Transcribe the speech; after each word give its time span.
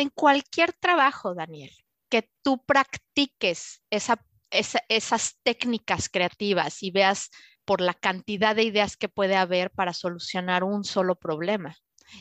en 0.00 0.10
cualquier 0.10 0.72
trabajo, 0.72 1.34
Daniel, 1.34 1.72
que 2.08 2.30
tú 2.42 2.64
practiques 2.64 3.82
esas 3.90 5.40
técnicas 5.42 6.08
creativas 6.08 6.82
y 6.82 6.90
veas 6.90 7.30
por 7.64 7.80
la 7.80 7.94
cantidad 7.94 8.56
de 8.56 8.62
ideas 8.62 8.96
que 8.96 9.08
puede 9.08 9.36
haber 9.36 9.70
para 9.70 9.92
solucionar 9.92 10.64
un 10.64 10.84
solo 10.84 11.16
problema. 11.16 11.76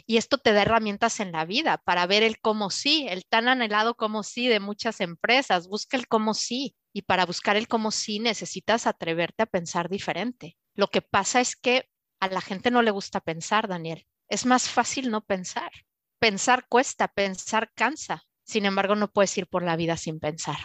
Y 0.05 0.18
esto 0.18 0.38
te 0.38 0.52
da 0.52 0.63
herramientas 0.63 1.20
en 1.20 1.32
la 1.32 1.46
vida 1.46 1.78
para 1.78 2.05
ver 2.05 2.24
el 2.24 2.40
cómo 2.40 2.70
sí, 2.70 3.08
el 3.10 3.26
tan 3.26 3.48
anhelado 3.48 3.96
cómo 3.96 4.23
sí 4.23 4.48
de 4.48 4.59
muchas 4.59 5.00
empresas. 5.00 5.68
Busca 5.68 5.96
el 5.96 6.07
cómo 6.07 6.34
sí. 6.34 6.75
Y 6.94 7.04
para 7.04 7.25
buscar 7.25 7.55
el 7.55 7.68
cómo 7.68 7.91
sí 7.91 8.20
necesitas 8.20 8.88
atreverte 8.88 9.44
a 9.44 9.46
pensar 9.46 9.88
diferente. 9.88 10.57
Lo 10.73 10.88
que 10.88 11.02
pasa 11.02 11.39
es 11.39 11.55
que 11.55 11.89
a 12.20 12.28
la 12.28 12.41
gente 12.41 12.71
no 12.71 12.82
le 12.82 12.91
gusta 12.91 13.21
pensar, 13.21 13.68
Daniel. 13.68 14.05
Es 14.28 14.46
más 14.46 14.68
fácil 14.68 15.09
no 15.09 15.21
pensar. 15.21 15.71
Pensar 16.20 16.65
cuesta, 16.68 17.07
pensar 17.09 17.71
cansa. 17.75 18.23
Sin 18.43 18.65
embargo, 18.65 18.95
no 18.95 19.11
puedes 19.11 19.38
ir 19.38 19.45
por 19.45 19.61
la 19.61 19.75
vida 19.75 19.97
sin 19.97 20.19
pensar. 20.19 20.57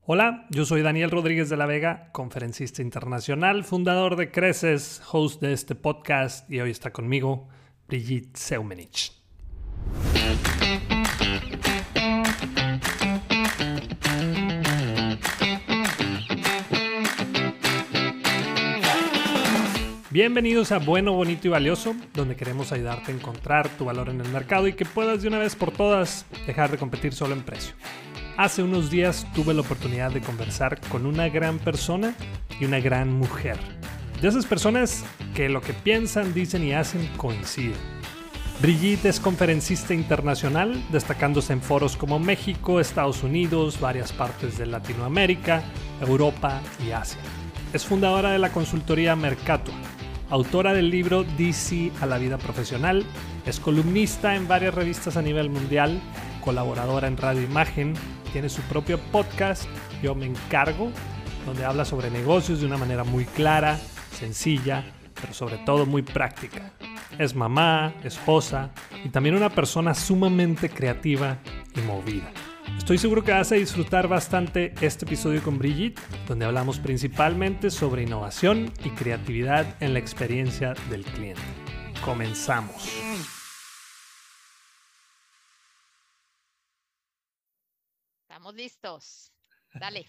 Hola, 0.00 0.46
yo 0.50 0.64
soy 0.64 0.82
Daniel 0.82 1.10
Rodríguez 1.10 1.48
de 1.48 1.56
la 1.56 1.66
Vega, 1.66 2.10
conferencista 2.12 2.82
internacional, 2.82 3.64
fundador 3.64 4.16
de 4.16 4.30
Creces, 4.32 5.02
host 5.10 5.40
de 5.40 5.52
este 5.52 5.74
podcast 5.76 6.50
y 6.50 6.60
hoy 6.60 6.70
está 6.70 6.92
conmigo 6.92 7.48
Brigitte 7.86 8.36
Seumenich. 8.36 9.12
Bienvenidos 20.16 20.72
a 20.72 20.78
Bueno, 20.78 21.12
Bonito 21.12 21.46
y 21.46 21.50
Valioso, 21.50 21.94
donde 22.14 22.36
queremos 22.36 22.72
ayudarte 22.72 23.12
a 23.12 23.14
encontrar 23.14 23.68
tu 23.68 23.84
valor 23.84 24.08
en 24.08 24.18
el 24.18 24.28
mercado 24.30 24.66
y 24.66 24.72
que 24.72 24.86
puedas 24.86 25.20
de 25.20 25.28
una 25.28 25.36
vez 25.36 25.54
por 25.54 25.72
todas 25.72 26.24
dejar 26.46 26.70
de 26.70 26.78
competir 26.78 27.12
solo 27.12 27.34
en 27.34 27.42
precio. 27.42 27.74
Hace 28.38 28.62
unos 28.62 28.88
días 28.88 29.26
tuve 29.34 29.52
la 29.52 29.60
oportunidad 29.60 30.10
de 30.10 30.22
conversar 30.22 30.80
con 30.88 31.04
una 31.04 31.28
gran 31.28 31.58
persona 31.58 32.14
y 32.58 32.64
una 32.64 32.80
gran 32.80 33.12
mujer. 33.12 33.58
De 34.22 34.28
esas 34.28 34.46
personas 34.46 35.04
que 35.34 35.50
lo 35.50 35.60
que 35.60 35.74
piensan, 35.74 36.32
dicen 36.32 36.64
y 36.64 36.72
hacen 36.72 37.06
coinciden. 37.18 37.76
Brigitte 38.62 39.10
es 39.10 39.20
conferencista 39.20 39.92
internacional, 39.92 40.82
destacándose 40.90 41.52
en 41.52 41.60
foros 41.60 41.94
como 41.94 42.18
México, 42.18 42.80
Estados 42.80 43.22
Unidos, 43.22 43.78
varias 43.80 44.12
partes 44.12 44.56
de 44.56 44.64
Latinoamérica, 44.64 45.62
Europa 46.00 46.62
y 46.88 46.92
Asia. 46.92 47.20
Es 47.74 47.84
fundadora 47.84 48.30
de 48.30 48.38
la 48.38 48.50
consultoría 48.50 49.14
Mercato, 49.14 49.72
autora 50.30 50.74
del 50.74 50.90
libro 50.90 51.24
DC 51.36 51.92
a 52.00 52.06
la 52.06 52.18
vida 52.18 52.38
profesional, 52.38 53.04
es 53.44 53.60
columnista 53.60 54.34
en 54.34 54.48
varias 54.48 54.74
revistas 54.74 55.16
a 55.16 55.22
nivel 55.22 55.50
mundial, 55.50 56.00
colaboradora 56.44 57.08
en 57.08 57.16
Radio 57.16 57.42
Imagen, 57.42 57.94
tiene 58.32 58.48
su 58.48 58.60
propio 58.62 58.98
podcast, 58.98 59.64
Yo 60.02 60.14
me 60.14 60.26
encargo, 60.26 60.90
donde 61.46 61.64
habla 61.64 61.84
sobre 61.84 62.10
negocios 62.10 62.60
de 62.60 62.66
una 62.66 62.76
manera 62.76 63.04
muy 63.04 63.24
clara, 63.24 63.78
sencilla, 64.12 64.84
pero 65.20 65.32
sobre 65.32 65.58
todo 65.58 65.86
muy 65.86 66.02
práctica. 66.02 66.72
Es 67.18 67.34
mamá, 67.34 67.94
esposa 68.04 68.70
y 69.04 69.08
también 69.08 69.36
una 69.36 69.50
persona 69.50 69.94
sumamente 69.94 70.68
creativa 70.68 71.38
y 71.74 71.80
movida. 71.80 72.30
Estoy 72.86 72.98
seguro 72.98 73.24
que 73.24 73.32
vas 73.32 73.50
a 73.50 73.56
disfrutar 73.56 74.06
bastante 74.06 74.72
este 74.80 75.06
episodio 75.06 75.42
con 75.42 75.58
Brigitte, 75.58 76.00
donde 76.28 76.44
hablamos 76.44 76.78
principalmente 76.78 77.68
sobre 77.68 78.04
innovación 78.04 78.72
y 78.84 78.90
creatividad 78.90 79.66
en 79.82 79.92
la 79.92 79.98
experiencia 79.98 80.72
del 80.88 81.02
cliente. 81.04 81.42
Comenzamos. 82.04 82.88
listos. 88.54 89.32
Dale. 89.74 90.06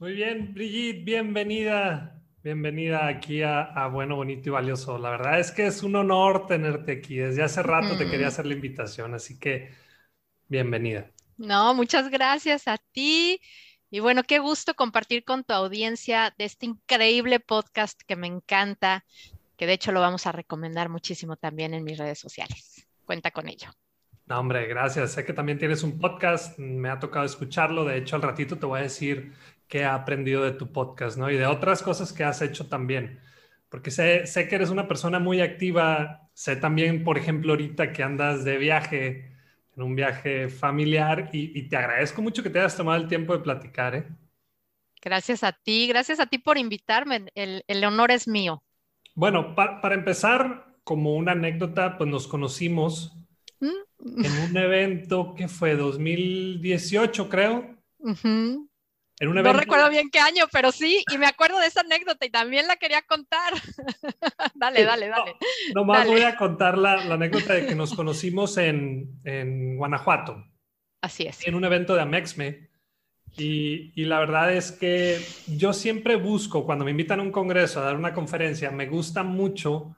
Muy 0.00 0.14
bien, 0.14 0.52
Brigitte, 0.52 1.04
bienvenida. 1.04 2.20
Bienvenida 2.42 3.06
aquí 3.06 3.40
a, 3.40 3.86
Bueno, 3.86 4.16
Bonito 4.16 4.48
y 4.48 4.52
Valioso. 4.52 4.98
La 4.98 5.10
verdad 5.10 5.38
es 5.38 5.52
que 5.52 5.66
es 5.66 5.84
un 5.84 5.94
honor 5.94 6.48
tenerte 6.48 6.90
aquí. 6.90 7.18
Desde 7.18 7.44
hace 7.44 7.62
rato 7.62 7.96
te 7.96 8.10
quería 8.10 8.26
hacer 8.26 8.46
la 8.46 8.54
invitación, 8.54 9.14
así 9.14 9.38
que 9.38 9.83
bienvenida. 10.54 11.10
No, 11.36 11.74
muchas 11.74 12.10
gracias 12.10 12.68
a 12.68 12.78
ti. 12.92 13.40
Y 13.90 14.00
bueno, 14.00 14.22
qué 14.22 14.38
gusto 14.38 14.74
compartir 14.74 15.24
con 15.24 15.42
tu 15.42 15.52
audiencia 15.52 16.32
de 16.38 16.44
este 16.44 16.66
increíble 16.66 17.40
podcast 17.40 18.00
que 18.06 18.14
me 18.14 18.28
encanta, 18.28 19.04
que 19.56 19.66
de 19.66 19.72
hecho 19.72 19.90
lo 19.90 20.00
vamos 20.00 20.26
a 20.26 20.32
recomendar 20.32 20.88
muchísimo 20.88 21.36
también 21.36 21.74
en 21.74 21.82
mis 21.82 21.98
redes 21.98 22.20
sociales. 22.20 22.86
Cuenta 23.04 23.32
con 23.32 23.48
ello. 23.48 23.68
No, 24.26 24.38
hombre, 24.38 24.66
gracias. 24.68 25.12
Sé 25.12 25.24
que 25.24 25.32
también 25.32 25.58
tienes 25.58 25.82
un 25.82 25.98
podcast, 25.98 26.56
me 26.58 26.88
ha 26.88 27.00
tocado 27.00 27.26
escucharlo. 27.26 27.84
De 27.84 27.98
hecho, 27.98 28.16
al 28.16 28.22
ratito 28.22 28.56
te 28.56 28.66
voy 28.66 28.78
a 28.78 28.84
decir 28.84 29.32
qué 29.66 29.80
he 29.80 29.84
aprendido 29.84 30.44
de 30.44 30.52
tu 30.52 30.72
podcast, 30.72 31.18
¿no? 31.18 31.30
Y 31.30 31.36
de 31.36 31.46
otras 31.46 31.82
cosas 31.82 32.12
que 32.12 32.22
has 32.22 32.40
hecho 32.42 32.68
también. 32.68 33.20
Porque 33.68 33.90
sé, 33.90 34.26
sé 34.26 34.46
que 34.46 34.54
eres 34.54 34.70
una 34.70 34.86
persona 34.86 35.18
muy 35.18 35.40
activa. 35.40 36.30
Sé 36.32 36.56
también, 36.56 37.02
por 37.02 37.18
ejemplo, 37.18 37.52
ahorita 37.52 37.92
que 37.92 38.04
andas 38.04 38.44
de 38.44 38.56
viaje, 38.56 39.33
en 39.76 39.82
un 39.82 39.94
viaje 39.94 40.48
familiar, 40.48 41.30
y, 41.32 41.62
te 41.68 41.76
agradezco 41.76 42.22
mucho 42.22 42.42
que 42.42 42.50
te 42.50 42.58
hayas 42.58 42.76
tomado 42.76 43.00
el 43.00 43.08
tiempo 43.08 43.32
de 43.32 43.42
platicar, 43.42 43.94
¿eh? 43.94 44.08
Gracias 45.02 45.44
a 45.44 45.52
ti, 45.52 45.86
gracias 45.86 46.18
a 46.18 46.26
ti 46.26 46.38
por 46.38 46.56
invitarme. 46.56 47.26
El, 47.34 47.62
el 47.66 47.84
honor 47.84 48.10
es 48.10 48.26
mío. 48.26 48.62
Bueno, 49.14 49.54
para 49.54 49.94
empezar, 49.94 50.74
como 50.82 51.14
una 51.14 51.32
anécdota, 51.32 51.98
pues 51.98 52.08
nos 52.08 52.26
conocimos 52.26 53.16
en 53.60 54.50
un 54.50 54.56
evento 54.56 55.34
que 55.34 55.48
fue 55.48 55.76
2018, 55.76 57.28
creo. 57.28 57.76
En 59.20 59.28
un 59.28 59.38
evento... 59.38 59.52
No 59.52 59.60
recuerdo 59.60 59.90
bien 59.90 60.10
qué 60.10 60.18
año, 60.18 60.46
pero 60.52 60.72
sí, 60.72 61.04
y 61.12 61.18
me 61.18 61.26
acuerdo 61.26 61.58
de 61.60 61.66
esa 61.66 61.80
anécdota 61.80 62.26
y 62.26 62.30
también 62.30 62.66
la 62.66 62.76
quería 62.76 63.02
contar. 63.02 63.52
dale, 64.54 64.84
dale, 64.84 65.08
dale. 65.08 65.36
No, 65.74 65.82
nomás 65.82 66.06
voy 66.06 66.22
a 66.22 66.36
contar 66.36 66.76
la, 66.76 66.94
anécdota 66.94 67.54
de 67.54 67.66
que 67.66 67.74
nos 67.74 67.94
conocimos 67.94 68.56
en, 68.56 69.20
en, 69.24 69.76
Guanajuato. 69.76 70.44
Así 71.00 71.24
es. 71.26 71.46
En 71.46 71.54
un 71.54 71.64
evento 71.64 71.94
de 71.94 72.02
Amexme. 72.02 72.70
Y, 73.36 73.92
y, 74.00 74.04
la 74.04 74.20
verdad 74.20 74.52
es 74.52 74.70
que 74.70 75.20
yo 75.48 75.72
siempre 75.72 76.14
busco, 76.14 76.64
cuando 76.64 76.84
me 76.84 76.92
invitan 76.92 77.18
a 77.18 77.22
un 77.22 77.32
congreso 77.32 77.80
a 77.80 77.84
dar 77.84 77.96
una 77.96 78.14
conferencia, 78.14 78.70
me 78.70 78.86
gusta 78.86 79.24
mucho 79.24 79.96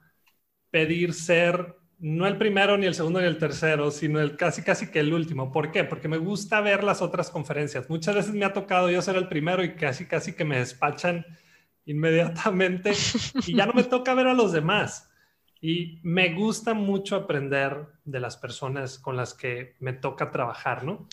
pedir 0.71 1.13
ser 1.13 1.75
no 1.99 2.27
el 2.27 2.37
primero, 2.37 2.77
ni 2.77 2.85
el 2.85 2.93
segundo, 2.93 3.19
ni 3.19 3.25
el 3.25 3.37
tercero, 3.37 3.89
sino 3.89 4.19
el 4.19 4.37
casi, 4.37 4.61
casi 4.61 4.91
que 4.91 4.99
el 4.99 5.13
último. 5.13 5.51
¿Por 5.51 5.71
qué? 5.71 5.83
Porque 5.83 6.07
me 6.07 6.17
gusta 6.17 6.61
ver 6.61 6.83
las 6.83 7.01
otras 7.01 7.31
conferencias. 7.31 7.89
Muchas 7.89 8.15
veces 8.15 8.33
me 8.33 8.45
ha 8.45 8.53
tocado 8.53 8.89
yo 8.89 9.01
ser 9.01 9.15
el 9.15 9.27
primero 9.27 9.63
y 9.63 9.75
casi, 9.75 10.05
casi 10.05 10.33
que 10.33 10.45
me 10.45 10.59
despachan 10.59 11.25
inmediatamente 11.85 12.91
y 13.45 13.55
ya 13.55 13.65
no 13.65 13.73
me 13.73 13.83
toca 13.83 14.13
ver 14.13 14.27
a 14.27 14.33
los 14.33 14.51
demás. 14.51 15.09
Y 15.59 15.99
me 16.03 16.33
gusta 16.35 16.75
mucho 16.75 17.15
aprender 17.15 17.87
de 18.05 18.19
las 18.19 18.37
personas 18.37 18.99
con 18.99 19.17
las 19.17 19.33
que 19.33 19.75
me 19.79 19.93
toca 19.93 20.29
trabajar, 20.29 20.83
¿no? 20.83 21.07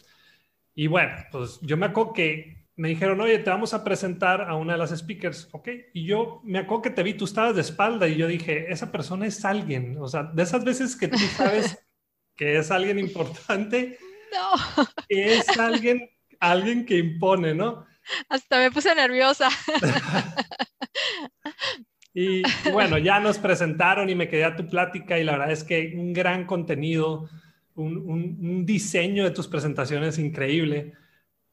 Y 0.75 0.89
bueno, 0.89 1.15
pues 1.31 1.61
yo 1.63 1.77
me 1.79 1.87
acuerdo 1.87 2.13
que 2.13 2.64
me 2.77 2.89
dijeron, 2.89 3.21
oye, 3.21 3.39
te 3.39 3.51
vamos 3.51 3.73
a 3.73 3.85
presentar 3.85 4.43
a 4.43 4.57
una 4.57 4.73
de 4.73 4.79
las 4.79 4.91
speakers, 4.91 5.49
¿ok? 5.53 5.69
Y 5.93 6.07
yo 6.07 6.41
me 6.45 6.59
acuerdo 6.59 6.83
que 6.83 6.91
te 6.91 7.03
vi, 7.03 7.15
tú 7.15 7.25
estabas 7.25 7.55
de 7.55 7.61
espalda 7.61 8.09
y 8.09 8.17
yo 8.17 8.27
dije, 8.27 8.73
esa 8.73 8.91
persona 8.91 9.27
es 9.27 9.45
alguien, 9.45 9.97
o 10.01 10.09
sea, 10.09 10.25
de 10.25 10.43
esas 10.43 10.65
veces 10.65 10.97
que 10.97 11.09
tú 11.09 11.19
sabes 11.37 11.79
que 12.37 12.59
es 12.59 12.71
alguien 12.71 12.99
importante, 12.99 13.99
no. 14.33 14.85
es 15.09 15.57
alguien, 15.57 16.11
alguien 16.41 16.85
que 16.85 16.99
impone, 16.99 17.55
¿no? 17.55 17.87
Hasta 18.29 18.59
me 18.59 18.73
puse 18.73 18.93
nerviosa. 18.95 19.49
y 22.13 22.43
bueno, 22.73 22.99
ya 22.99 23.21
nos 23.21 23.39
presentaron 23.39 24.11
y 24.11 24.17
me 24.17 24.29
quedé 24.29 24.45
a 24.45 24.57
tu 24.57 24.69
plática 24.69 25.19
y 25.19 25.25
la 25.25 25.33
verdad 25.33 25.53
es 25.53 25.63
que 25.63 25.95
un 25.97 26.13
gran 26.13 26.45
contenido, 26.45 27.31
un, 27.77 27.99
un 27.99 28.67
diseño 28.67 29.23
de 29.23 29.31
tus 29.31 29.47
presentaciones 29.47 30.19
increíble. 30.19 30.95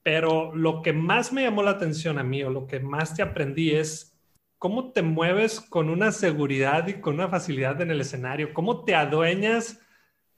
Pero 0.03 0.55
lo 0.55 0.81
que 0.81 0.93
más 0.93 1.31
me 1.31 1.43
llamó 1.43 1.63
la 1.63 1.71
atención 1.71 2.17
a 2.17 2.23
mí 2.23 2.43
o 2.43 2.49
lo 2.49 2.65
que 2.65 2.79
más 2.79 3.13
te 3.13 3.21
aprendí 3.21 3.71
es 3.71 4.11
cómo 4.57 4.91
te 4.91 5.01
mueves 5.01 5.59
con 5.59 5.89
una 5.89 6.11
seguridad 6.11 6.87
y 6.87 7.01
con 7.01 7.15
una 7.15 7.29
facilidad 7.29 7.81
en 7.81 7.89
el 7.91 8.01
escenario, 8.01 8.53
cómo 8.53 8.83
te 8.83 8.93
adueñas 8.95 9.81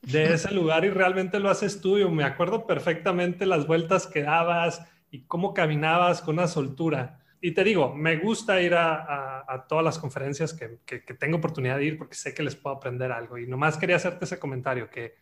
de 0.02 0.24
ese 0.34 0.54
lugar 0.54 0.86
y 0.86 0.90
realmente 0.90 1.40
lo 1.40 1.50
haces 1.50 1.82
tuyo. 1.82 2.10
Me 2.10 2.24
acuerdo 2.24 2.66
perfectamente 2.66 3.46
las 3.46 3.68
vueltas 3.68 4.08
que 4.08 4.24
dabas 4.24 4.82
y 5.12 5.26
cómo 5.26 5.54
caminabas 5.54 6.22
con 6.22 6.36
una 6.36 6.48
soltura. 6.48 7.20
Y 7.42 7.52
te 7.52 7.66
digo, 7.66 7.94
me 7.94 8.16
gusta 8.16 8.62
ir 8.62 8.74
a, 8.76 9.66
todas 9.68 9.84
las 9.84 10.00
conferencias 10.00 10.54
que, 10.54 10.80
tengo 11.20 11.38
oportunidad 11.38 11.78
de 11.78 11.86
ir 11.86 11.98
porque 11.98 12.16
sé 12.16 12.34
que 12.34 12.44
les 12.44 12.56
puedo 12.56 12.78
aprender 12.78 13.12
algo. 13.12 13.38
Y 13.38 13.46
nomás 13.46 13.78
quería 13.78 13.98
hacerte 13.98 14.24
ese 14.24 14.40
comentario, 14.40 14.90
que, 14.90 15.16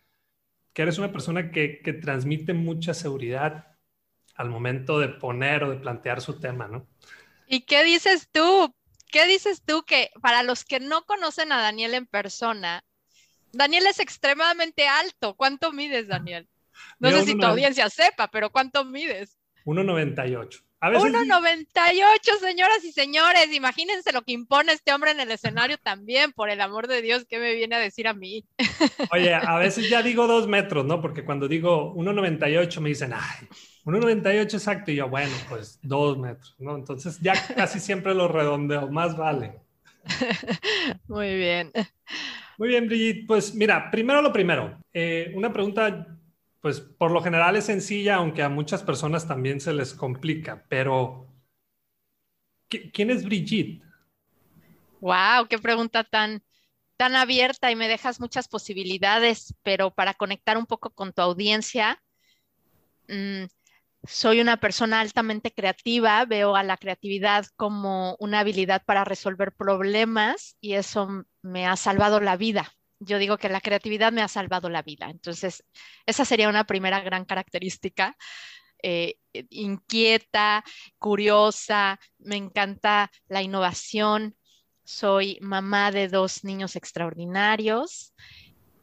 que 0.72 0.82
eres 0.82 0.98
una 0.98 1.10
persona 1.10 1.50
que, 1.50 1.80
que 1.82 1.92
transmite 1.92 2.54
mucha 2.54 2.94
seguridad 2.94 3.71
al 4.42 4.50
momento 4.50 4.98
de 4.98 5.08
poner 5.08 5.64
o 5.64 5.70
de 5.70 5.76
plantear 5.76 6.20
su 6.20 6.38
tema, 6.38 6.68
¿no? 6.68 6.86
¿Y 7.46 7.62
qué 7.62 7.84
dices 7.84 8.28
tú? 8.30 8.74
¿Qué 9.10 9.26
dices 9.26 9.62
tú 9.64 9.84
que 9.84 10.10
para 10.20 10.42
los 10.42 10.64
que 10.64 10.80
no 10.80 11.04
conocen 11.04 11.52
a 11.52 11.60
Daniel 11.60 11.94
en 11.94 12.06
persona, 12.06 12.84
Daniel 13.52 13.86
es 13.86 14.00
extremadamente 14.00 14.88
alto. 14.88 15.34
¿Cuánto 15.34 15.72
mides, 15.72 16.08
Daniel? 16.08 16.48
No 16.98 17.10
sé 17.10 17.24
si 17.24 17.38
tu 17.38 17.44
audiencia 17.44 17.88
sepa, 17.90 18.28
pero 18.28 18.50
¿cuánto 18.50 18.84
mides? 18.84 19.38
1,98. 19.64 20.62
1,98, 20.80 22.38
señoras 22.40 22.84
y 22.84 22.92
señores. 22.92 23.52
Imagínense 23.52 24.12
lo 24.12 24.22
que 24.22 24.32
impone 24.32 24.72
este 24.72 24.92
hombre 24.92 25.12
en 25.12 25.20
el 25.20 25.30
escenario 25.30 25.78
también, 25.78 26.32
por 26.32 26.50
el 26.50 26.60
amor 26.60 26.88
de 26.88 27.02
Dios, 27.02 27.24
¿qué 27.28 27.38
me 27.38 27.54
viene 27.54 27.76
a 27.76 27.78
decir 27.78 28.08
a 28.08 28.14
mí? 28.14 28.44
Oye, 29.12 29.32
a 29.32 29.56
veces 29.58 29.88
ya 29.88 30.02
digo 30.02 30.26
dos 30.26 30.48
metros, 30.48 30.84
¿no? 30.84 31.00
Porque 31.00 31.24
cuando 31.24 31.46
digo 31.46 31.94
1,98 31.94 32.80
me 32.80 32.88
dicen, 32.88 33.12
ay, 33.14 33.46
1,98 33.84 34.54
exacto. 34.54 34.90
Y 34.90 34.96
yo, 34.96 35.08
bueno, 35.08 35.32
pues 35.48 35.78
dos 35.82 36.18
metros, 36.18 36.54
¿no? 36.58 36.76
Entonces 36.76 37.18
ya 37.20 37.34
casi 37.54 37.80
siempre 37.80 38.14
lo 38.14 38.28
redondeo, 38.28 38.90
más 38.90 39.16
vale. 39.16 39.60
Muy 41.08 41.36
bien. 41.36 41.72
Muy 42.58 42.68
bien, 42.68 42.86
Brigitte. 42.86 43.26
Pues 43.26 43.54
mira, 43.54 43.90
primero 43.90 44.22
lo 44.22 44.32
primero. 44.32 44.78
Eh, 44.92 45.32
una 45.34 45.52
pregunta 45.52 46.18
pues 46.62 46.80
por 46.80 47.10
lo 47.10 47.20
general 47.20 47.56
es 47.56 47.64
sencilla, 47.64 48.14
aunque 48.14 48.42
a 48.42 48.48
muchas 48.48 48.84
personas 48.84 49.26
también 49.26 49.60
se 49.60 49.74
les 49.74 49.92
complica, 49.92 50.64
pero 50.68 51.26
¿quién 52.68 53.10
es 53.10 53.24
Brigitte? 53.24 53.82
Wow, 55.00 55.48
qué 55.50 55.58
pregunta 55.58 56.04
tan, 56.04 56.44
tan 56.96 57.16
abierta 57.16 57.72
y 57.72 57.76
me 57.76 57.88
dejas 57.88 58.20
muchas 58.20 58.46
posibilidades, 58.46 59.56
pero 59.64 59.90
para 59.90 60.14
conectar 60.14 60.56
un 60.56 60.66
poco 60.66 60.90
con 60.90 61.12
tu 61.12 61.20
audiencia, 61.20 62.00
mm, 63.08 63.46
soy 64.04 64.40
una 64.40 64.58
persona 64.58 65.00
altamente 65.00 65.52
creativa, 65.52 66.24
veo 66.24 66.56
a 66.56 66.62
la 66.62 66.76
creatividad 66.76 67.46
como 67.56 68.16
una 68.18 68.40
habilidad 68.40 68.82
para 68.84 69.04
resolver 69.04 69.52
problemas 69.52 70.56
y 70.60 70.74
eso 70.74 71.24
me 71.42 71.66
ha 71.66 71.76
salvado 71.76 72.20
la 72.20 72.36
vida 72.36 72.72
yo 73.04 73.18
digo 73.18 73.38
que 73.38 73.48
la 73.48 73.60
creatividad 73.60 74.12
me 74.12 74.22
ha 74.22 74.28
salvado 74.28 74.68
la 74.68 74.82
vida. 74.82 75.10
Entonces, 75.10 75.64
esa 76.06 76.24
sería 76.24 76.48
una 76.48 76.64
primera 76.64 77.00
gran 77.00 77.24
característica. 77.24 78.16
Eh, 78.82 79.16
inquieta, 79.50 80.64
curiosa, 80.98 81.98
me 82.18 82.36
encanta 82.36 83.10
la 83.26 83.42
innovación. 83.42 84.36
Soy 84.84 85.38
mamá 85.40 85.92
de 85.92 86.08
dos 86.08 86.44
niños 86.44 86.76
extraordinarios 86.76 88.14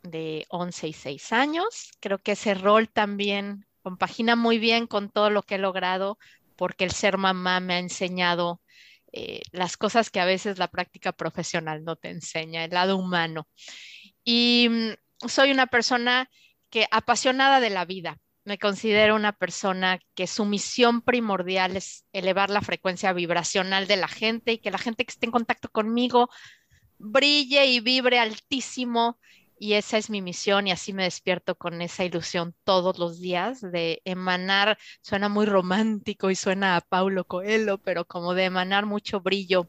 de 0.03 0.45
11 0.49 0.87
y 0.87 0.93
6 0.93 1.33
años. 1.33 1.91
Creo 1.99 2.19
que 2.19 2.33
ese 2.33 2.53
rol 2.53 2.89
también 2.89 3.65
compagina 3.81 4.35
muy 4.35 4.59
bien 4.59 4.87
con 4.87 5.09
todo 5.09 5.29
lo 5.29 5.43
que 5.43 5.55
he 5.55 5.59
logrado 5.59 6.17
porque 6.55 6.83
el 6.83 6.91
ser 6.91 7.17
mamá 7.17 7.59
me 7.59 7.75
ha 7.75 7.79
enseñado 7.79 8.61
eh, 9.11 9.41
las 9.51 9.77
cosas 9.77 10.09
que 10.09 10.19
a 10.19 10.25
veces 10.25 10.59
la 10.59 10.67
práctica 10.67 11.13
profesional 11.13 11.83
no 11.83 11.95
te 11.95 12.09
enseña, 12.09 12.63
el 12.63 12.71
lado 12.71 12.97
humano. 12.97 13.47
Y 14.23 14.67
mm, 14.69 15.27
soy 15.27 15.51
una 15.51 15.67
persona 15.67 16.29
que 16.69 16.87
apasionada 16.91 17.59
de 17.59 17.69
la 17.69 17.85
vida. 17.85 18.17
Me 18.43 18.57
considero 18.57 19.15
una 19.15 19.33
persona 19.33 19.99
que 20.15 20.27
su 20.27 20.45
misión 20.45 21.01
primordial 21.01 21.77
es 21.77 22.05
elevar 22.13 22.49
la 22.49 22.61
frecuencia 22.61 23.13
vibracional 23.13 23.87
de 23.87 23.97
la 23.97 24.07
gente 24.07 24.53
y 24.53 24.57
que 24.59 24.71
la 24.71 24.77
gente 24.77 25.05
que 25.05 25.11
esté 25.11 25.25
en 25.25 25.31
contacto 25.31 25.69
conmigo 25.69 26.29
brille 26.97 27.65
y 27.67 27.79
vibre 27.79 28.19
altísimo. 28.19 29.19
Y 29.59 29.73
esa 29.73 29.97
es 29.97 30.09
mi 30.09 30.21
misión 30.21 30.67
y 30.67 30.71
así 30.71 30.93
me 30.93 31.03
despierto 31.03 31.55
con 31.55 31.81
esa 31.81 32.05
ilusión 32.05 32.55
todos 32.63 32.97
los 32.97 33.19
días 33.19 33.61
de 33.61 34.01
emanar, 34.05 34.77
suena 35.01 35.27
muy 35.27 35.45
romántico 35.45 36.31
y 36.31 36.35
suena 36.35 36.77
a 36.77 36.81
Paulo 36.81 37.25
Coelho, 37.25 37.77
pero 37.77 38.05
como 38.05 38.33
de 38.33 38.45
emanar 38.45 38.85
mucho 38.85 39.19
brillo 39.19 39.67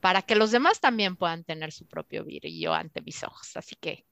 para 0.00 0.22
que 0.22 0.34
los 0.34 0.50
demás 0.50 0.80
también 0.80 1.16
puedan 1.16 1.44
tener 1.44 1.70
su 1.70 1.86
propio 1.86 2.24
brillo 2.24 2.74
ante 2.74 3.00
mis 3.00 3.22
ojos. 3.22 3.56
Así 3.56 3.76
que 3.80 4.06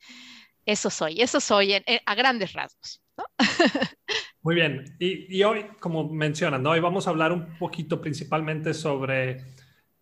eso 0.64 0.90
soy, 0.90 1.20
eso 1.20 1.40
soy 1.40 1.74
a 1.74 2.14
grandes 2.14 2.52
rasgos. 2.52 3.02
Muy 4.42 4.54
bien. 4.54 4.96
Y, 5.00 5.42
hoy, 5.42 5.66
como 5.80 6.08
mencionan, 6.08 6.64
hoy 6.66 6.78
vamos 6.78 7.06
a 7.06 7.10
hablar 7.10 7.32
un 7.32 7.58
poquito 7.58 8.00
principalmente 8.00 8.74
sobre 8.74 9.44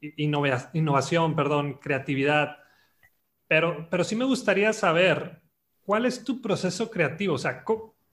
innovación, 0.01 1.35
perdón, 1.35 1.79
creatividad. 1.81 2.59
Pero, 3.55 3.87
pero 3.89 4.03
sí 4.03 4.17
me 4.17 4.25
gustaría 4.25 4.73
saber 4.73 5.41
cuál 5.87 6.07
es 6.07 6.25
tu 6.25 6.43
proceso 6.43 6.91
creativo. 6.91 7.35
O 7.35 7.39
sea, 7.39 7.63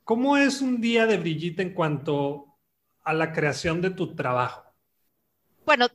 cómo 0.03 0.37
es 0.37 0.61
un 0.61 0.79
día 0.79 1.07
de 1.07 1.17
Brigitte 1.17 1.61
en 1.61 1.73
cuanto 1.73 2.45
a 3.03 3.11
la 3.11 3.33
creación 3.33 3.81
de 3.81 3.89
tu 3.89 4.13
trabajo? 4.13 4.71
bueno, 5.65 5.87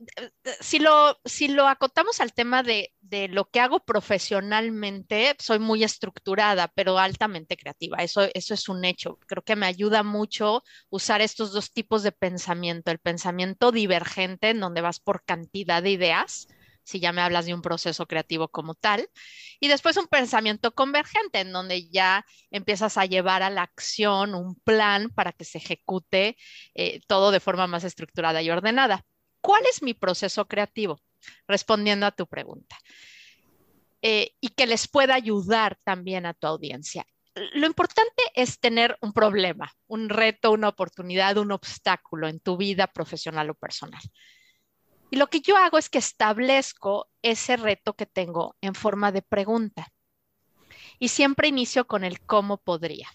si 0.59 0.79
lo, 0.79 1.19
si 1.25 1.49
lo 1.49 1.67
acotamos 1.67 2.19
al 2.19 2.33
tema 2.33 2.63
de, 2.63 2.93
lo 3.29 3.45
que 3.45 3.59
hago 3.59 3.79
profesionalmente, 3.81 5.35
soy 5.39 5.59
muy 5.59 5.83
estructurada, 5.83 6.67
pero 6.69 6.97
altamente 6.97 7.57
creativa. 7.57 7.97
Eso, 7.97 8.27
eso 8.33 8.53
es 8.53 8.69
un 8.69 8.85
hecho. 8.85 9.19
Creo 9.27 9.43
que 9.43 9.55
me 9.55 9.65
ayuda 9.65 10.03
mucho 10.03 10.63
usar 10.89 11.21
estos 11.21 11.51
dos 11.51 11.73
tipos 11.73 12.01
de 12.03 12.11
pensamiento. 12.11 12.91
El 12.91 12.99
pensamiento 12.99 13.71
divergente, 13.71 14.49
en 14.49 14.61
donde 14.61 14.81
vas 14.81 14.99
por 14.99 15.23
cantidad 15.23 15.83
de 15.83 15.91
ideas, 15.91 16.47
si 16.87 17.01
ya 17.01 17.11
me 17.11 17.21
hablas 17.21 17.45
de 17.45 17.53
un 17.53 17.61
proceso 17.61 18.05
creativo 18.05 18.47
como 18.47 18.73
tal, 18.73 19.09
y 19.59 19.67
después 19.67 19.97
un 19.97 20.07
pensamiento 20.07 20.73
convergente, 20.73 21.41
en 21.41 21.51
donde 21.51 21.89
ya 21.89 22.25
empiezas 22.49 22.97
a 22.97 23.05
llevar 23.05 23.43
a 23.43 23.49
la 23.49 23.63
acción 23.63 24.33
un 24.33 24.55
plan 24.55 25.09
para 25.09 25.33
que 25.33 25.43
se 25.43 25.57
ejecute 25.57 26.37
eh, 26.75 27.01
todo 27.05 27.31
de 27.31 27.41
forma 27.41 27.67
más 27.67 27.83
estructurada 27.83 28.41
y 28.41 28.49
ordenada. 28.49 29.03
¿Cuál 29.41 29.63
es 29.69 29.83
mi 29.83 29.95
proceso 29.95 30.47
creativo? 30.47 31.01
Respondiendo 31.45 32.05
a 32.05 32.11
tu 32.11 32.25
pregunta. 32.25 32.77
Eh, 34.01 34.31
y 34.39 34.49
que 34.49 34.65
les 34.65 34.87
pueda 34.87 35.13
ayudar 35.13 35.77
también 35.83 36.25
a 36.25 36.33
tu 36.33 36.47
audiencia. 36.47 37.05
Lo 37.53 37.67
importante 37.67 38.23
es 38.33 38.59
tener 38.61 38.97
un 39.01 39.11
problema, 39.11 39.73
un 39.87 40.07
reto, 40.07 40.51
una 40.51 40.69
oportunidad, 40.69 41.37
un 41.37 41.51
obstáculo 41.51 42.29
en 42.29 42.39
tu 42.39 42.55
vida 42.55 42.87
profesional 42.87 43.49
o 43.49 43.55
personal. 43.55 44.01
Y 45.09 45.17
lo 45.17 45.27
que 45.27 45.41
yo 45.41 45.57
hago 45.57 45.77
es 45.77 45.89
que 45.89 45.99
establezco 45.99 47.09
ese 47.21 47.57
reto 47.57 47.95
que 47.95 48.05
tengo 48.05 48.55
en 48.61 48.75
forma 48.75 49.11
de 49.11 49.21
pregunta. 49.21 49.87
Y 50.99 51.09
siempre 51.09 51.47
inicio 51.47 51.87
con 51.87 52.03
el 52.03 52.19
cómo 52.21 52.57
podría. 52.57 53.09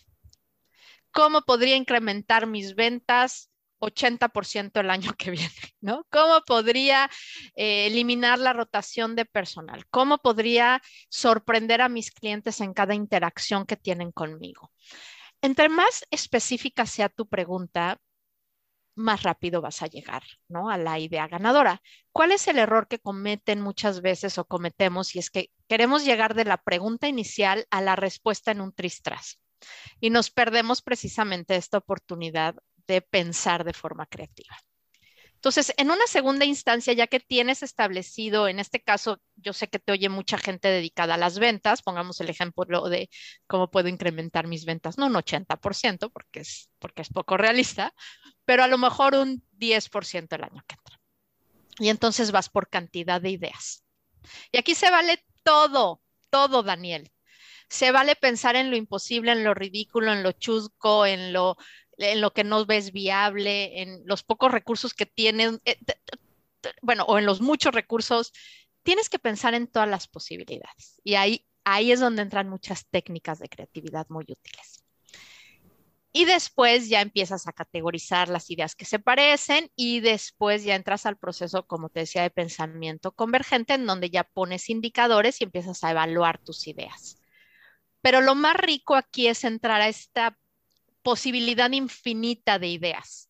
¿Cómo 1.11 1.43
podría 1.43 1.77
incrementar 1.77 2.47
mis 2.47 2.75
ventas 2.75 3.51
80% 3.83 4.81
el 4.81 4.91
año 4.91 5.13
que 5.19 5.31
viene, 5.31 5.51
¿no? 5.81 6.07
¿Cómo 6.11 6.41
podría 6.47 7.11
eh, 7.55 7.87
eliminar 7.87 8.39
la 8.39 8.53
rotación 8.53 9.15
de 9.17 9.25
personal? 9.27 9.85
¿Cómo 9.91 10.19
podría 10.19 10.81
sorprender 11.11 11.83
a 11.83 11.89
mis 11.89 12.11
clientes 12.11 12.61
en 12.61 12.73
cada 12.73 12.95
interacción 12.95 13.67
que 13.67 13.77
tienen 13.77 14.13
conmigo? 14.13 14.71
Entre 15.43 15.69
más 15.69 16.07
específica 16.11 16.87
sea 16.87 17.09
tu 17.09 17.29
pregunta, 17.29 17.99
más 18.95 19.23
rápido 19.23 19.61
vas 19.61 19.83
a 19.83 19.87
llegar, 19.87 20.23
¿no? 20.49 20.71
A 20.71 20.79
la 20.79 20.99
idea 20.99 21.27
ganadora. 21.29 21.81
¿Cuál 22.13 22.33
es 22.33 22.47
el 22.49 22.59
error 22.59 22.89
que 22.89 22.99
cometen 22.99 23.61
muchas 23.61 24.03
veces 24.03 24.39
o 24.39 24.45
cometemos? 24.45 25.15
Y 25.15 25.19
es 25.19 25.31
que 25.31 25.51
queremos 25.69 26.05
llegar 26.05 26.35
de 26.35 26.45
la 26.45 26.59
pregunta 26.59 27.09
inicial 27.09 27.67
a 27.71 27.81
la 27.81 27.97
respuesta 27.97 28.51
en 28.51 28.61
un 28.61 28.73
tristras. 28.73 29.41
Y 30.01 30.11
nos 30.11 30.31
perdemos 30.31 30.83
precisamente 30.83 31.57
esta 31.57 31.79
oportunidad 31.79 32.57
de 32.87 33.01
pensar 33.01 33.65
de 33.65 33.73
forma 33.73 34.07
creativa. 34.07 34.57
Entonces, 35.43 35.75
en 35.77 35.91
una 35.91 36.07
segunda 36.07 36.45
instancia, 36.45 36.93
ya 36.93 37.09
que 37.09 37.19
tienes 37.19 37.65
establecido, 37.65 38.47
en 38.47 38.61
este 38.61 38.81
caso, 38.81 39.21
yo 39.35 39.53
sé 39.53 39.67
que 39.67 39.81
te 39.81 39.91
oye 39.91 40.09
mucha 40.09 40.39
gente 40.39 40.69
dedicada 40.69 41.15
a 41.15 41.17
las 41.19 41.41
ventas, 41.41 41.83
pongamos 41.83 42.21
el 42.21 42.31
ejemplo 42.31 42.89
de 42.89 43.11
cómo 43.49 43.69
puedo 43.69 43.89
incrementar 43.89 44.47
mis 44.47 44.65
ventas, 44.65 44.99
no 44.99 45.07
un 45.07 45.15
80%, 45.15 46.13
porque 46.13 46.43
es, 46.43 46.71
porque 46.79 47.03
es 47.03 47.09
poco 47.09 47.37
realista, 47.37 47.93
pero 48.45 48.63
a 48.63 48.69
lo 48.69 48.79
mejor 48.79 49.17
un 49.17 49.43
10% 49.59 50.37
el 50.37 50.45
año 50.45 50.63
que 50.65 50.77
entra. 50.77 51.01
Y 51.81 51.89
entonces 51.89 52.31
vas 52.31 52.49
por 52.49 52.69
cantidad 52.69 53.21
de 53.21 53.31
ideas. 53.31 53.85
Y 54.53 54.59
aquí 54.59 54.77
se 54.77 54.93
vale 54.93 55.27
todo, 55.43 56.03
todo, 56.31 56.63
Daniel. 56.63 57.11
Se 57.69 57.91
vale 57.91 58.15
pensar 58.15 58.55
en 58.55 58.71
lo 58.71 58.77
imposible, 58.77 59.33
en 59.33 59.43
lo 59.43 59.55
ridículo, 59.55 60.13
en 60.13 60.23
lo 60.23 60.31
chusco, 60.31 61.05
en 61.05 61.33
lo 61.33 61.57
en 62.03 62.21
lo 62.21 62.33
que 62.33 62.45
no 62.45 62.67
ves 62.67 62.93
viable, 62.93 63.81
en 63.83 64.03
los 64.05 64.23
pocos 64.23 64.53
recursos 64.53 64.95
que 64.95 65.07
tienen, 65.07 65.61
eh, 65.65 65.79
bueno, 66.83 67.05
o 67.05 67.19
en 67.19 67.27
los 67.27 67.41
muchos 67.41 67.75
recursos, 67.75 68.33
tienes 68.83 69.09
que 69.09 69.19
pensar 69.19 69.55
en 69.55 69.67
todas 69.67 69.89
las 69.89 70.09
posibilidades. 70.09 71.01
Y 71.05 71.15
ahí, 71.15 71.47
ahí 71.65 71.93
es 71.93 72.01
donde 72.01 72.23
entran 72.23 72.49
muchas 72.49 72.87
técnicas 72.89 73.39
de 73.39 73.49
creatividad 73.49 74.07
muy 74.09 74.25
útiles. 74.29 74.85
Y 76.15 76.27
después 76.27 76.91
ya 76.91 77.01
empiezas 77.01 77.49
a 77.49 77.53
categorizar 77.53 78.29
las 78.29 78.51
ideas 78.51 78.75
que 78.77 78.85
se 78.85 78.99
parecen 78.99 79.71
y 79.75 80.01
después 80.01 80.63
ya 80.63 80.75
entras 80.75 81.07
al 81.07 81.17
proceso, 81.17 81.67
como 81.67 81.89
te 81.89 82.01
decía, 82.01 82.21
de 82.21 82.31
pensamiento 82.31 83.13
convergente, 83.13 83.75
en 83.75 83.87
donde 83.87 84.11
ya 84.11 84.25
pones 84.25 84.69
indicadores 84.69 85.41
y 85.41 85.45
empiezas 85.45 85.83
a 85.83 85.91
evaluar 85.91 86.39
tus 86.39 86.67
ideas. 86.67 87.17
Pero 88.03 88.21
lo 88.21 88.35
más 88.35 88.57
rico 88.57 88.95
aquí 88.95 89.29
es 89.29 89.45
entrar 89.45 89.81
a 89.81 89.89
esta 89.89 90.37
posibilidad 91.03 91.71
infinita 91.73 92.59
de 92.59 92.69
ideas. 92.69 93.29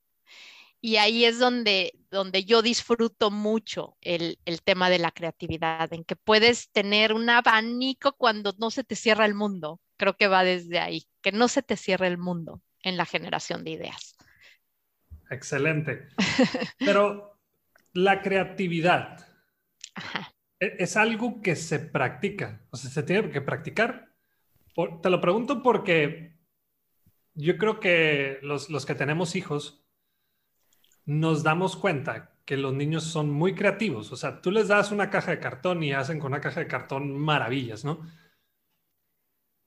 y 0.81 0.97
ahí 0.97 1.25
es 1.25 1.39
donde, 1.39 1.93
donde 2.11 2.45
yo 2.45 2.61
disfruto 2.61 3.31
mucho 3.31 3.97
el, 4.01 4.39
el, 4.45 4.63
tema 4.63 4.91
de 4.91 4.99
la 4.99 5.13
creatividad, 5.13 5.93
en 5.93 6.05
que 6.05 6.17
puedes 6.17 6.71
tener 6.73 7.13
un 7.13 7.31
abanico 7.31 8.13
cuando 8.17 8.53
no 8.59 8.71
se 8.71 8.83
te 8.83 8.97
cierra 8.97 9.27
el 9.27 9.35
mundo. 9.35 9.81
Creo 9.97 10.17
que 10.17 10.27
va 10.27 10.43
desde 10.43 10.81
ahí, 10.81 11.05
que 11.21 11.31
no 11.31 11.47
se 11.47 11.63
te 11.63 11.77
cierre 11.77 12.09
el 12.09 12.19
mundo 12.19 12.61
en 12.83 12.97
la 12.97 13.07
generación 13.07 13.63
de 13.63 13.71
ideas. 13.71 14.17
Excelente. 15.31 16.09
Pero 16.79 17.39
la 17.93 18.21
creatividad 18.23 19.27
e, 20.61 20.77
es 20.79 20.97
algo 20.97 21.41
que 21.41 21.57
se 21.57 21.79
practica, 21.79 22.61
o 22.71 22.77
sea, 22.77 22.91
se 22.91 23.03
tiene 23.03 23.31
que 23.31 23.41
practicar. 23.41 24.11
Te 25.03 25.11
lo 25.11 25.21
pregunto 25.21 25.63
porque 25.63 26.32
yo 27.35 27.59
creo 27.59 27.81
que 27.81 28.39
los, 28.43 28.71
los 28.71 28.87
que 28.87 28.95
tenemos 28.95 29.37
hijos, 29.37 29.83
nos 31.05 31.43
damos 31.43 31.77
cuenta 31.77 32.33
que 32.45 32.57
los 32.57 32.75
niños 32.75 33.05
son 33.05 33.31
muy 33.31 33.55
creativos. 33.55 34.13
O 34.13 34.17
sea, 34.17 34.41
tú 34.41 34.51
les 34.51 34.69
das 34.69 34.93
una 34.93 35.11
caja 35.11 35.31
de 35.33 35.41
cartón 35.41 35.83
y 35.83 35.93
hacen 35.93 36.19
con 36.19 36.33
una 36.33 36.41
caja 36.41 36.61
de 36.61 36.67
cartón 36.67 37.17
maravillas, 37.19 37.85
¿no? 37.85 38.01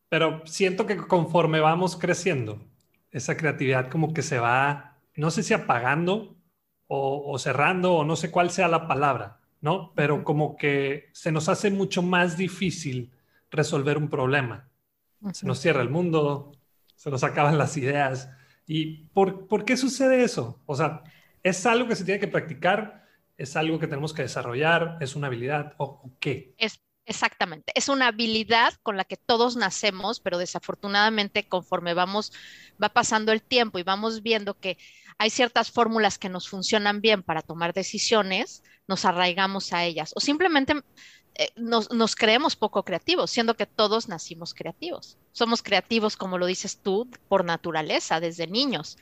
Pero 0.09 0.41
siento 0.45 0.85
que 0.85 0.97
conforme 0.97 1.59
vamos 1.59 1.97
creciendo, 1.97 2.61
esa 3.11 3.37
creatividad 3.37 3.89
como 3.89 4.13
que 4.13 4.21
se 4.21 4.39
va, 4.39 4.97
no 5.15 5.31
sé 5.31 5.41
si 5.43 5.53
apagando 5.53 6.35
o, 6.87 7.37
cerrando 7.39 7.95
o 7.95 8.05
no 8.05 8.15
sé 8.15 8.29
cuál 8.29 8.51
sea 8.51 8.67
la 8.67 8.87
palabra, 8.87 9.39
¿no? 9.61 9.93
Pero 9.95 10.23
como 10.23 10.57
que 10.57 11.09
se 11.13 11.31
nos 11.31 11.49
hace 11.49 11.71
mucho 11.71 12.01
más 12.01 12.37
difícil 12.37 13.11
resolver 13.49 13.97
un 13.97 14.09
problema. 14.09 14.69
Se 15.33 15.47
nos 15.47 15.59
cierra 15.59 15.81
el 15.81 15.89
mundo, 15.89 16.51
se 17.05 17.09
nos 17.09 17.23
acaban 17.23 17.57
las 17.57 17.77
ideas. 17.77 18.29
¿Y 18.67 19.05
por, 19.13 19.47
por 19.47 19.63
qué 19.63 19.77
sucede 19.77 20.23
eso? 20.23 20.59
O 20.65 20.75
sea, 20.75 21.03
¿Es 21.45 21.63
algo 21.67 21.87
que 21.87 21.95
se 21.95 22.03
tiene 22.03 22.19
que 22.19 22.27
practicar? 22.27 23.05
¿Es 23.37 23.55
algo 23.55 23.77
que 23.77 23.85
tenemos 23.85 24.15
que 24.15 24.23
desarrollar? 24.23 24.97
¿Es 24.99 25.15
una 25.15 25.27
habilidad 25.27 25.75
o, 25.77 26.11
qué? 26.19 26.55
Es 26.57 26.81
Exactamente, 27.07 27.71
es 27.75 27.87
una 27.87 28.07
habilidad 28.07 28.73
con 28.81 28.97
la 28.97 29.03
que 29.03 29.15
todos 29.15 29.55
nacemos, 29.55 30.19
pero 30.19 30.39
desafortunadamente 30.39 31.47
conforme 31.47 31.93
vamos, 31.93 32.33
va 32.81 32.89
pasando 32.89 33.31
el 33.31 33.43
tiempo 33.43 33.77
y 33.77 33.83
vamos 33.83 34.23
viendo 34.23 34.57
que 34.57 34.79
hay 35.19 35.29
ciertas 35.29 35.69
fórmulas 35.69 36.17
que 36.17 36.29
nos 36.29 36.49
funcionan 36.49 37.01
bien 37.01 37.21
para 37.21 37.43
tomar 37.43 37.73
decisiones, 37.73 38.63
nos 38.87 39.05
arraigamos 39.05 39.71
a 39.71 39.83
ellas 39.85 40.13
o 40.15 40.19
simplemente 40.19 40.73
eh, 41.37 41.49
nos, 41.55 42.15
creemos 42.15 42.55
poco 42.55 42.83
creativos, 42.83 43.29
siendo 43.29 43.55
que 43.55 43.65
todos 43.65 44.07
nacimos 44.07 44.53
creativos. 44.53 45.17
Somos 45.33 45.61
creativos, 45.61 46.15
como 46.15 46.37
lo 46.37 46.45
dices 46.45 46.79
tú, 46.81 47.09
por 47.27 47.43
naturaleza, 47.43 48.21
desde 48.21 48.47
niños. 48.47 48.97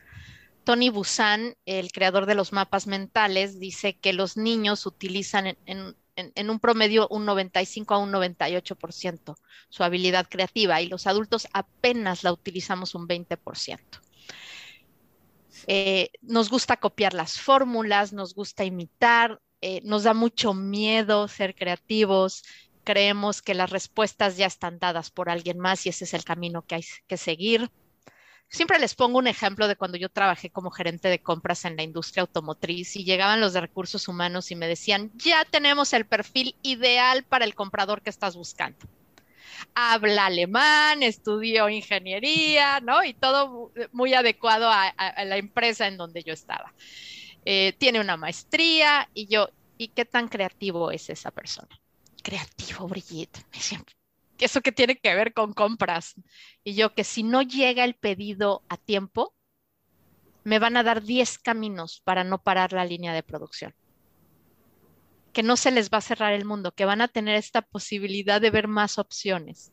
Tony 0.64 0.90
Busan, 0.90 1.56
el 1.66 1.92
creador 1.92 2.26
de 2.26 2.36
los 2.36 2.52
mapas 2.52 2.88
mentales, 2.88 3.60
dice 3.60 3.98
que 3.98 4.14
los 4.14 4.36
niños 4.36 4.86
utilizan 4.86 5.58
en, 5.66 6.50
un 6.50 6.60
promedio 6.60 7.08
un 7.10 7.26
95 7.26 7.94
a 7.94 7.98
un 7.98 8.12
98% 8.12 9.36
su 9.70 9.84
habilidad 9.84 10.28
creativa 10.30 10.82
y 10.82 10.88
los 10.88 11.08
adultos 11.08 11.48
apenas 11.54 12.24
la 12.24 12.32
utilizamos 12.32 12.96
un 12.96 13.08
20%. 13.08 13.80
Eh, 15.68 16.10
nos 16.22 16.50
gusta 16.50 16.78
copiar 16.78 17.14
las 17.14 17.40
fórmulas, 17.40 18.14
nos 18.14 18.34
gusta 18.34 18.64
imitar, 18.64 19.40
eh, 19.66 19.82
nos 19.86 20.04
da 20.04 20.14
mucho 20.14 20.54
miedo 20.54 21.30
ser 21.30 21.56
creativos, 21.56 22.44
creemos 22.84 23.42
que 23.42 23.54
las 23.54 23.70
respuestas 23.70 24.36
ya 24.36 24.46
están 24.46 24.78
dadas 24.78 25.10
por 25.10 25.30
alguien 25.30 25.58
más 25.58 25.86
y 25.86 25.90
ese 25.90 26.04
es 26.04 26.14
el 26.14 26.26
camino 26.26 26.64
que 26.64 26.76
hay 26.76 26.86
que 27.08 27.16
seguir. 27.16 27.72
Siempre 28.50 28.78
les 28.78 28.94
pongo 28.94 29.18
un 29.18 29.28
ejemplo 29.28 29.70
de 29.70 29.78
cuando 29.78 29.98
yo 29.98 30.10
trabajé 30.10 30.50
como 30.50 30.70
gerente 30.70 31.08
de 31.08 31.20
compras 31.20 31.64
en 31.64 31.78
la 31.78 31.84
industria 31.84 32.22
automotriz 32.22 32.96
y 32.98 33.06
llegaban 33.06 33.40
los 33.40 33.54
de 33.54 33.62
recursos 33.62 34.10
humanos 34.10 34.52
y 34.52 34.56
me 34.56 34.68
decían, 34.68 35.12
ya 35.16 35.46
tenemos 35.46 35.94
el 35.94 36.06
perfil 36.06 36.56
ideal 36.62 37.24
para 37.24 37.46
el 37.46 37.56
comprador 37.56 38.02
que 38.02 38.10
estás 38.10 38.36
buscando. 38.36 38.78
Habla 39.74 40.26
alemán, 40.26 41.04
estudió 41.04 41.70
ingeniería, 41.70 42.82
¿no? 42.82 43.04
Y 43.04 43.14
todo 43.14 43.72
muy 43.94 44.14
adecuado 44.14 44.70
a, 44.70 44.94
la 45.24 45.38
empresa 45.38 45.88
en 45.88 45.96
donde 45.96 46.22
yo 46.22 46.34
estaba. 46.34 46.74
Eh, 47.46 47.74
tiene 47.78 48.00
una 48.00 48.18
maestría 48.18 49.10
y 49.14 49.28
yo, 49.28 49.50
¿y 49.78 49.90
qué 49.90 50.06
tan 50.06 50.28
creativo 50.28 50.92
es 50.92 51.10
esa 51.10 51.32
persona? 51.32 51.70
Creativo, 52.22 52.88
Brigitte. 52.88 53.46
Eso 54.40 54.62
que 54.62 54.72
tiene 54.72 54.98
que 54.98 55.14
ver 55.14 55.34
con 55.34 55.54
compras. 55.54 56.16
Y 56.64 56.74
yo 56.74 56.94
que 56.94 57.04
si 57.04 57.24
no 57.24 57.42
llega 57.42 57.84
el 57.84 57.96
pedido 57.96 58.64
a 58.68 58.78
tiempo, 58.78 59.34
me 60.44 60.60
van 60.60 60.76
a 60.76 60.84
dar 60.84 61.04
10 61.04 61.40
caminos 61.40 62.02
para 62.04 62.24
no 62.24 62.42
parar 62.42 62.74
la 62.74 62.86
línea 62.86 63.14
de 63.14 63.24
producción. 63.24 63.74
Que 65.32 65.44
no 65.44 65.56
se 65.56 65.72
les 65.72 65.90
va 65.90 66.00
a 66.00 66.02
cerrar 66.02 66.34
el 66.34 66.46
mundo, 66.46 66.74
que 66.74 66.86
van 66.86 67.02
a 67.02 67.08
tener 67.08 67.36
esta 67.36 67.62
posibilidad 67.62 68.42
de 68.42 68.52
ver 68.52 68.68
más 68.68 68.98
opciones. 68.98 69.72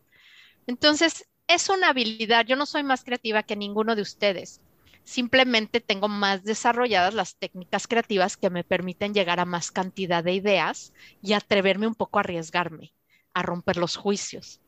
Entonces, 0.67 1.29
es 1.49 1.69
una 1.69 1.89
habilidad. 1.89 2.47
Yo 2.47 2.57
no 2.57 2.67
soy 2.67 2.83
más 2.83 3.03
creativa 3.03 3.43
que 3.43 3.57
ninguno 3.57 3.97
de 3.97 4.03
ustedes. 4.03 4.61
Simplemente 5.05 5.81
tengo 5.81 6.09
más 6.09 6.45
desarrolladas 6.45 7.15
las 7.15 7.37
técnicas 7.37 7.87
creativas 7.87 8.37
que 8.37 8.51
me 8.51 8.65
permiten 8.65 9.15
llegar 9.15 9.41
a 9.41 9.45
más 9.45 9.71
cantidad 9.71 10.23
de 10.23 10.35
ideas 10.35 10.93
y 11.21 11.33
atreverme 11.33 11.87
un 11.87 11.95
poco 11.95 12.19
a 12.19 12.21
arriesgarme 12.21 12.95
a 13.35 13.43
romper 13.43 13.77
los 13.77 13.97
juicios. 13.97 14.61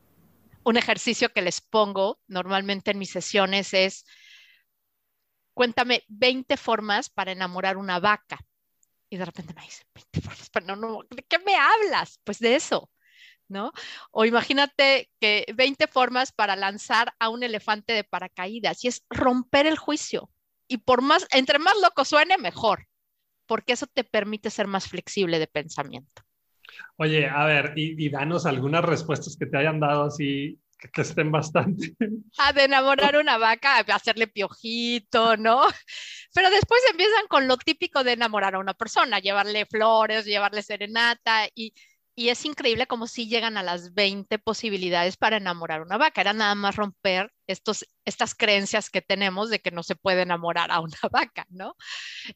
Un 0.63 0.77
ejercicio 0.77 1.31
que 1.33 1.41
les 1.41 1.61
pongo 1.61 2.19
normalmente 2.27 2.91
en 2.91 2.99
mis 2.99 3.11
sesiones 3.11 3.73
es, 3.73 4.05
cuéntame 5.53 6.03
20 6.07 6.57
formas 6.57 7.09
para 7.09 7.31
enamorar 7.31 7.77
una 7.77 7.99
vaca. 7.99 8.39
Y 9.09 9.17
de 9.17 9.25
repente 9.25 9.53
me 9.53 9.61
dicen, 9.61 9.85
20 9.93 10.21
formas, 10.21 10.49
pero 10.49 10.75
no, 10.75 11.03
¿de 11.09 11.23
qué 11.23 11.37
me 11.39 11.55
hablas? 11.55 12.19
Pues 12.23 12.39
de 12.39 12.55
eso, 12.55 12.89
¿no? 13.47 13.71
O 14.11 14.25
imagínate 14.25 15.09
que 15.19 15.45
20 15.55 15.87
formas 15.87 16.31
para 16.31 16.55
lanzar 16.55 17.13
a 17.19 17.29
un 17.29 17.43
elefante 17.43 17.93
de 17.93 18.03
paracaídas 18.03 18.83
y 18.83 18.87
es 18.87 19.03
romper 19.09 19.65
el 19.67 19.77
juicio. 19.77 20.29
Y 20.67 20.77
por 20.77 21.01
más, 21.01 21.27
entre 21.31 21.59
más 21.59 21.75
loco 21.81 22.05
suene, 22.05 22.37
mejor, 22.37 22.87
porque 23.45 23.73
eso 23.73 23.87
te 23.87 24.03
permite 24.03 24.49
ser 24.49 24.67
más 24.67 24.87
flexible 24.87 25.39
de 25.39 25.47
pensamiento. 25.47 26.23
Oye, 26.97 27.27
a 27.27 27.45
ver, 27.45 27.73
y, 27.75 28.09
danos 28.09 28.45
algunas 28.45 28.83
respuestas 28.83 29.35
que 29.37 29.45
te 29.45 29.57
hayan 29.57 29.79
dado 29.79 30.05
así 30.05 30.59
que, 30.91 31.01
estén 31.01 31.31
bastante. 31.31 31.95
Ah, 32.37 32.51
de 32.51 32.63
enamorar 32.63 33.15
una 33.15 33.37
vaca, 33.37 33.79
hacerle 33.79 34.27
piojito, 34.27 35.37
¿no? 35.37 35.61
Pero 36.33 36.49
después 36.49 36.81
empiezan 36.89 37.27
con 37.27 37.47
lo 37.47 37.57
típico 37.57 38.03
de 38.03 38.13
enamorar 38.13 38.55
a 38.55 38.59
una 38.59 38.73
persona, 38.73 39.19
llevarle 39.19 39.65
flores, 39.65 40.25
llevarle 40.25 40.61
serenata 40.61 41.47
y, 41.55 41.73
y 42.15 42.29
es 42.29 42.45
increíble 42.45 42.85
como 42.85 43.07
si 43.07 43.27
llegan 43.27 43.57
a 43.57 43.63
las 43.63 43.93
20 43.93 44.37
posibilidades 44.39 45.17
para 45.17 45.37
enamorar 45.37 45.81
a 45.81 45.83
una 45.83 45.97
vaca. 45.97 46.21
Era 46.21 46.33
nada 46.33 46.53
más 46.53 46.75
romper 46.75 47.31
estos, 47.47 47.85
estas 48.05 48.35
creencias 48.35 48.89
que 48.89 49.01
tenemos 49.01 49.49
de 49.49 49.59
que 49.59 49.71
no 49.71 49.81
se 49.81 49.95
puede 49.95 50.21
enamorar 50.21 50.71
a 50.71 50.79
una 50.79 50.97
vaca, 51.11 51.47
¿no? 51.49 51.75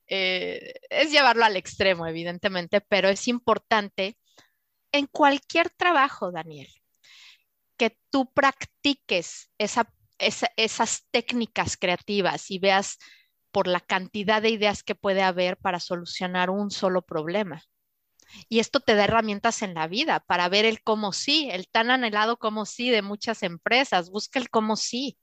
Eh, 0.08 0.74
es 0.90 1.12
llevarlo 1.12 1.46
al 1.46 1.58
extremo, 1.58 2.08
evidentemente, 2.08 2.82
pero 2.82 3.10
es 3.10 3.28
importante 3.28 4.18
en 4.92 5.06
cualquier 5.06 5.70
trabajo, 5.70 6.32
Daniel, 6.32 6.70
que 7.78 7.98
tú 8.10 8.32
practiques 8.34 9.52
esas 9.58 11.08
técnicas 11.12 11.78
creativas 11.78 12.50
y 12.50 12.58
veas 12.58 12.98
por 13.52 13.68
la 13.68 13.80
cantidad 13.80 14.42
de 14.42 14.50
ideas 14.50 14.82
que 14.82 14.96
puede 14.96 15.22
haber 15.22 15.58
para 15.58 15.80
solucionar 15.80 16.50
un 16.50 16.72
solo 16.72 17.04
problema. 17.04 17.62
Y 18.50 18.60
esto 18.60 18.80
te 18.80 18.96
da 18.96 19.06
herramientas 19.06 19.62
en 19.62 19.74
la 19.74 19.88
vida 19.88 20.20
para 20.22 20.50
ver 20.50 20.66
el 20.66 20.82
cómo 20.84 21.14
sí, 21.14 21.50
el 21.52 21.68
tan 21.68 21.90
anhelado 21.92 22.38
cómo 22.38 22.66
sí 22.66 22.90
de 22.90 23.02
muchas 23.02 23.44
empresas. 23.44 24.10
Busca 24.10 24.40
el 24.40 24.50
cómo 24.50 24.76
sí. 24.76 25.18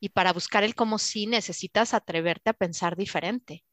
Y 0.00 0.10
para 0.10 0.32
buscar 0.32 0.64
el 0.64 0.74
cómo 0.74 0.98
sí 0.98 1.26
necesitas 1.26 1.94
atreverte 1.94 2.50
a 2.50 2.54
pensar 2.54 2.96
diferente. 2.96 3.64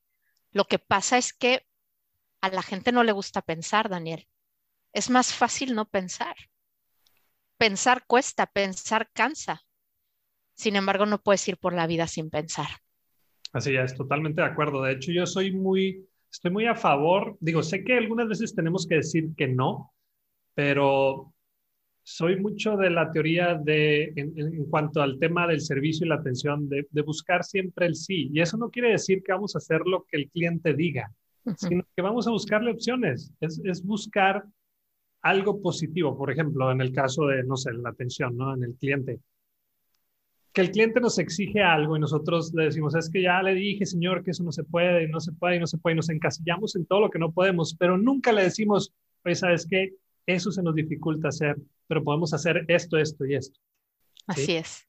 Lo 0.51 0.65
que 0.65 0.79
pasa 0.79 1.17
es 1.17 1.33
que 1.33 1.65
a 2.41 2.49
la 2.49 2.63
gente 2.63 2.91
no 2.91 3.03
le 3.03 3.11
gusta 3.11 3.41
pensar, 3.41 3.89
Daniel 3.89 4.27
es 4.93 5.09
más 5.09 5.33
fácil 5.33 5.75
no 5.75 5.89
pensar. 5.89 6.35
Pensar 7.57 8.05
cuesta, 8.05 8.45
pensar 8.45 9.09
cansa. 9.11 9.63
Sin 10.55 10.75
embargo, 10.75 11.05
no 11.05 11.21
puedes 11.21 11.47
ir 11.47 11.57
por 11.57 11.73
la 11.73 11.87
vida 11.87 12.07
sin 12.07 12.29
pensar. 12.29 12.67
Así 13.51 13.75
es, 13.75 13.95
totalmente 13.95 14.41
de 14.41 14.47
acuerdo. 14.47 14.83
De 14.83 14.93
hecho, 14.93 15.11
yo 15.11 15.25
soy 15.25 15.51
muy, 15.51 16.07
estoy 16.33 16.51
muy 16.51 16.65
a 16.65 16.75
favor. 16.75 17.37
Digo, 17.39 17.61
sé 17.61 17.83
que 17.83 17.93
algunas 17.93 18.27
veces 18.27 18.55
tenemos 18.55 18.87
que 18.87 18.95
decir 18.95 19.29
que 19.37 19.47
no, 19.47 19.93
pero 20.55 21.33
soy 22.01 22.39
mucho 22.39 22.75
de 22.75 22.89
la 22.89 23.11
teoría 23.11 23.55
de, 23.55 24.11
en, 24.15 24.65
cuanto 24.65 25.01
al 25.01 25.19
tema 25.19 25.47
del 25.47 25.61
servicio 25.61 26.05
y 26.05 26.09
la 26.09 26.15
atención, 26.15 26.67
de, 26.67 26.85
buscar 27.03 27.43
siempre 27.43 27.85
el 27.85 27.95
sí. 27.95 28.29
Y 28.33 28.41
eso 28.41 28.57
no 28.57 28.69
quiere 28.69 28.89
decir 28.89 29.21
que 29.23 29.31
vamos 29.31 29.55
a 29.55 29.59
hacer 29.59 29.81
lo 29.85 30.03
que 30.05 30.17
el 30.17 30.29
cliente 30.29 30.73
diga, 30.73 31.13
sino 31.55 31.85
que 31.95 32.01
vamos 32.01 32.27
a 32.27 32.31
buscarle 32.31 32.71
opciones. 32.71 33.31
Es, 33.39 33.61
es 33.63 33.83
buscar 33.85 34.43
algo 35.21 35.61
positivo, 35.61 36.17
por 36.17 36.31
ejemplo, 36.31 36.71
en 36.71 36.81
el 36.81 36.91
caso 36.91 37.27
de, 37.27 37.43
no 37.43 37.55
sé, 37.55 37.71
la 37.73 37.89
atención, 37.89 38.35
¿no? 38.35 38.53
En 38.55 38.63
el 38.63 38.75
cliente. 38.75 39.19
Que 40.53 40.62
el 40.62 40.72
cliente 40.72 41.01
nos 41.01 41.17
exige 41.17 41.63
algo 41.63 41.98
y 41.98 42.00
nosotros 42.00 42.53
le 42.53 42.65
decimos, 42.65 42.93
es 42.95 43.10
que 43.10 43.24
ya 43.24 43.41
le 43.41 43.55
dije, 43.55 43.86
señor, 43.88 44.24
que 44.24 44.31
eso 44.31 44.43
no 44.43 44.51
se 44.51 44.63
puede, 44.63 45.07
no 45.07 45.19
se 45.19 45.31
puede, 45.31 45.60
no 45.60 45.65
se 45.65 45.79
puede, 45.79 45.95
y 45.95 45.98
nos 45.98 46.10
encasillamos 46.10 46.75
en 46.75 46.86
todo 46.86 47.01
lo 47.01 47.10
que 47.10 47.17
no 47.17 47.31
podemos, 47.31 47.75
pero 47.77 47.98
nunca 47.98 48.31
le 48.31 48.43
decimos, 48.43 48.93
oye, 49.25 49.33
¿sabes 49.33 49.67
qué? 49.67 49.95
Eso 50.27 50.51
se 50.51 50.62
nos 50.62 50.75
dificulta 50.75 51.29
hacer, 51.29 51.57
pero 51.88 52.03
podemos 52.03 52.33
hacer 52.36 52.65
esto, 52.67 52.98
esto 52.98 53.25
y 53.25 53.33
esto. 53.33 53.60
Así 54.27 54.53
es. 54.53 54.88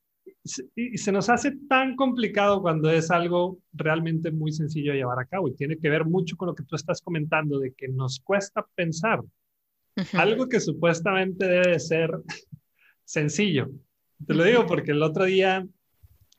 Y 0.74 0.98
se 0.98 1.12
nos 1.12 1.30
hace 1.30 1.52
tan 1.68 1.96
complicado 1.96 2.60
cuando 2.60 2.90
es 2.90 3.10
algo 3.10 3.58
realmente 3.72 4.30
muy 4.30 4.52
sencillo 4.52 4.92
de 4.92 4.98
llevar 4.98 5.18
a 5.18 5.26
cabo 5.26 5.48
y 5.48 5.54
tiene 5.54 5.78
que 5.78 5.88
ver 5.88 6.04
mucho 6.04 6.36
con 6.36 6.48
lo 6.48 6.54
que 6.54 6.62
tú 6.64 6.76
estás 6.76 7.00
comentando 7.00 7.58
de 7.58 7.72
que 7.72 7.88
nos 7.88 8.20
cuesta 8.20 8.66
pensar. 8.74 9.22
Algo 10.12 10.48
que 10.48 10.60
supuestamente 10.60 11.46
debe 11.46 11.78
ser 11.78 12.10
sencillo. 13.04 13.70
Te 14.26 14.34
lo 14.34 14.44
digo 14.44 14.66
porque 14.66 14.92
el 14.92 15.02
otro 15.02 15.24
día 15.24 15.66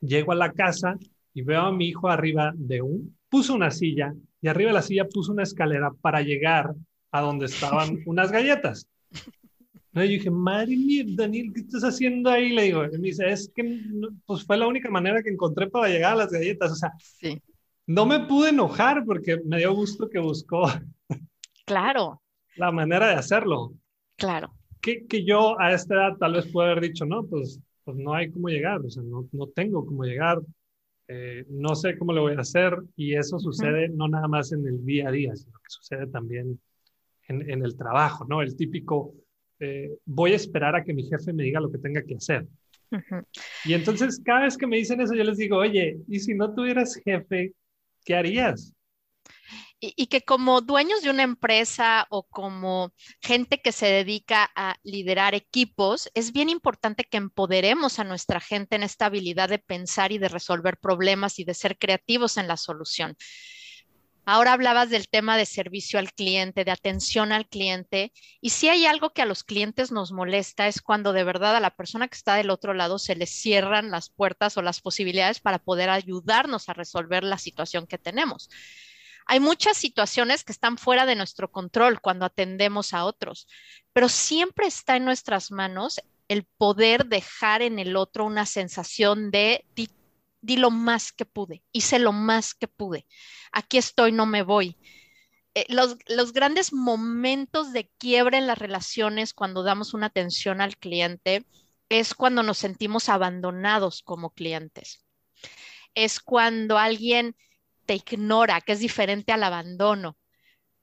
llego 0.00 0.32
a 0.32 0.36
la 0.36 0.52
casa 0.52 0.98
y 1.32 1.42
veo 1.42 1.62
a 1.62 1.72
mi 1.72 1.88
hijo 1.88 2.08
arriba 2.08 2.52
de 2.56 2.82
un, 2.82 3.16
puso 3.28 3.54
una 3.54 3.70
silla 3.70 4.14
y 4.40 4.48
arriba 4.48 4.70
de 4.70 4.74
la 4.74 4.82
silla 4.82 5.08
puso 5.08 5.32
una 5.32 5.42
escalera 5.42 5.90
para 6.00 6.22
llegar 6.22 6.74
a 7.10 7.20
donde 7.20 7.46
estaban 7.46 7.98
unas 8.06 8.30
galletas. 8.30 8.88
Y 9.92 9.98
yo 9.98 10.02
dije, 10.02 10.30
madre 10.30 10.76
mía, 10.76 11.04
Daniel, 11.06 11.52
¿qué 11.54 11.60
estás 11.60 11.82
haciendo 11.82 12.30
ahí? 12.30 12.50
Le 12.50 12.64
digo, 12.64 12.84
y 12.84 12.98
me 12.98 13.08
dice, 13.08 13.28
es 13.30 13.50
que 13.54 13.80
pues 14.26 14.44
fue 14.44 14.58
la 14.58 14.66
única 14.66 14.90
manera 14.90 15.22
que 15.22 15.30
encontré 15.30 15.68
para 15.68 15.88
llegar 15.88 16.12
a 16.12 16.16
las 16.16 16.30
galletas. 16.30 16.72
O 16.72 16.74
sea, 16.74 16.92
sí. 16.98 17.40
no 17.86 18.04
me 18.04 18.20
pude 18.20 18.50
enojar 18.50 19.04
porque 19.06 19.40
me 19.44 19.58
dio 19.58 19.74
gusto 19.74 20.08
que 20.08 20.18
buscó. 20.18 20.66
Claro. 21.66 22.22
La 22.54 22.70
manera 22.70 23.08
de 23.08 23.14
hacerlo. 23.14 23.72
Claro. 24.14 24.54
Que, 24.80 25.04
que 25.04 25.24
yo 25.24 25.58
a 25.60 25.72
esta 25.72 25.94
edad 25.94 26.16
tal 26.16 26.34
vez 26.34 26.46
puedo 26.52 26.70
haber 26.70 26.80
dicho, 26.80 27.04
no, 27.04 27.24
pues, 27.24 27.58
pues 27.86 27.96
no 27.98 28.14
hay 28.14 28.32
cómo 28.32 28.48
llegar, 28.48 28.80
o 28.80 28.90
sea, 28.90 29.04
no, 29.04 29.28
no 29.30 29.46
tengo 29.46 29.86
cómo 29.86 30.02
llegar, 30.02 30.40
eh, 31.06 31.44
no 31.48 31.76
sé 31.76 31.96
cómo 31.96 32.12
lo 32.12 32.22
voy 32.22 32.34
a 32.34 32.40
hacer 32.40 32.76
y 32.96 33.14
eso 33.14 33.38
sucede 33.38 33.88
no 33.88 34.08
nada 34.08 34.26
más 34.26 34.50
en 34.50 34.66
el 34.66 34.84
día 34.84 35.08
a 35.08 35.12
día, 35.12 35.36
sino 35.36 35.52
que 35.52 35.68
sucede 35.68 36.08
también 36.08 36.60
en, 37.28 37.48
en 37.48 37.64
el 37.64 37.76
trabajo, 37.76 38.26
¿no? 38.28 38.42
El 38.42 38.56
típico, 38.56 39.14
eh, 39.60 39.96
voy 40.04 40.32
a 40.32 40.36
esperar 40.36 40.74
a 40.74 40.82
que 40.82 40.92
mi 40.94 41.04
jefe 41.04 41.32
me 41.32 41.44
diga 41.44 41.60
lo 41.60 41.70
que 41.70 41.78
tenga 41.78 42.02
que 42.02 42.16
hacer. 42.16 42.48
Y 43.64 43.74
entonces 43.74 44.20
cada 44.24 44.42
vez 44.42 44.56
que 44.56 44.66
me 44.66 44.78
dicen 44.78 45.00
eso, 45.00 45.14
yo 45.14 45.22
les 45.22 45.38
digo, 45.38 45.56
oye, 45.56 45.96
¿y 46.08 46.18
si 46.18 46.34
no 46.34 46.52
tuvieras 46.56 46.96
jefe, 46.96 47.52
qué 48.04 48.16
harías? 48.16 48.74
Y, 49.78 50.06
que 50.06 50.22
como 50.22 50.62
dueños 50.62 51.02
de 51.02 51.10
una 51.10 51.22
empresa 51.22 52.06
o 52.08 52.22
como 52.22 52.92
gente 53.20 53.60
que 53.60 53.72
se 53.72 53.86
dedica 53.86 54.50
a 54.56 54.76
liderar 54.82 55.34
equipos, 55.34 56.08
es 56.14 56.32
bien 56.32 56.48
importante 56.48 57.04
que 57.04 57.18
empoderemos 57.18 57.98
a 57.98 58.04
nuestra 58.04 58.40
gente 58.40 58.76
en 58.76 58.82
esta 58.82 59.06
habilidad 59.06 59.50
de 59.50 59.58
pensar 59.58 60.12
y 60.12 60.18
de 60.18 60.28
resolver 60.28 60.78
problemas 60.78 61.38
y 61.38 61.44
de 61.44 61.52
ser 61.52 61.76
creativos 61.76 62.38
en 62.38 62.48
la 62.48 62.56
solución. 62.56 63.16
Ahora 64.28 64.54
hablabas 64.54 64.90
del 64.90 65.08
tema 65.08 65.36
de 65.36 65.46
servicio 65.46 66.00
al 66.00 66.12
cliente, 66.12 66.64
de 66.64 66.72
atención 66.72 67.30
al 67.30 67.46
cliente, 67.46 68.12
y 68.40 68.50
si 68.50 68.68
hay 68.68 68.84
algo 68.84 69.10
que 69.10 69.22
a 69.22 69.24
los 69.24 69.44
clientes 69.44 69.92
nos 69.92 70.10
molesta 70.10 70.66
es 70.66 70.82
cuando 70.82 71.12
de 71.12 71.22
verdad 71.22 71.54
a 71.54 71.60
la 71.60 71.76
persona 71.76 72.08
que 72.08 72.16
está 72.16 72.34
del 72.34 72.50
otro 72.50 72.74
lado 72.74 72.98
se 72.98 73.14
le 73.14 73.26
cierran 73.26 73.92
las 73.92 74.10
puertas 74.10 74.56
o 74.56 74.62
las 74.62 74.80
posibilidades 74.80 75.38
para 75.38 75.60
poder 75.60 75.90
ayudarnos 75.90 76.68
a 76.68 76.72
resolver 76.72 77.22
la 77.22 77.38
situación 77.38 77.86
que 77.86 77.98
tenemos. 77.98 78.50
Hay 79.26 79.40
muchas 79.40 79.76
situaciones 79.76 80.44
que 80.44 80.52
están 80.52 80.78
fuera 80.78 81.04
de 81.04 81.16
nuestro 81.16 81.50
control 81.50 82.00
cuando 82.00 82.24
atendemos 82.24 82.94
a 82.94 83.04
otros, 83.04 83.48
pero 83.92 84.08
siempre 84.08 84.66
está 84.66 84.96
en 84.96 85.04
nuestras 85.04 85.50
manos 85.50 86.00
el 86.28 86.44
poder 86.44 87.06
dejar 87.06 87.60
en 87.62 87.78
el 87.78 87.96
otro 87.96 88.24
una 88.24 88.46
sensación 88.46 89.30
de 89.30 89.64
di, 89.74 89.88
lo 90.56 90.70
más 90.70 91.12
que 91.12 91.24
pude, 91.24 91.64
hice 91.72 91.98
lo 91.98 92.12
más 92.12 92.54
que 92.54 92.68
pude, 92.68 93.04
aquí 93.50 93.78
estoy, 93.78 94.12
no 94.12 94.26
me 94.26 94.42
voy. 94.42 94.76
Eh, 95.54 95.66
los, 95.68 95.96
los, 96.06 96.32
grandes 96.32 96.72
momentos 96.72 97.72
de 97.72 97.90
quiebre 97.98 98.38
en 98.38 98.46
las 98.46 98.58
relaciones 98.58 99.34
cuando 99.34 99.64
damos 99.64 99.92
una 99.92 100.06
atención 100.06 100.60
al 100.60 100.76
cliente 100.76 101.44
es 101.88 102.14
cuando 102.14 102.42
nos 102.42 102.58
sentimos 102.58 103.08
abandonados 103.08 104.02
como 104.02 104.30
clientes. 104.30 105.04
Es 105.94 106.20
cuando 106.20 106.78
alguien 106.78 107.34
te 107.86 107.94
ignora, 107.94 108.60
que 108.60 108.72
es 108.72 108.80
diferente 108.80 109.32
al 109.32 109.44
abandono, 109.44 110.18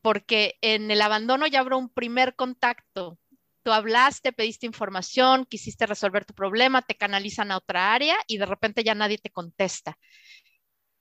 porque 0.02 0.56
en 0.62 0.92
el 0.92 1.02
abandono 1.02 1.48
ya 1.48 1.62
habrá 1.62 1.78
un 1.78 1.90
primer 1.90 2.36
contacto. 2.36 3.20
Tú 3.64 3.72
hablaste, 3.72 4.34
pediste 4.34 4.66
información, 4.66 5.46
quisiste 5.46 5.86
resolver 5.86 6.26
tu 6.26 6.34
problema, 6.34 6.82
te 6.82 6.96
canalizan 6.96 7.52
a 7.52 7.58
otra 7.58 7.94
área 7.94 8.18
y 8.28 8.38
de 8.38 8.46
repente 8.46 8.84
ya 8.84 8.96
nadie 8.96 9.18
te 9.18 9.32
contesta. 9.32 9.98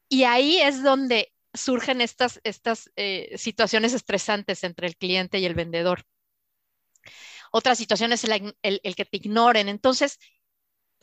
Y 0.09 0.25
ahí 0.25 0.59
es 0.61 0.83
donde 0.83 1.33
surgen 1.55 2.01
estas, 2.01 2.41
estas 2.45 2.91
eh, 2.97 3.37
situaciones 3.37 3.95
estresantes 3.95 4.65
entre 4.65 4.87
el 4.87 4.97
cliente 4.97 5.39
y 5.39 5.47
el 5.47 5.55
vendedor. 5.55 6.05
Otra 7.51 7.75
situación 7.75 8.13
es 8.13 8.25
el, 8.25 8.55
el 8.63 8.95
que 8.97 9.05
te 9.05 9.17
ignoren. 9.19 9.69
Entonces, 9.69 10.19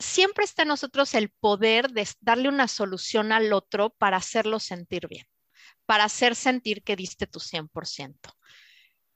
siempre 0.00 0.44
está 0.44 0.62
en 0.62 0.68
nosotros 0.68 1.14
el 1.14 1.28
poder 1.28 1.90
de 1.90 2.08
darle 2.20 2.48
una 2.48 2.66
solución 2.66 3.32
al 3.32 3.52
otro 3.52 3.90
para 3.90 4.16
hacerlo 4.16 4.58
sentir 4.58 5.06
bien, 5.06 5.26
para 5.86 6.04
hacer 6.04 6.34
sentir 6.34 6.82
que 6.82 6.96
diste 6.96 7.26
tu 7.26 7.38
100%. 7.38 8.14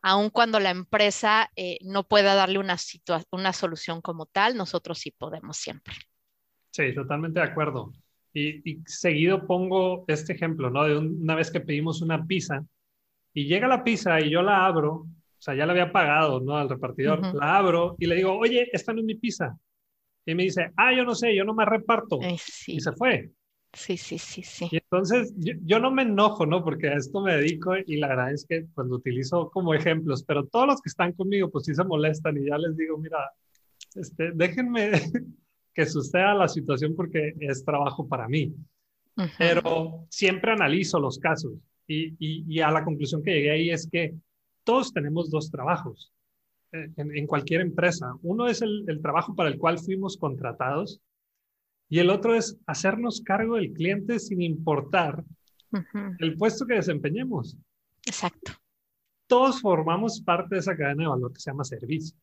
Aun 0.03 0.29
cuando 0.29 0.61
la 0.61 0.71
empresa 0.71 1.51
eh, 1.57 1.79
no 1.83 2.07
pueda 2.07 2.35
darle 2.35 2.59
una, 2.59 2.77
una 3.31 3.53
solución 3.55 4.03
como 4.03 4.27
tal, 4.27 4.55
nosotros 4.57 4.99
sí 4.99 5.11
podemos 5.11 5.57
siempre. 5.57 5.95
Sí, 6.71 6.95
totalmente 6.95 7.41
de 7.41 7.47
acuerdo. 7.47 7.93
Y, 8.35 8.83
seguido 8.85 9.47
pongo 9.47 10.05
este 10.09 10.35
ejemplo, 10.35 10.69
¿no? 10.69 10.85
De 10.85 10.99
una 10.99 11.37
vez 11.37 11.51
que 11.51 11.61
pedimos 11.61 12.03
una 12.03 12.27
pizza 12.27 12.63
y 13.33 13.47
llega 13.47 13.67
la 13.69 13.83
pizza 13.83 14.21
y 14.21 14.29
yo 14.29 14.43
la 14.43 14.67
abro, 14.67 14.93
o 14.93 15.09
sea, 15.39 15.55
ya 15.55 15.65
la 15.67 15.73
había 15.73 15.93
pagado, 15.93 16.41
¿no? 16.41 16.57
Al 16.57 16.69
repartidor, 16.69 17.35
la 17.35 17.57
abro 17.57 17.97
y 17.99 18.07
le 18.07 18.17
digo, 18.17 18.37
oye, 18.37 18.69
esta 18.73 18.93
no 18.93 19.01
es 19.01 19.07
mi 19.07 19.15
pizza. 19.15 19.57
Y 20.27 20.35
me 20.35 20.45
dice, 20.45 20.73
ah, 20.77 20.95
yo 20.95 21.05
no 21.05 21.15
sé, 21.15 21.35
yo 21.35 21.45
no 21.45 21.55
me 21.55 21.65
reparto. 21.65 22.21
Eh, 22.23 22.37
y 22.67 22.81
se 22.81 22.93
fue. 22.93 23.31
Sí, 23.73 23.97
sí, 23.97 24.19
sí, 24.19 24.43
sí. 24.43 24.69
Y 24.71 24.77
entonces 24.77 25.35
yo, 25.37 25.81
no 25.81 25.91
me 25.91 26.03
enojo, 26.03 26.47
¿no? 26.47 26.63
Porque 26.63 26.89
a 26.89 26.95
esto 26.95 27.21
me 27.21 27.37
dedico 27.37 27.75
y 27.77 27.97
la 27.97 28.09
verdad 28.09 28.33
es 28.33 28.47
que 28.49 28.67
cuando 28.73 28.97
utilizo 28.97 29.51
como 29.51 29.75
ejemplos, 29.75 30.23
pero 30.23 30.47
todos 30.47 30.67
los 30.69 30.81
que 30.81 30.89
están 30.89 31.13
conmigo 31.13 31.51
pues 31.51 31.65
sí 31.65 31.75
se 31.75 31.83
molestan 31.83 32.37
y 32.37 32.47
ya 32.47 32.57
les 32.57 32.77
digo, 32.77 32.97
mira, 32.99 33.19
este, 33.97 34.31
déjenme 34.33 34.93
que 35.75 35.87
suceda 35.87 36.35
la 36.35 36.47
situación 36.47 36.95
porque 36.95 37.35
es 37.41 37.65
trabajo 37.65 38.07
para 38.07 38.29
mí. 38.29 38.55
Pero 39.39 40.07
siempre 40.09 40.53
analizo 40.53 40.99
los 40.99 41.19
casos 41.19 41.53
y, 41.87 42.15
y, 42.19 42.45
y 42.49 42.61
a 42.61 42.71
la 42.71 42.85
conclusión 42.85 43.23
que 43.23 43.33
llegué 43.33 43.51
ahí 43.51 43.71
es 43.71 43.89
que 43.91 44.15
todos 44.65 44.93
tenemos 44.93 45.31
dos 45.31 45.51
trabajos 45.51 46.13
en, 46.75 47.27
cualquier 47.27 47.61
empresa. 47.61 48.15
Uno 48.23 48.47
es 48.47 48.63
el, 48.63 49.01
trabajo 49.03 49.35
para 49.35 49.49
el 49.49 49.59
cual 49.59 49.79
fuimos 49.79 50.17
contratados 50.17 51.01
y 51.89 51.99
el 51.99 52.11
otro 52.11 52.35
es 52.35 52.59
hacernos 52.67 53.21
cargo 53.21 53.57
del 53.57 53.73
cliente 53.73 54.19
sin 54.19 54.43
importar 54.43 55.23
el 56.19 56.37
puesto 56.37 56.67
que 56.67 56.75
desempeñemos. 56.75 57.57
Exacto. 58.07 58.53
Todos 59.27 59.61
formamos 59.61 60.21
parte 60.21 60.57
de 60.57 60.61
esa 60.61 60.77
cadena 60.77 61.05
de 61.05 61.09
valor 61.09 61.33
que 61.33 61.41
se 61.41 61.51
llama 61.51 61.65
servicio. 61.65 62.17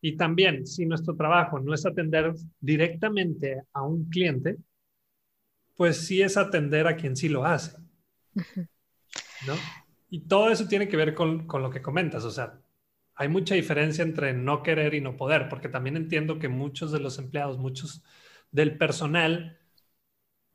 Y 0.00 0.16
también, 0.16 0.66
si 0.66 0.86
nuestro 0.86 1.16
trabajo 1.16 1.58
no 1.58 1.74
es 1.74 1.84
atender 1.84 2.32
directamente 2.60 3.62
a 3.72 3.82
un 3.82 4.08
cliente, 4.08 4.56
pues 5.76 6.06
sí 6.06 6.22
es 6.22 6.36
atender 6.36 6.86
a 6.86 6.96
quien 6.96 7.16
sí 7.16 7.28
lo 7.28 7.44
hace. 7.44 7.76
¿no? 8.34 9.54
Y 10.10 10.20
todo 10.20 10.50
eso 10.50 10.66
tiene 10.66 10.88
que 10.88 10.96
ver 10.96 11.14
con, 11.14 11.46
con, 11.46 11.62
lo 11.62 11.70
que 11.70 11.82
comentas. 11.82 12.24
O 12.24 12.30
sea, 12.30 12.58
hay 13.18 13.28
mucha 13.28 13.56
diferencia 13.56 14.04
entre 14.04 14.32
no 14.32 14.62
querer 14.62 14.94
y 14.94 15.00
no 15.00 15.16
poder, 15.16 15.48
porque 15.48 15.68
también 15.68 15.96
entiendo 15.96 16.38
que 16.38 16.48
muchos 16.48 16.92
de 16.92 17.00
los 17.00 17.18
empleados, 17.18 17.58
muchos 17.58 18.04
del 18.52 18.78
personal, 18.78 19.58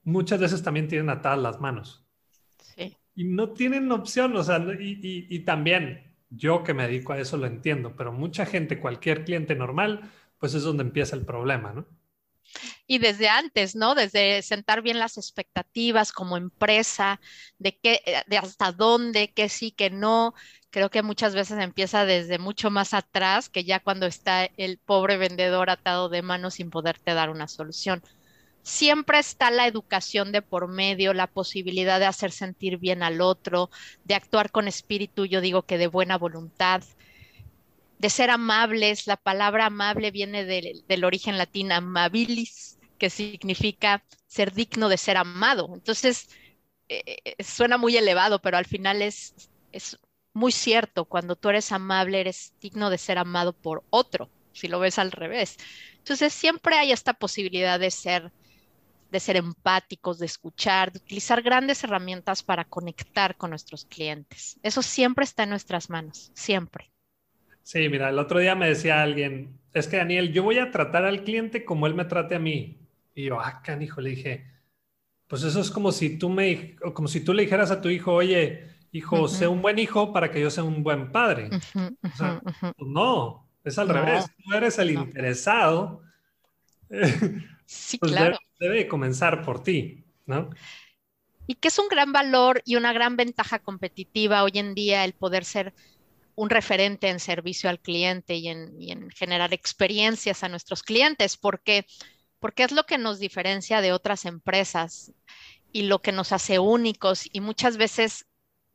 muchas 0.04 0.40
veces 0.40 0.64
también 0.64 0.88
tienen 0.88 1.10
atadas 1.10 1.40
las 1.40 1.60
manos. 1.60 2.08
Sí. 2.58 2.96
Y 3.16 3.26
no 3.26 3.52
tienen 3.52 3.92
opción, 3.92 4.36
o 4.38 4.44
sea, 4.44 4.66
y, 4.80 5.28
y, 5.30 5.40
también 5.40 6.16
yo 6.30 6.64
que 6.64 6.74
me 6.74 6.88
dedico 6.88 7.12
a 7.12 7.20
eso 7.20 7.36
lo 7.36 7.48
entiendo, 7.48 7.98
pero 7.98 8.14
mucha 8.14 8.46
gente, 8.46 8.80
cualquier 8.80 9.26
cliente 9.26 9.56
normal, 9.56 10.10
pues 10.40 10.54
es 10.54 10.64
donde 10.64 10.84
empieza 10.84 11.18
el 11.18 11.26
problema, 11.26 11.74
¿no? 11.74 11.86
Y 12.88 13.00
desde 13.00 13.30
antes, 13.30 13.76
¿no? 13.76 13.96
Desde 13.96 14.42
sentar 14.42 14.82
bien 14.82 15.00
las 15.00 15.18
expectativas 15.18 16.12
como 16.12 16.38
empresa, 16.38 17.20
de 17.58 17.78
qué, 17.80 18.24
de 18.28 18.38
hasta 18.38 18.72
dónde, 18.72 19.32
qué 19.34 19.50
sí, 19.50 19.72
qué 19.72 19.90
no, 19.90 20.34
creo 20.74 20.90
que 20.90 21.04
muchas 21.04 21.36
veces 21.36 21.60
empieza 21.60 22.04
desde 22.06 22.40
mucho 22.40 22.72
más 22.72 22.94
atrás 22.96 23.50
que 23.50 23.64
ya 23.64 23.80
cuando 23.80 24.08
está 24.08 24.46
el 24.58 24.80
pobre 24.80 25.18
vendedor 25.18 25.70
atado 25.70 26.10
de 26.10 26.24
manos 26.24 26.56
sin 26.56 26.72
poderte 26.72 27.14
dar 27.14 27.30
una 27.30 27.48
solución. 27.48 28.02
Siempre 28.64 29.20
está 29.20 29.52
la 29.52 29.68
educación 29.68 30.32
de 30.32 30.42
por 30.42 30.68
medio, 30.70 31.14
la 31.14 31.28
posibilidad 31.28 32.00
de 32.00 32.06
hacer 32.08 32.32
sentir 32.32 32.78
bien 32.80 33.04
al 33.04 33.22
otro, 33.22 33.70
de 34.04 34.16
actuar 34.16 34.52
con 34.52 34.68
espíritu, 34.68 35.26
yo 35.26 35.42
digo 35.42 35.64
que 35.64 35.78
de 35.78 35.88
buena 35.88 36.18
voluntad, 36.18 36.84
de 38.00 38.10
ser 38.10 38.30
amables. 38.30 39.08
La 39.08 39.18
palabra 39.18 39.68
amable 39.68 40.12
viene 40.12 40.46
del, 40.46 41.04
origen 41.04 41.38
latín 41.38 41.72
amabilis, 41.72 42.80
que 42.98 43.10
significa 43.10 44.04
ser 44.28 44.54
digno 44.54 44.90
de 44.90 44.98
ser 44.98 45.18
amado. 45.18 45.70
Entonces, 45.74 46.30
eh, 46.90 47.18
eh, 47.26 47.44
suena 47.44 47.78
muy 47.78 47.96
elevado, 47.98 48.42
pero 48.42 48.58
al 48.58 48.66
final 48.66 49.02
es, 49.02 49.34
es 49.72 50.00
muy 50.34 50.52
cierto. 50.52 51.06
Cuando 51.06 51.36
tú 51.36 51.50
eres 51.50 51.72
amable, 51.72 52.22
eres 52.22 52.54
digno 52.60 52.90
de 52.90 52.98
ser 52.98 53.18
amado 53.18 53.54
por 53.54 53.84
otro, 53.90 54.30
si 54.54 54.68
lo 54.68 54.80
ves 54.80 55.00
al 55.00 55.12
revés. 55.12 55.58
Entonces, 55.98 56.34
siempre 56.34 56.78
hay 56.78 56.92
esta 56.92 57.14
posibilidad 57.14 57.80
de 57.80 57.92
ser 57.92 58.32
de 59.14 59.20
ser 59.20 59.38
empáticos, 59.38 60.18
de 60.18 60.26
escuchar, 60.26 60.92
de 60.92 60.98
utilizar 60.98 61.44
grandes 61.44 61.84
herramientas 61.84 62.42
para 62.42 62.66
conectar 62.66 63.38
con 63.38 63.52
nuestros 63.52 63.86
clientes. 63.86 64.60
Eso 64.64 64.82
siempre 64.82 65.24
está 65.24 65.44
en 65.44 65.52
nuestras 65.52 65.92
manos, 65.92 66.32
siempre. 66.34 66.93
Sí, 67.64 67.90
mira, 67.90 68.10
el 68.10 68.20
otro 68.20 68.40
día 68.40 68.56
me 68.56 68.68
decía 68.68 69.02
alguien, 69.02 69.58
es 69.74 69.88
que 69.88 69.98
Daniel, 69.98 70.32
yo 70.32 70.44
voy 70.44 70.60
a 70.60 70.70
tratar 70.70 71.06
al 71.06 71.24
cliente 71.24 71.66
como 71.66 71.88
él 71.88 71.96
me 71.96 72.06
trate 72.06 72.36
a 72.36 72.40
mí. 72.40 72.78
Y 73.16 73.26
yo, 73.26 73.40
ah, 73.40 73.62
canijo, 73.64 74.02
le 74.02 74.12
dije, 74.12 74.46
pues 75.28 75.44
eso 75.44 75.62
es 75.62 75.72
como 75.72 75.92
si 75.92 76.18
tú 76.18 76.30
me, 76.30 76.76
como 76.94 77.08
si 77.08 77.24
tú 77.24 77.34
le 77.34 77.44
dijeras 77.44 77.72
a 77.72 77.82
tu 77.82 77.90
hijo, 77.90 78.14
oye, 78.14 78.68
hijo, 78.92 79.28
sé 79.28 79.48
un 79.48 79.62
buen 79.62 79.80
hijo 79.80 80.14
para 80.14 80.30
que 80.30 80.42
yo 80.42 80.52
sea 80.52 80.64
un 80.64 80.84
buen 80.84 81.12
padre. 81.12 81.50
o 81.54 82.16
sea, 82.16 82.42
pues 82.42 82.74
no, 82.78 83.50
es 83.64 83.78
al 83.80 83.90
revés. 83.90 84.26
Tú 84.44 84.54
eres 84.54 84.78
el 84.78 84.92
interesado. 84.92 86.02
Sí, 87.66 87.98
pues 88.00 88.12
claro. 88.12 88.38
Debe, 88.60 88.88
comenzar 88.88 89.44
por 89.44 89.64
ti, 89.64 90.06
¿no? 90.26 90.50
Y 91.48 91.56
que 91.56 91.68
es 91.68 91.80
un 91.80 91.88
gran 91.90 92.14
valor 92.14 92.62
y 92.66 92.76
una 92.76 92.94
gran 92.94 93.18
ventaja 93.18 93.60
competitiva 93.60 94.44
hoy 94.44 94.54
en 94.56 94.74
día 94.76 95.04
el 95.04 95.14
poder 95.14 95.44
ser 95.44 95.74
un 96.36 96.50
referente 96.50 97.10
en 97.10 97.20
servicio 97.20 97.70
al 97.70 97.80
cliente 97.80 98.36
y 98.36 98.50
en, 98.50 99.10
generar 99.12 99.54
experiencias 99.54 100.44
a 100.44 100.50
nuestros 100.50 100.84
clientes, 100.84 101.38
porque, 101.38 101.86
porque 102.40 102.64
es 102.64 102.72
lo 102.72 102.86
que 102.86 102.98
nos 102.98 103.20
diferencia 103.20 103.82
de 103.82 103.94
otras 103.94 104.26
empresas 104.26 105.12
y 105.72 105.84
lo 105.84 106.02
que 106.02 106.12
nos 106.12 106.32
hace 106.32 106.60
únicos 106.60 107.28
y 107.32 107.42
muchas 107.42 107.78
veces 107.78 108.28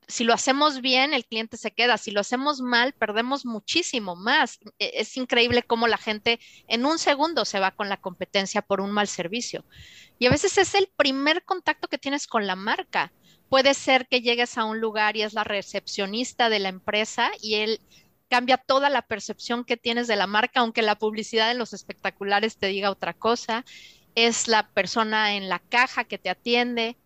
si 0.09 0.25
lo 0.25 0.33
hacemos 0.33 0.81
bien, 0.81 1.13
el 1.13 1.27
cliente 1.27 1.59
se 1.59 1.71
queda. 1.71 1.99
Si 1.99 2.11
lo 2.11 2.21
hacemos 2.21 2.63
mal, 2.63 2.95
perdemos 2.95 3.45
muchísimo 3.45 4.17
más. 4.17 4.59
E, 4.79 4.93
es 4.95 5.17
increíble 5.19 5.63
cómo 5.63 5.87
la 5.87 5.99
gente 5.99 6.41
en 6.67 6.87
un 6.87 6.99
segundo 6.99 7.45
se 7.45 7.61
va 7.61 7.73
con 7.73 7.91
la 7.91 7.99
competencia 7.99 8.63
por 8.63 8.81
un 8.81 8.91
mal 8.91 9.07
servicio. 9.07 9.67
Y 10.19 10.27
a 10.27 10.31
veces 10.31 10.57
es 10.57 10.75
el 10.75 10.89
primer 10.97 11.45
contacto 11.45 11.89
que 11.89 11.99
tienes 11.99 12.27
con 12.27 12.47
la 12.47 12.57
marca. 12.57 13.13
Puede 13.49 13.75
ser 13.75 14.07
que 14.09 14.21
llegues 14.21 14.59
a 14.59 14.65
un 14.65 14.81
lugar 14.81 15.17
y 15.17 15.23
es 15.23 15.33
la 15.33 15.45
recepcionista 15.45 16.49
de 16.51 16.59
la 16.59 16.69
empresa 16.69 17.31
y 17.41 17.57
él 17.57 17.81
cambia 18.29 18.59
toda 18.59 18.91
la 18.91 19.03
percepción 19.03 19.65
que 19.65 19.77
tienes 19.77 20.07
de 20.07 20.17
la 20.17 20.27
marca, 20.27 20.61
aunque 20.61 20.83
la 20.83 20.99
publicidad 20.99 21.51
en 21.51 21.59
los 21.59 21.73
espectaculares 21.73 22.59
te 22.59 22.67
diga 22.67 22.91
otra 22.91 23.15
cosa. 23.15 23.65
Es 24.15 24.49
la 24.49 24.69
persona 24.69 25.35
en 25.35 25.49
la 25.49 25.61
caja 25.61 26.05
que 26.05 26.19
te 26.19 26.29
atiende. 26.29 26.97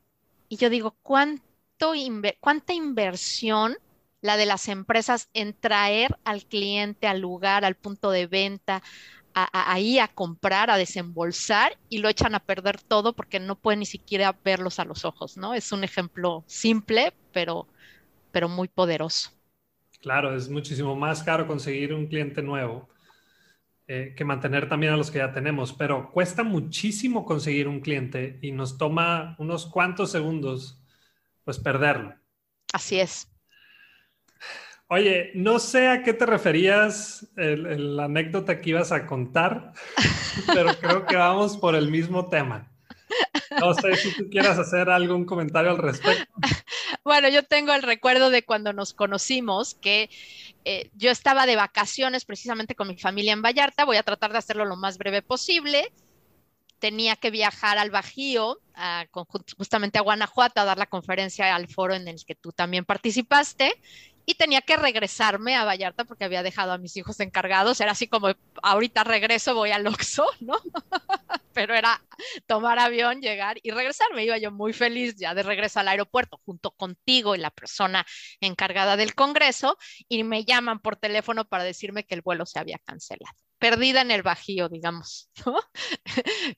Y 0.48 0.56
yo 0.56 0.68
digo, 0.70 0.96
¿cuánto? 1.02 1.44
cuánta 2.40 2.72
inversión 2.72 3.76
la 4.20 4.36
de 4.36 4.46
las 4.46 4.68
empresas 4.68 5.28
en 5.34 5.52
traer 5.52 6.16
al 6.24 6.44
cliente 6.44 7.08
al 7.08 7.20
lugar, 7.20 7.64
al 7.64 7.74
punto 7.74 8.10
de 8.10 8.26
venta, 8.28 8.82
ahí 9.34 9.98
a 9.98 10.08
comprar, 10.08 10.70
a 10.70 10.76
desembolsar 10.76 11.78
y 11.88 11.98
lo 11.98 12.08
echan 12.08 12.34
a 12.34 12.40
perder 12.40 12.80
todo 12.80 13.12
porque 13.14 13.40
no 13.40 13.56
pueden 13.56 13.80
ni 13.80 13.86
siquiera 13.86 14.36
verlos 14.44 14.78
a 14.78 14.84
los 14.84 15.04
ojos, 15.04 15.36
¿no? 15.36 15.54
Es 15.54 15.72
un 15.72 15.84
ejemplo 15.84 16.44
simple, 16.46 17.12
pero, 17.32 17.66
pero 18.30 18.48
muy 18.48 18.68
poderoso. 18.68 19.30
Claro, 20.00 20.34
es 20.34 20.48
muchísimo 20.48 20.96
más 20.96 21.22
caro 21.22 21.46
conseguir 21.46 21.94
un 21.94 22.06
cliente 22.06 22.42
nuevo 22.42 22.88
eh, 23.88 24.14
que 24.16 24.24
mantener 24.24 24.68
también 24.68 24.92
a 24.92 24.96
los 24.96 25.10
que 25.10 25.18
ya 25.18 25.32
tenemos, 25.32 25.72
pero 25.72 26.10
cuesta 26.10 26.42
muchísimo 26.42 27.24
conseguir 27.24 27.68
un 27.68 27.80
cliente 27.80 28.38
y 28.42 28.52
nos 28.52 28.78
toma 28.78 29.36
unos 29.38 29.66
cuantos 29.66 30.10
segundos 30.10 30.82
pues 31.44 31.58
perderlo. 31.58 32.14
Así 32.72 33.00
es. 33.00 33.31
Oye, 34.94 35.30
no 35.32 35.58
sé 35.58 35.88
a 35.88 36.02
qué 36.02 36.12
te 36.12 36.26
referías 36.26 37.26
la 37.34 38.04
anécdota 38.04 38.60
que 38.60 38.68
ibas 38.68 38.92
a 38.92 39.06
contar, 39.06 39.72
pero 40.54 40.78
creo 40.78 41.06
que 41.06 41.16
vamos 41.16 41.56
por 41.56 41.74
el 41.74 41.90
mismo 41.90 42.28
tema. 42.28 42.70
No 43.58 43.72
sé 43.72 43.96
si 43.96 44.14
tú 44.14 44.28
quieras 44.28 44.58
hacer 44.58 44.90
algún 44.90 45.24
comentario 45.24 45.70
al 45.70 45.78
respecto. 45.78 46.30
Bueno, 47.04 47.30
yo 47.30 47.42
tengo 47.42 47.72
el 47.72 47.82
recuerdo 47.82 48.28
de 48.28 48.44
cuando 48.44 48.74
nos 48.74 48.92
conocimos, 48.92 49.74
que 49.76 50.10
eh, 50.66 50.90
yo 50.92 51.10
estaba 51.10 51.46
de 51.46 51.56
vacaciones 51.56 52.26
precisamente 52.26 52.74
con 52.74 52.88
mi 52.88 52.98
familia 52.98 53.32
en 53.32 53.40
Vallarta, 53.40 53.86
voy 53.86 53.96
a 53.96 54.02
tratar 54.02 54.32
de 54.32 54.38
hacerlo 54.38 54.66
lo 54.66 54.76
más 54.76 54.98
breve 54.98 55.22
posible 55.22 55.90
tenía 56.82 57.14
que 57.14 57.30
viajar 57.30 57.78
al 57.78 57.92
Bajío, 57.92 58.58
justamente 59.56 59.98
a 59.98 60.02
Guanajuato, 60.02 60.60
a 60.60 60.64
dar 60.64 60.78
la 60.78 60.86
conferencia 60.86 61.54
al 61.54 61.68
foro 61.68 61.94
en 61.94 62.08
el 62.08 62.24
que 62.24 62.34
tú 62.34 62.50
también 62.50 62.84
participaste, 62.84 63.72
y 64.24 64.34
tenía 64.34 64.62
que 64.62 64.76
regresarme 64.76 65.56
a 65.56 65.64
Vallarta 65.64 66.04
porque 66.04 66.24
había 66.24 66.42
dejado 66.42 66.72
a 66.72 66.78
mis 66.78 66.96
hijos 66.96 67.18
encargados. 67.20 67.80
Era 67.80 67.92
así 67.92 68.08
como, 68.08 68.28
ahorita 68.62 69.04
regreso, 69.04 69.54
voy 69.54 69.70
al 69.70 69.86
Oxxo, 69.86 70.24
¿no? 70.40 70.58
Pero 71.52 71.74
era 71.74 72.02
tomar 72.46 72.78
avión, 72.78 73.20
llegar 73.20 73.58
y 73.62 73.70
regresarme. 73.70 74.24
Iba 74.24 74.38
yo 74.38 74.50
muy 74.52 74.72
feliz 74.72 75.16
ya 75.16 75.34
de 75.34 75.42
regreso 75.42 75.80
al 75.80 75.88
aeropuerto 75.88 76.40
junto 76.44 76.70
contigo 76.70 77.34
y 77.34 77.38
la 77.38 77.50
persona 77.50 78.06
encargada 78.40 78.96
del 78.96 79.14
Congreso 79.14 79.76
y 80.08 80.24
me 80.24 80.44
llaman 80.44 80.80
por 80.80 80.96
teléfono 80.96 81.44
para 81.44 81.64
decirme 81.64 82.04
que 82.04 82.14
el 82.14 82.22
vuelo 82.22 82.46
se 82.46 82.58
había 82.58 82.78
cancelado. 82.78 83.36
Perdida 83.58 84.00
en 84.02 84.10
el 84.10 84.22
Bajío, 84.22 84.68
digamos, 84.68 85.30
¿no? 85.46 85.58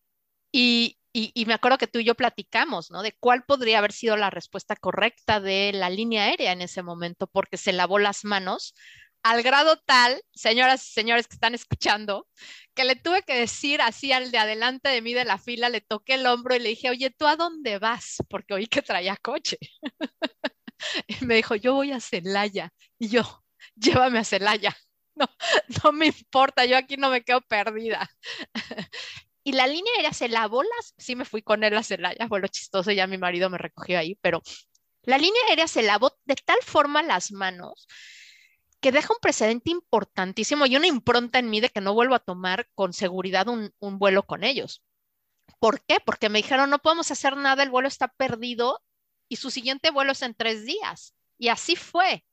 Y, 0.57 0.99
me 1.47 1.55
acuerdo 1.55 1.79
que 1.79 1.87
tú 1.87 2.01
y 2.01 2.05
yo 2.05 2.15
platicamos, 2.17 2.91
¿no? 2.91 3.03
De 3.03 3.13
cuál 3.19 3.45
podría 3.45 3.79
haber 3.79 3.93
sido 3.93 4.17
la 4.17 4.31
respuesta 4.31 4.77
correcta 4.77 5.41
de 5.41 5.73
la 5.73 5.89
línea 5.91 6.25
aérea 6.25 6.53
en 6.53 6.63
ese 6.63 6.83
momento, 6.83 7.27
porque 7.29 7.57
se 7.57 7.73
lavó 7.73 7.99
las 7.99 8.25
manos 8.25 8.75
al 9.23 9.43
grado 9.43 9.79
tal, 9.87 10.21
señoras 10.35 10.87
y 10.87 10.93
señores 10.93 11.27
que 11.29 11.35
están 11.37 11.55
escuchando, 11.55 12.29
que 12.75 12.85
le 12.85 12.95
tuve 12.97 13.23
que 13.23 13.35
decir 13.39 13.81
así 13.81 14.13
al 14.13 14.31
de 14.31 14.37
adelante 14.39 14.91
de 14.91 15.01
mí 15.01 15.15
de 15.15 15.25
la 15.25 15.39
fila, 15.39 15.71
le 15.71 15.81
toqué 15.81 16.15
el 16.15 16.27
hombro 16.27 16.55
y 16.55 16.59
le 16.59 16.69
dije, 16.71 16.91
oye, 16.91 17.11
¿tú 17.11 17.27
a 17.27 17.37
dónde 17.37 17.79
vas? 17.79 18.17
Porque 18.29 18.53
oí 18.55 18.67
que 18.67 18.83
traía 18.83 19.17
coche. 19.17 19.57
y 21.09 21.25
me 21.25 21.37
dijo, 21.37 21.55
yo 21.55 21.75
voy 21.75 21.93
a 21.93 22.01
Celaya. 22.01 22.73
Y 22.99 23.09
yo, 23.09 23.45
llévame 23.77 24.19
a 24.19 24.25
Celaya. 24.25 24.77
No, 25.17 25.27
no 25.85 25.93
me 25.93 26.07
importa, 26.07 26.65
yo 26.65 26.77
aquí 26.77 26.97
no 26.97 27.09
me 27.09 27.23
quedo 27.23 27.41
perdida. 27.43 28.11
Y 29.45 29.53
la 29.53 29.67
línea 29.67 29.93
aérea 29.97 30.13
se 30.13 30.29
lavó 30.29 30.63
las, 30.63 30.95
sí 30.99 31.15
me 31.15 31.25
fui 31.25 31.43
con 31.43 31.63
él 31.65 31.77
a 31.77 31.83
Celaya, 31.83 32.29
fue 32.29 32.41
lo 32.41 32.49
chistoso, 32.49 32.91
ya 32.91 33.07
mi 33.07 33.19
marido 33.19 33.51
me 33.51 33.59
recogió 33.59 33.99
ahí, 33.99 34.19
pero 34.23 34.43
la 35.03 35.19
línea 35.19 35.41
aérea 35.49 35.69
se 35.69 35.83
lavó 35.83 36.13
de 36.25 36.35
tal 36.37 36.59
forma 36.63 37.03
las 37.03 37.31
manos 37.31 37.87
que 38.81 38.93
deja 38.93 39.15
un 39.15 39.19
precedente 39.21 39.71
importantísimo 39.71 40.67
y 40.67 40.77
una 40.77 40.87
impronta 40.87 41.39
en 41.39 41.49
mí 41.49 41.61
de 41.61 41.71
que 41.71 41.81
no 41.81 41.95
vuelvo 41.95 42.15
a 42.15 42.19
tomar 42.19 42.69
con 42.75 42.93
seguridad 42.93 43.49
un, 43.49 43.73
un 43.79 43.99
vuelo 43.99 44.27
con 44.27 44.45
ellos. 44.45 44.83
¿Por 45.59 45.83
qué? 45.85 46.01
Porque 46.05 46.29
me 46.29 46.41
dijeron, 46.41 46.69
no 46.69 46.81
podemos 46.81 47.11
hacer 47.11 47.37
nada, 47.37 47.63
el 47.63 47.71
vuelo 47.71 47.89
está 47.89 48.09
perdido 48.09 48.83
y 49.29 49.37
su 49.37 49.51
siguiente 49.51 49.91
vuelo 49.91 50.13
es 50.13 50.21
en 50.21 50.35
tres 50.35 50.67
días. 50.67 51.15
Y 51.39 51.49
así 51.49 51.77
fue. 51.77 52.25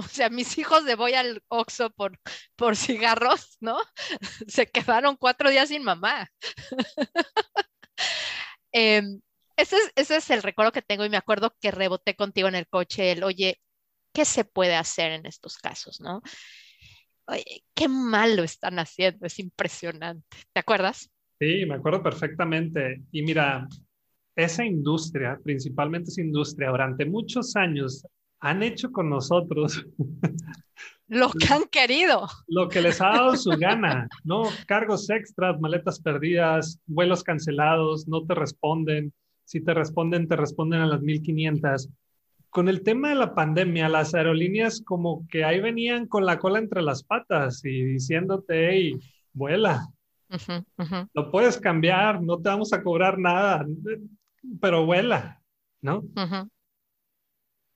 O 0.00 0.08
sea, 0.08 0.30
mis 0.30 0.56
hijos 0.56 0.86
de 0.86 0.94
voy 0.94 1.12
al 1.12 1.42
Oxxo 1.48 1.90
por, 1.90 2.18
por 2.56 2.74
cigarros, 2.74 3.58
¿no? 3.60 3.76
Se 4.48 4.66
quedaron 4.66 5.16
cuatro 5.16 5.50
días 5.50 5.68
sin 5.68 5.82
mamá. 5.84 6.26
Em, 8.72 9.20
ese, 9.56 9.76
es, 9.76 9.92
ese 9.96 10.16
es 10.18 10.30
el 10.30 10.44
recuerdo 10.44 10.70
que 10.70 10.80
tengo 10.80 11.04
y 11.04 11.10
me 11.10 11.16
acuerdo 11.16 11.52
que 11.60 11.72
reboté 11.72 12.14
contigo 12.14 12.46
en 12.46 12.54
el 12.54 12.68
coche 12.68 13.10
el, 13.10 13.24
oye, 13.24 13.60
¿qué 14.14 14.24
se 14.24 14.44
puede 14.44 14.76
hacer 14.76 15.10
en 15.10 15.26
estos 15.26 15.58
casos, 15.58 16.00
no? 16.00 16.22
Oye, 17.26 17.64
qué 17.74 17.88
mal 17.88 18.36
lo 18.36 18.44
están 18.44 18.78
haciendo, 18.78 19.26
es 19.26 19.40
impresionante. 19.40 20.24
¿Te 20.52 20.60
acuerdas? 20.60 21.10
Sí, 21.40 21.66
me 21.66 21.74
acuerdo 21.74 22.00
perfectamente. 22.00 23.02
Y 23.10 23.22
mira, 23.22 23.66
esa 24.36 24.64
industria, 24.64 25.38
principalmente 25.42 26.10
esa 26.10 26.22
industria, 26.22 26.70
durante 26.70 27.04
muchos 27.04 27.56
años 27.56 28.06
han 28.40 28.62
hecho 28.62 28.90
con 28.90 29.10
nosotros 29.10 29.86
lo 31.08 31.30
que 31.30 31.52
han 31.52 31.64
querido. 31.64 32.28
Lo 32.46 32.68
que 32.68 32.80
les 32.80 33.00
ha 33.00 33.10
dado 33.10 33.36
su 33.36 33.50
gana, 33.50 34.08
¿no? 34.24 34.44
Cargos 34.66 35.10
extras, 35.10 35.60
maletas 35.60 36.00
perdidas, 36.00 36.80
vuelos 36.86 37.22
cancelados, 37.22 38.08
no 38.08 38.24
te 38.24 38.34
responden. 38.34 39.12
Si 39.44 39.60
te 39.60 39.74
responden, 39.74 40.28
te 40.28 40.36
responden 40.36 40.80
a 40.80 40.86
las 40.86 41.02
1500. 41.02 41.88
Con 42.48 42.68
el 42.68 42.82
tema 42.82 43.10
de 43.10 43.16
la 43.16 43.34
pandemia, 43.34 43.88
las 43.88 44.14
aerolíneas 44.14 44.82
como 44.84 45.26
que 45.28 45.44
ahí 45.44 45.60
venían 45.60 46.06
con 46.06 46.24
la 46.24 46.38
cola 46.38 46.58
entre 46.58 46.82
las 46.82 47.02
patas 47.02 47.64
y 47.64 47.84
diciéndote, 47.84 48.70
hey, 48.70 48.98
vuela. 49.32 49.86
Lo 51.12 51.30
puedes 51.30 51.58
cambiar, 51.58 52.22
no 52.22 52.40
te 52.40 52.48
vamos 52.48 52.72
a 52.72 52.82
cobrar 52.82 53.18
nada, 53.18 53.66
pero 54.60 54.86
vuela, 54.86 55.40
¿no? 55.82 56.04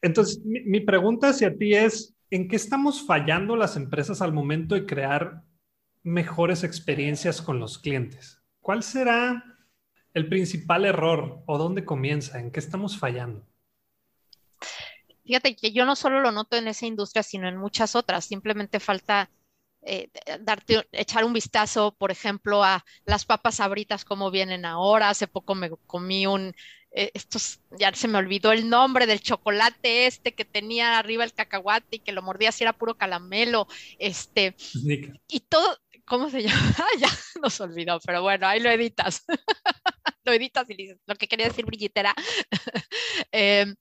Entonces, 0.04 0.38
mi, 0.44 0.80
pregunta 0.80 1.30
hacia 1.30 1.56
ti 1.56 1.72
es, 1.72 2.14
¿en 2.28 2.46
qué 2.46 2.56
estamos 2.56 3.06
fallando 3.06 3.56
las 3.56 3.74
empresas 3.74 4.20
al 4.20 4.34
momento 4.34 4.74
de 4.74 4.84
crear 4.84 5.42
mejores 6.02 6.62
experiencias 6.62 7.40
con 7.40 7.58
los 7.58 7.78
clientes? 7.78 8.42
¿Cuál 8.60 8.82
será 8.82 9.42
el 10.12 10.28
principal 10.28 10.84
error 10.84 11.42
o 11.46 11.56
dónde 11.56 11.86
comienza? 11.86 12.38
¿En 12.38 12.50
qué 12.50 12.60
estamos 12.60 12.98
fallando? 12.98 13.48
Fíjate 15.24 15.56
que 15.56 15.72
yo 15.72 15.86
no 15.86 15.96
solo 15.96 16.20
lo 16.20 16.32
noto 16.32 16.58
en 16.58 16.68
esa 16.68 16.84
industria, 16.84 17.22
sino 17.22 17.48
en 17.48 17.56
muchas 17.56 17.96
otras. 17.96 18.26
Simplemente 18.26 18.80
falta 18.80 19.30
eh, 19.84 20.08
darte, 20.40 20.86
echar 20.92 21.24
un 21.24 21.32
vistazo, 21.32 21.94
por 21.98 22.10
ejemplo, 22.10 22.64
a 22.64 22.84
las 23.04 23.24
papas 23.24 23.60
abritas, 23.60 24.04
cómo 24.04 24.30
vienen 24.30 24.64
ahora. 24.64 25.10
Hace 25.10 25.26
poco 25.26 25.54
me 25.54 25.70
comí 25.86 26.26
un, 26.26 26.54
eh, 26.96 27.10
estos, 27.14 27.60
ya 27.78 27.92
se 27.92 28.06
me 28.06 28.18
olvidó 28.18 28.52
el 28.52 28.68
nombre 28.68 29.06
del 29.06 29.20
chocolate 29.20 30.06
este 30.06 30.32
que 30.32 30.44
tenía 30.44 30.98
arriba 30.98 31.24
el 31.24 31.32
cacahuate 31.32 31.96
y 31.96 31.98
que 31.98 32.12
lo 32.12 32.22
mordía 32.22 32.52
si 32.52 32.62
era 32.62 32.72
puro 32.72 32.96
calamelo. 32.96 33.66
Este, 33.98 34.54
y 35.28 35.40
todo, 35.40 35.78
¿cómo 36.04 36.30
se 36.30 36.42
llama? 36.44 36.86
ya 36.98 37.08
nos 37.42 37.60
olvidó, 37.60 37.98
pero 38.00 38.22
bueno, 38.22 38.46
ahí 38.46 38.60
lo 38.60 38.70
editas. 38.70 39.24
lo 40.24 40.32
editas 40.32 40.68
y 40.70 40.74
dices 40.74 40.98
lo 41.06 41.16
que 41.16 41.28
quería 41.28 41.48
decir 41.48 41.66
brilletera. 41.66 42.14
Em, 43.32 43.74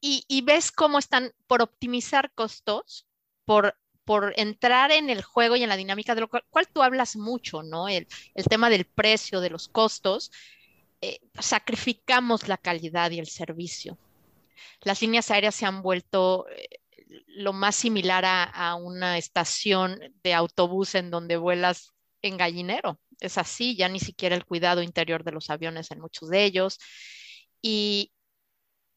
y, 0.00 0.42
ves 0.42 0.72
cómo 0.72 0.98
están 0.98 1.32
por 1.46 1.62
optimizar 1.62 2.32
costos, 2.34 3.06
por, 3.44 3.78
por 4.04 4.32
entrar 4.36 4.90
en 4.90 5.10
el 5.10 5.22
juego 5.22 5.56
y 5.56 5.62
en 5.62 5.68
la 5.68 5.76
dinámica 5.76 6.14
de 6.14 6.22
lo 6.22 6.28
cual, 6.28 6.68
tú 6.72 6.82
hablas 6.82 7.16
mucho, 7.16 7.62
¿no? 7.62 7.88
El, 7.88 8.06
tema 8.48 8.70
del 8.70 8.84
precio, 8.84 9.40
de 9.40 9.50
los 9.50 9.68
costos, 9.68 10.30
eh, 11.00 11.20
sacrificamos 11.38 12.48
la 12.48 12.56
calidad 12.56 13.10
y 13.10 13.18
el 13.18 13.26
servicio. 13.26 13.98
Las 14.82 15.00
líneas 15.02 15.30
aéreas 15.30 15.54
se 15.54 15.66
han 15.66 15.82
vuelto 15.82 16.46
eh, 16.48 16.80
lo 17.28 17.52
más 17.52 17.76
similar 17.76 18.24
a, 18.24 18.44
a, 18.44 18.74
una 18.74 19.18
estación 19.18 20.00
de 20.22 20.34
autobús 20.34 20.94
en 20.94 21.10
donde 21.10 21.36
vuelas 21.36 21.92
en 22.22 22.36
gallinero. 22.36 23.00
Es 23.20 23.38
así, 23.38 23.76
ya 23.76 23.88
ni 23.88 24.00
siquiera 24.00 24.34
el 24.34 24.44
cuidado 24.44 24.82
interior 24.82 25.24
de 25.24 25.32
los 25.32 25.50
aviones 25.50 25.90
en 25.90 26.00
muchos 26.00 26.28
de 26.28 26.44
ellos. 26.44 26.78
Y, 27.60 28.12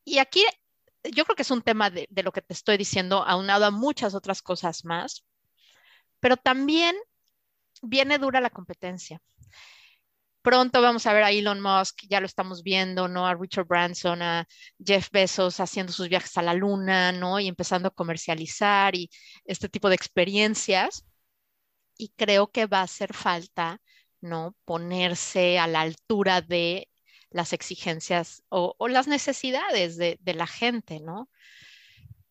y 0.03 0.19
aquí 0.19 0.43
yo 1.13 1.25
creo 1.25 1.35
que 1.35 1.43
es 1.43 1.51
un 1.51 1.61
tema 1.61 1.89
de, 1.89 2.07
lo 2.23 2.31
que 2.31 2.41
te 2.41 2.53
estoy 2.53 2.77
diciendo, 2.77 3.23
aunado 3.25 3.65
a 3.65 3.71
muchas 3.71 4.15
otras 4.15 4.41
cosas 4.41 4.85
más, 4.85 5.25
pero 6.19 6.37
también 6.37 6.95
viene 7.81 8.17
dura 8.17 8.41
la 8.41 8.49
competencia. 8.49 9.21
Pronto 10.41 10.81
vamos 10.81 11.07
a 11.07 11.13
ver 11.13 11.23
a 11.23 11.31
Elon 11.31 11.59
Musk, 11.59 12.03
ya 12.07 12.19
lo 12.19 12.27
estamos 12.27 12.61
viendo, 12.61 13.07
¿no? 13.07 13.25
A 13.25 13.33
Richard 13.33 13.65
Branson, 13.65 14.21
a 14.21 14.47
Jeff 14.83 15.09
Bezos 15.11 15.59
haciendo 15.59 15.91
sus 15.91 16.07
viajes 16.07 16.37
a 16.37 16.43
la 16.43 16.53
luna, 16.53 17.11
¿no? 17.11 17.39
Y 17.39 17.47
empezando 17.47 17.87
a 17.87 17.91
comercializar 17.91 18.95
y 18.95 19.09
este 19.45 19.69
tipo 19.69 19.89
de 19.89 19.95
experiencias. 19.95 21.03
Y 21.97 22.09
creo 22.15 22.47
que 22.51 22.67
va 22.67 22.79
a 22.81 22.83
hacer 22.83 23.13
falta, 23.13 23.81
¿no? 24.21 24.55
Ponerse 24.65 25.57
a 25.59 25.67
la 25.67 25.81
altura 25.81 26.41
de 26.41 26.89
las 27.29 27.53
exigencias 27.53 28.43
o, 28.49 28.75
las 28.88 29.07
necesidades 29.07 29.97
de, 29.97 30.19
la 30.25 30.47
gente, 30.47 30.99
¿no? 30.99 31.29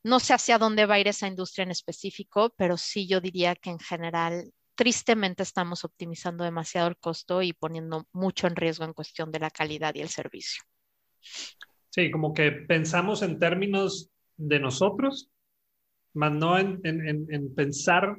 No 0.02 0.20
sé 0.20 0.34
hacia 0.34 0.58
dónde 0.58 0.86
va 0.86 0.94
a 0.94 1.00
ir 1.00 1.08
esa 1.08 1.26
industria 1.26 1.62
en 1.64 1.70
específico, 1.70 2.54
pero 2.56 2.76
sí 2.76 3.06
yo 3.06 3.20
diría 3.20 3.54
que 3.54 3.70
en 3.70 3.78
general, 3.78 4.52
tristemente 4.74 5.42
estamos 5.42 5.84
optimizando 5.84 6.44
demasiado 6.44 6.88
el 6.88 6.96
costo 6.96 7.42
y 7.42 7.52
poniendo 7.52 8.06
mucho 8.12 8.46
en 8.46 8.56
riesgo 8.56 8.84
en 8.84 8.92
cuestión 8.92 9.30
de 9.30 9.38
la 9.38 9.50
calidad 9.50 9.94
y 9.94 10.00
el 10.00 10.08
servicio. 10.08 10.62
Sí, 11.90 12.10
como 12.10 12.34
que 12.34 12.50
pensamos 12.50 13.22
en 13.22 13.38
términos 13.38 14.10
de 14.36 14.58
nosotros, 14.58 15.30
más 16.12 16.32
no 16.32 16.58
en, 16.58 17.54
pensar 17.54 18.16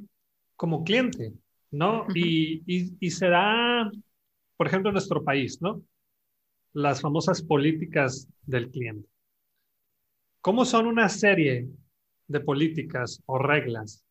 como 0.56 0.84
cliente, 0.84 1.34
¿no? 1.72 2.08
y, 2.16 2.64
y, 2.66 2.96
y 3.00 3.12
se 3.12 3.28
da, 3.28 3.92
por 4.58 4.68
ejemplo, 4.68 4.90
en 4.90 4.94
nuestro 4.94 5.24
país, 5.24 5.62
¿no? 5.62 5.84
Las 6.76 7.00
famosas 7.00 7.42
políticas 7.42 8.28
del 8.46 8.70
cliente. 8.70 9.08
¿Cómo 10.42 10.66
son 10.66 10.88
una 10.88 11.08
serie 11.08 11.70
de 12.28 12.40
políticas 12.42 13.24
o 13.26 13.38
reglas 13.38 14.06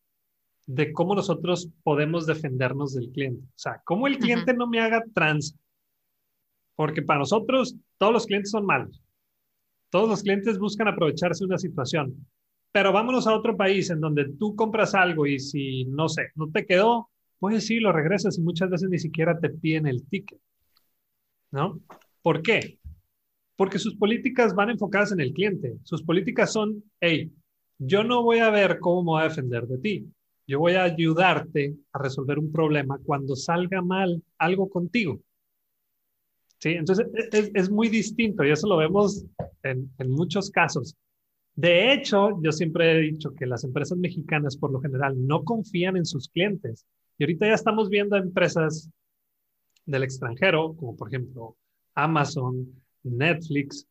de 0.67 0.91
cómo 0.95 1.15
nosotros 1.15 1.69
podemos 1.83 2.27
defendernos 2.27 2.95
del 2.95 3.11
cliente? 3.11 3.45
O 3.49 3.59
sea, 3.59 3.83
cómo 3.85 4.07
el 4.07 4.19
cliente 4.19 4.55
no 4.55 4.67
me 4.67 4.81
haga 4.81 5.05
trans. 5.15 5.55
Porque 6.75 7.03
para 7.03 7.21
nosotros 7.21 7.77
todos 7.99 8.15
los 8.15 8.27
clientes 8.27 8.51
son 8.51 8.65
malos. 8.65 8.99
Todos 9.91 10.09
los 10.09 10.23
clientes 10.23 10.59
buscan 10.59 10.89
aprovecharse 10.89 11.45
de 11.45 11.49
una 11.49 11.59
situación. 11.59 12.27
Pero 12.73 12.93
vámonos 12.93 13.27
a 13.27 13.35
otro 13.35 13.59
país 13.59 13.91
en 13.91 14.01
donde 14.01 14.33
tú 14.39 14.57
compras 14.57 14.95
algo 14.95 15.27
y 15.27 15.39
si, 15.39 15.85
no 15.85 16.09
sé, 16.09 16.31
no 16.35 16.51
te 16.51 16.65
quedó, 16.65 17.11
pues 17.39 17.67
sí, 17.67 17.79
lo 17.79 17.93
regresas 17.93 18.39
y 18.39 18.41
muchas 18.41 18.71
veces 18.71 18.89
ni 18.89 18.99
siquiera 18.99 19.39
te 19.39 19.51
piden 19.51 19.87
el 19.87 20.09
ticket. 20.09 20.41
¿No? 21.51 21.79
¿Por 22.25 22.41
qué? 22.41 22.79
Porque 23.55 23.79
sus 23.79 23.97
políticas 23.97 24.55
van 24.55 24.71
enfocadas 24.71 25.13
en 25.13 25.21
el 25.21 25.35
cliente. 25.35 25.77
Sus 25.83 26.03
políticas 26.03 26.51
son, 26.51 26.83
hey, 26.99 27.31
yo 27.79 28.03
no 28.03 28.23
voy 28.23 28.39
a 28.39 28.49
ver 28.49 28.79
cómo 28.79 29.03
me 29.03 29.11
voy 29.11 29.21
a 29.21 29.29
defender 29.29 29.67
de 29.67 29.77
ti. 29.77 30.11
Yo 30.47 30.59
voy 30.59 30.73
a 30.73 30.85
ayudarte 30.85 31.75
a 31.93 31.99
resolver 31.99 32.39
un 32.39 32.51
problema 32.51 32.99
cuando 33.05 33.37
salga 33.37 33.83
mal 33.83 34.23
algo 34.39 34.71
contigo. 34.71 35.21
¿Sí? 36.61 36.71
Entonces 36.71 37.07
es, 37.55 37.71
muy 37.71 37.91
distinto 37.91 38.43
y 38.43 38.53
eso 38.53 38.67
lo 38.69 38.79
vemos 38.79 39.27
en, 39.63 39.91
en 39.99 40.11
muchos 40.11 40.51
casos. 40.51 40.97
De 41.55 41.93
hecho, 41.93 42.41
yo 42.43 42.53
siempre 42.53 42.91
he 42.91 43.01
dicho 43.03 43.35
que 43.35 43.45
las 43.45 43.65
empresas 43.65 43.99
mexicanas 43.99 44.57
por 44.57 44.73
lo 44.73 44.81
general 44.81 45.15
no 45.27 45.45
confían 45.45 45.99
en 45.99 46.07
sus 46.07 46.31
clientes. 46.31 46.87
Y 47.19 47.25
ahorita 47.25 47.49
ya 47.49 47.55
estamos 47.55 47.91
viendo 47.91 48.17
empresas 48.17 48.89
del 49.85 50.05
extranjero, 50.05 50.75
como 50.75 50.97
por 50.97 51.09
ejemplo 51.09 51.59
Amazon, 51.95 52.67
Netflix, 53.03 53.87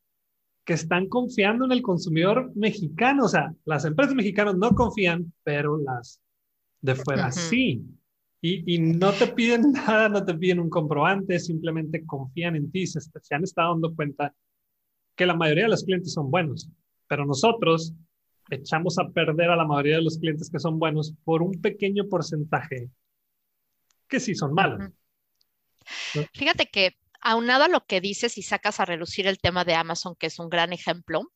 que 0.66 0.74
están 0.74 1.08
confiando 1.08 1.66
en 1.66 1.72
el 1.72 1.82
consumidor 1.82 2.52
mexicano. 2.56 3.26
O 3.26 3.30
sea, 3.30 3.54
las 3.66 3.86
empresas 3.86 4.16
mexicanas 4.16 4.56
no 4.56 4.72
confían, 4.72 5.34
pero 5.44 5.78
las 5.78 6.22
de 6.82 6.96
fuera 6.96 7.32
sí. 7.32 7.84
Y, 8.42 8.78
no 8.78 9.14
te 9.14 9.28
piden 9.28 9.72
nada, 9.72 10.10
no 10.10 10.26
te 10.26 10.34
piden 10.34 10.60
un 10.60 10.70
comprobante, 10.70 11.40
simplemente 11.40 12.06
confían 12.06 12.58
en 12.58 12.70
ti. 12.72 12.86
Se, 12.88 13.00
se 13.00 13.36
han 13.36 13.44
estado 13.44 13.72
dando 13.72 13.96
cuenta 13.96 14.34
que 15.16 15.26
la 15.26 15.36
mayoría 15.36 15.64
de 15.64 15.70
los 15.70 15.84
clientes 15.84 16.12
son 16.12 16.30
buenos, 16.30 16.70
pero 17.08 17.26
nosotros 17.26 17.94
echamos 18.50 18.98
a 19.00 19.08
perder 19.10 19.50
a 19.50 19.56
la 19.56 19.66
mayoría 19.66 19.98
de 19.98 20.04
los 20.04 20.18
clientes 20.18 20.50
que 20.50 20.60
son 20.60 20.78
buenos 20.78 21.14
por 21.24 21.42
un 21.42 21.62
pequeño 21.62 22.08
porcentaje 22.10 22.90
que 24.08 24.20
sí 24.20 24.36
son 24.36 24.54
malos. 24.54 24.92
Fíjate 26.34 26.68
que 26.68 26.96
aunado 27.24 27.64
a 27.64 27.68
lo 27.70 27.86
que 27.86 28.02
dices 28.02 28.38
y 28.38 28.44
sacas 28.44 28.80
a 28.80 28.86
relucir 28.86 29.28
el 29.28 29.40
tema 29.40 29.64
de 29.64 29.76
Amazon, 29.76 30.16
que 30.16 30.28
es 30.28 30.40
un 30.40 30.50
gran 30.50 30.74
ejemplo, 30.74 31.32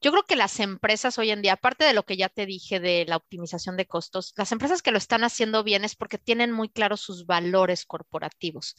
yo 0.00 0.10
creo 0.10 0.24
que 0.24 0.36
las 0.36 0.60
empresas 0.60 1.18
hoy 1.18 1.30
en 1.30 1.42
día, 1.42 1.54
aparte 1.54 1.84
de 1.84 1.94
lo 1.94 2.04
que 2.04 2.16
ya 2.16 2.28
te 2.28 2.46
dije 2.46 2.80
de 2.80 3.04
la 3.06 3.16
optimización 3.16 3.76
de 3.76 3.86
costos, 3.86 4.32
las 4.36 4.52
empresas 4.52 4.82
que 4.82 4.90
lo 4.90 4.98
están 4.98 5.24
haciendo 5.24 5.64
bien 5.64 5.84
es 5.84 5.96
porque 5.96 6.18
tienen 6.18 6.52
muy 6.52 6.68
claros 6.68 7.00
sus 7.00 7.26
valores 7.26 7.84
corporativos. 7.86 8.76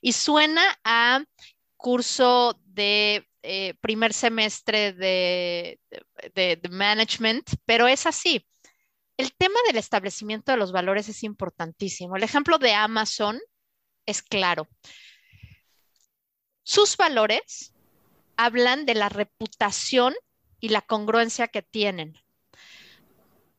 Y 0.00 0.12
suena 0.12 0.62
a 0.84 1.22
curso 1.76 2.60
de 2.64 3.26
eh, 3.42 3.74
primer 3.80 4.12
semestre 4.12 4.92
de, 4.92 5.80
de 6.34 6.60
management, 6.70 7.48
pero 7.64 7.88
es 7.88 8.06
así. 8.06 8.46
El 9.16 9.32
tema 9.34 9.58
del 9.66 9.76
establecimiento 9.76 10.52
de 10.52 10.58
los 10.58 10.72
valores 10.72 11.08
es 11.08 11.22
importantísimo. 11.22 12.16
El 12.16 12.22
ejemplo 12.22 12.58
de 12.58 12.72
Amazon 12.72 13.38
es 14.06 14.22
claro. 14.22 14.68
Sus 16.70 16.96
valores 16.96 17.74
hablan 18.36 18.86
de 18.86 18.94
la 18.94 19.08
reputación 19.08 20.14
y 20.60 20.68
la 20.68 20.82
congruencia 20.82 21.48
que 21.48 21.62
tienen. 21.62 22.16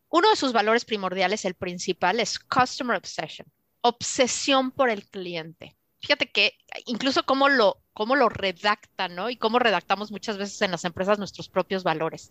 Uno 0.08 0.30
de 0.30 0.38
sus 0.38 0.54
valores 0.54 0.86
primordiales, 0.86 1.44
el 1.44 1.56
principal, 1.56 2.22
es 2.22 2.40
Customer 2.40 2.96
Obsession, 2.96 3.52
obsesión 3.82 4.72
por 4.72 4.90
el 4.90 5.10
cliente. 5.10 5.76
Fíjate 6.00 6.32
que 6.32 6.54
incluso 6.86 7.26
cómo 7.26 7.50
lo, 7.50 7.84
cómo 7.92 8.16
lo 8.16 8.30
redactan, 8.30 9.14
¿no? 9.14 9.30
Y 9.30 9.36
cómo 9.36 9.60
redactamos 9.60 10.10
muchas 10.10 10.38
veces 10.38 10.62
en 10.62 10.72
las 10.72 10.86
empresas 10.86 11.20
nuestros 11.20 11.50
propios 11.50 11.84
valores. 11.84 12.30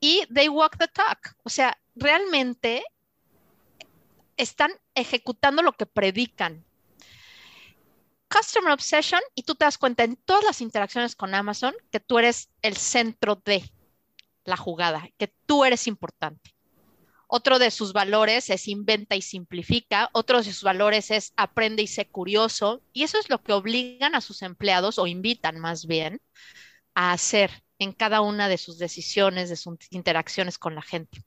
Y 0.00 0.26
they 0.34 0.48
walk 0.48 0.76
the 0.76 0.88
talk. 0.88 1.36
O 1.44 1.50
sea, 1.50 1.78
realmente 1.94 2.82
están 4.36 4.72
ejecutando 4.96 5.62
lo 5.62 5.74
que 5.74 5.86
predican. 5.86 6.64
Customer 8.28 8.72
Obsession 8.72 9.20
y 9.34 9.42
tú 9.42 9.54
te 9.54 9.64
das 9.64 9.78
cuenta 9.78 10.04
en 10.04 10.16
todas 10.16 10.44
las 10.44 10.60
interacciones 10.60 11.16
con 11.16 11.34
Amazon 11.34 11.74
que 11.90 12.00
tú 12.00 12.18
eres 12.18 12.50
el 12.62 12.76
centro 12.76 13.36
de 13.36 13.70
la 14.44 14.56
jugada, 14.56 15.08
que 15.16 15.32
tú 15.46 15.64
eres 15.64 15.86
importante. 15.86 16.54
Otro 17.26 17.58
de 17.58 17.70
sus 17.70 17.92
valores 17.92 18.48
es 18.48 18.68
inventa 18.68 19.14
y 19.14 19.20
simplifica, 19.20 20.08
otro 20.12 20.38
de 20.38 20.44
sus 20.44 20.62
valores 20.62 21.10
es 21.10 21.34
aprende 21.36 21.82
y 21.82 21.86
sé 21.86 22.08
curioso, 22.08 22.82
y 22.94 23.02
eso 23.02 23.18
es 23.18 23.28
lo 23.28 23.42
que 23.42 23.52
obligan 23.52 24.14
a 24.14 24.22
sus 24.22 24.40
empleados, 24.40 24.98
o 24.98 25.06
invitan 25.06 25.58
más 25.58 25.86
bien, 25.86 26.22
a 26.94 27.12
hacer 27.12 27.62
en 27.78 27.92
cada 27.92 28.22
una 28.22 28.48
de 28.48 28.56
sus 28.56 28.78
decisiones, 28.78 29.50
de 29.50 29.56
sus 29.56 29.76
interacciones 29.90 30.56
con 30.56 30.74
la 30.74 30.82
gente. 30.82 31.22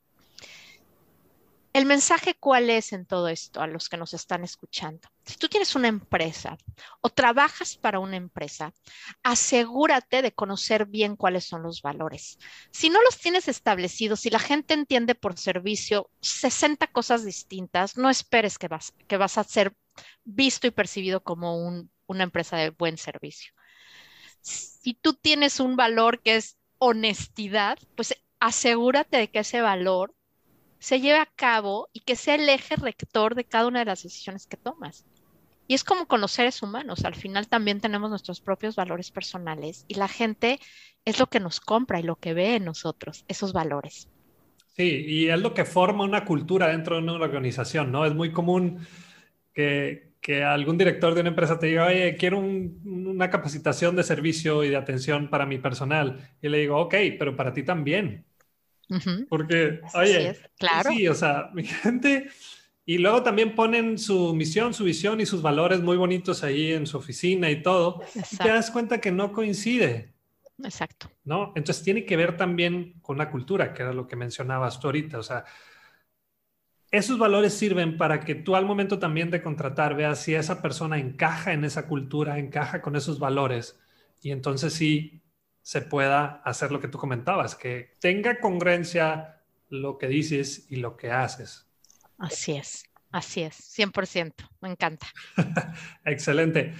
El 1.72 1.86
mensaje 1.86 2.34
cuál 2.34 2.68
es 2.68 2.92
en 2.92 3.06
todo 3.06 3.28
esto 3.28 3.60
a 3.60 3.66
los 3.66 3.88
que 3.88 3.96
nos 3.96 4.12
están 4.12 4.44
escuchando. 4.44 5.08
Si 5.24 5.36
tú 5.36 5.48
tienes 5.48 5.74
una 5.74 5.88
empresa 5.88 6.58
o 7.00 7.08
trabajas 7.08 7.76
para 7.76 7.98
una 7.98 8.16
empresa, 8.16 8.74
asegúrate 9.22 10.20
de 10.20 10.32
conocer 10.32 10.84
bien 10.86 11.16
cuáles 11.16 11.44
son 11.44 11.62
los 11.62 11.80
valores. 11.80 12.38
Si 12.70 12.90
no 12.90 13.00
los 13.02 13.18
tienes 13.18 13.48
establecidos, 13.48 14.20
si 14.20 14.30
la 14.30 14.38
gente 14.38 14.74
entiende 14.74 15.14
por 15.14 15.38
servicio 15.38 16.10
60 16.20 16.88
cosas 16.88 17.24
distintas, 17.24 17.96
no 17.96 18.10
esperes 18.10 18.58
que 18.58 18.68
vas, 18.68 18.92
que 19.08 19.16
vas 19.16 19.38
a 19.38 19.44
ser 19.44 19.74
visto 20.24 20.66
y 20.66 20.72
percibido 20.72 21.22
como 21.22 21.56
una 22.06 22.24
empresa 22.24 22.58
de 22.58 22.70
buen 22.70 22.98
servicio. 22.98 23.52
Si 24.42 24.92
tú 24.94 25.14
tienes 25.14 25.60
un 25.60 25.76
valor 25.76 26.20
que 26.20 26.36
es 26.36 26.58
honestidad, 26.78 27.78
pues 27.94 28.14
asegúrate 28.40 29.16
de 29.16 29.30
que 29.30 29.38
ese 29.38 29.60
valor 29.60 30.14
se 30.82 31.00
lleve 31.00 31.20
a 31.20 31.28
cabo 31.36 31.88
y 31.92 32.00
que 32.00 32.16
sea 32.16 32.34
el 32.34 32.48
eje 32.48 32.74
rector 32.74 33.36
de 33.36 33.44
cada 33.44 33.68
una 33.68 33.78
de 33.78 33.84
las 33.84 34.02
decisiones 34.02 34.48
que 34.48 34.56
tomas. 34.56 35.06
Y 35.68 35.74
es 35.74 35.84
como 35.84 36.08
con 36.08 36.20
los 36.20 36.32
seres 36.32 36.60
humanos, 36.60 37.04
al 37.04 37.14
final 37.14 37.46
también 37.46 37.80
tenemos 37.80 38.10
nuestros 38.10 38.40
propios 38.40 38.74
valores 38.74 39.12
personales 39.12 39.84
y 39.86 39.94
la 39.94 40.08
gente 40.08 40.58
es 41.04 41.20
lo 41.20 41.28
que 41.28 41.38
nos 41.38 41.60
compra 41.60 42.00
y 42.00 42.02
lo 42.02 42.16
que 42.16 42.34
ve 42.34 42.56
en 42.56 42.64
nosotros, 42.64 43.24
esos 43.28 43.52
valores. 43.52 44.08
Sí, 44.76 45.04
y 45.06 45.28
es 45.28 45.38
lo 45.38 45.54
que 45.54 45.64
forma 45.64 46.02
una 46.02 46.24
cultura 46.24 46.66
dentro 46.66 46.96
de 46.96 47.02
una 47.02 47.12
organización, 47.12 47.92
¿no? 47.92 48.04
Es 48.04 48.14
muy 48.14 48.32
común 48.32 48.84
que, 49.54 50.10
algún 50.44 50.78
director 50.78 51.14
de 51.14 51.20
una 51.20 51.30
empresa 51.30 51.60
te 51.60 51.68
diga, 51.68 51.86
oye, 51.86 52.16
quiero 52.16 52.40
una 52.40 53.30
capacitación 53.30 53.94
de 53.94 54.02
servicio 54.02 54.64
y 54.64 54.70
de 54.70 54.76
atención 54.76 55.30
para 55.30 55.46
mi 55.46 55.58
personal. 55.58 56.28
Y 56.42 56.48
le 56.48 56.58
digo, 56.58 56.76
ok, 56.80 56.94
pero 57.20 57.36
para 57.36 57.52
ti 57.52 57.62
también. 57.62 58.24
Porque, 59.28 59.80
oye, 59.94 60.36
claro. 60.58 60.90
sí, 60.90 61.08
o 61.08 61.14
sea, 61.14 61.50
mi 61.54 61.64
gente, 61.82 62.28
y 62.84 62.98
luego 62.98 63.22
también 63.22 63.54
ponen 63.54 63.98
su 63.98 64.34
misión, 64.34 64.74
su 64.74 64.84
visión 64.84 65.20
y 65.20 65.26
sus 65.26 65.42
valores 65.42 65.80
muy 65.80 65.96
bonitos 65.96 66.42
ahí 66.42 66.72
en 66.72 66.86
su 66.86 66.98
oficina 66.98 67.50
y 67.50 67.62
todo, 67.62 68.02
y 68.14 68.36
te 68.36 68.48
das 68.48 68.70
cuenta 68.70 69.00
que 69.00 69.12
no 69.12 69.32
coincide. 69.32 70.12
Exacto. 70.62 71.10
¿No? 71.24 71.52
Entonces 71.56 71.82
tiene 71.82 72.04
que 72.04 72.16
ver 72.16 72.36
también 72.36 72.94
con 73.00 73.18
la 73.18 73.30
cultura, 73.30 73.72
que 73.72 73.82
era 73.82 73.92
lo 73.92 74.06
que 74.06 74.16
mencionabas 74.16 74.78
tú 74.78 74.88
ahorita, 74.88 75.18
o 75.18 75.22
sea, 75.22 75.44
esos 76.90 77.18
valores 77.18 77.54
sirven 77.54 77.96
para 77.96 78.20
que 78.20 78.34
tú 78.34 78.54
al 78.54 78.66
momento 78.66 78.98
también 78.98 79.30
de 79.30 79.42
contratar 79.42 79.96
veas 79.96 80.20
si 80.20 80.34
esa 80.34 80.60
persona 80.60 80.98
encaja 80.98 81.54
en 81.54 81.64
esa 81.64 81.86
cultura, 81.86 82.38
encaja 82.38 82.82
con 82.82 82.96
esos 82.96 83.18
valores, 83.18 83.80
y 84.20 84.30
entonces 84.30 84.74
sí 84.74 85.21
se 85.62 85.80
pueda 85.80 86.42
hacer 86.44 86.72
lo 86.72 86.80
que 86.80 86.88
tú 86.88 86.98
comentabas, 86.98 87.54
que 87.54 87.96
tenga 88.00 88.40
congruencia 88.40 89.42
lo 89.68 89.96
que 89.96 90.08
dices 90.08 90.66
y 90.68 90.76
lo 90.76 90.96
que 90.96 91.10
haces. 91.10 91.66
Así 92.18 92.52
es, 92.52 92.84
así 93.10 93.42
es, 93.42 93.56
100%, 93.78 94.32
me 94.60 94.70
encanta. 94.70 95.06
Excelente. 96.04 96.74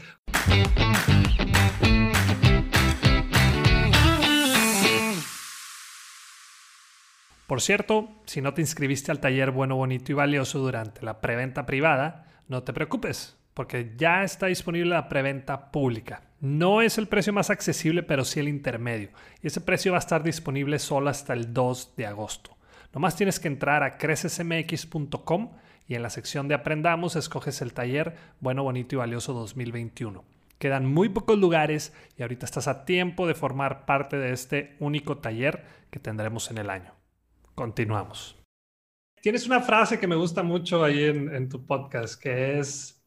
Por 7.47 7.61
cierto, 7.61 8.09
si 8.25 8.41
no 8.41 8.55
te 8.55 8.63
inscribiste 8.63 9.11
al 9.11 9.21
taller 9.21 9.51
bueno, 9.51 9.77
bonito 9.77 10.13
y 10.13 10.15
valioso 10.15 10.59
durante 10.59 11.05
la 11.05 11.21
preventa 11.21 11.67
privada, 11.67 12.43
no 12.49 12.63
te 12.63 12.73
preocupes 12.73 13.37
porque 13.55 13.93
ya 13.97 14.25
está 14.25 14.47
disponible 14.47 14.91
la 14.91 15.09
preventa 15.09 15.71
pública. 15.71 16.23
No 16.43 16.83
es 16.83 16.99
el 16.99 17.07
precio 17.07 17.33
más 17.33 17.51
accesible, 17.51 18.03
pero 18.03 18.25
sí 18.25 18.41
el 18.41 18.49
intermedio. 18.49 19.11
Y 19.45 19.47
ese 19.47 19.61
precio 19.61 19.93
va 19.93 19.99
a 19.99 20.01
estar 20.01 20.25
disponible 20.25 20.81
solo 20.81 21.09
hasta 21.09 21.35
el 21.35 21.55
2 21.55 21.95
de 21.97 22.07
agosto. 22.07 22.57
Nomás 22.93 23.15
tienes 23.15 23.39
que 23.39 23.47
entrar 23.47 23.85
a 23.85 23.97
crecesmx.com 23.97 25.53
y 25.87 25.95
en 25.95 26.03
la 26.03 26.11
sección 26.11 26.49
de 26.49 26.57
Aprendamos 26.57 27.15
escoges 27.15 27.63
el 27.63 27.73
taller 27.73 28.17
Bueno, 28.41 28.65
Bonito 28.65 28.97
y 28.97 28.99
Valioso 28.99 29.33
2021. 29.35 30.25
Quedan 30.59 30.85
muy 30.85 31.09
pocos 31.09 31.39
lugares 31.39 31.93
y 32.19 32.23
ahorita 32.23 32.45
estás 32.45 32.67
a 32.67 32.85
tiempo 32.85 33.29
de 33.29 33.35
formar 33.35 33.87
parte 33.87 34.17
de 34.17 34.33
este 34.33 34.75
único 34.81 35.19
taller 35.19 35.65
que 35.93 36.01
tendremos 36.01 36.51
en 36.51 36.59
el 36.59 36.71
año. 36.71 36.93
Continuamos. 37.55 38.37
Tienes 39.21 39.47
una 39.47 39.61
frase 39.61 40.01
que 40.01 40.09
me 40.09 40.17
gusta 40.17 40.43
mucho 40.43 40.83
ahí 40.83 41.05
en, 41.05 41.33
en 41.33 41.49
tu 41.49 41.65
podcast, 41.65 42.21
que 42.21 42.59
es 42.59 43.02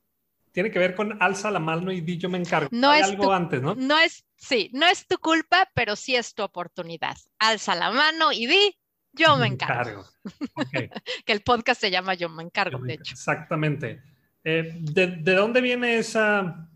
tiene 0.55 0.71
que 0.71 0.79
ver 0.79 0.95
con 0.95 1.21
alza 1.21 1.51
la 1.51 1.59
mano 1.59 1.91
y 1.91 1.99
di 1.99 2.17
yo 2.17 2.29
me 2.29 2.37
encargo. 2.37 2.69
No 2.71 2.93
es 2.93 3.03
algo 3.03 3.33
antes, 3.33 3.61
¿no? 3.61 3.75
No 3.75 3.99
es, 3.99 4.25
sí, 4.37 4.71
no 4.73 4.87
es 4.87 5.05
tu 5.05 5.17
culpa, 5.17 5.69
pero 5.75 5.97
sí 5.97 6.15
es 6.15 6.33
tu 6.33 6.43
oportunidad. 6.43 7.17
Alza 7.39 7.75
la 7.75 7.91
mano 7.91 8.31
y 8.31 8.45
di 8.45 8.79
yo 9.11 9.35
me 9.35 9.47
encargo. 9.47 10.05
que 11.25 11.33
el 11.33 11.41
podcast 11.41 11.81
se 11.81 11.91
llama 11.91 12.13
Yo 12.13 12.29
me 12.29 12.41
encargo, 12.41 12.79
de 12.79 12.93
hecho. 12.93 13.11
Exactamente. 13.11 14.01
Eh, 14.45 14.77
¿de, 14.79 15.07
dónde 15.35 15.59
viene 15.59 15.97
esa, 15.97 16.69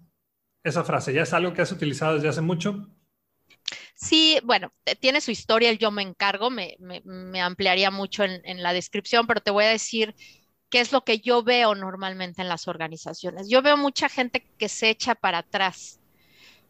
esa 0.62 0.84
frase? 0.84 1.14
¿Ya 1.14 1.22
es 1.22 1.32
algo 1.32 1.54
que 1.54 1.62
has 1.62 1.72
utilizado 1.72 2.16
desde 2.16 2.28
hace 2.28 2.42
mucho? 2.42 2.86
Sí, 3.96 4.42
bueno, 4.44 4.74
tiene 5.00 5.22
su 5.22 5.32
historia, 5.32 5.70
el 5.70 5.78
yo 5.78 5.90
me 5.90 6.02
encargo, 6.02 6.50
me, 6.50 6.76
me, 6.80 7.42
ampliaría 7.42 7.92
mucho 7.92 8.26
en, 8.26 8.42
en, 8.44 8.62
la 8.62 8.74
descripción, 8.74 9.26
pero 9.26 9.40
te 9.40 9.52
voy 9.52 9.64
a 9.66 9.70
decir 9.70 10.16
qué 10.70 10.80
es 10.82 10.92
lo 10.92 11.04
que 11.04 11.20
yo 11.20 11.44
veo 11.44 11.76
normalmente 11.76 12.42
en 12.42 12.50
las 12.50 12.68
organizaciones. 12.68 13.50
Yo 13.50 13.62
veo 13.62 13.78
mucha 13.78 14.10
gente 14.10 14.46
que 14.58 14.70
se 14.70 14.90
echa 14.90 15.16
para 15.16 15.40
atrás. 15.40 16.00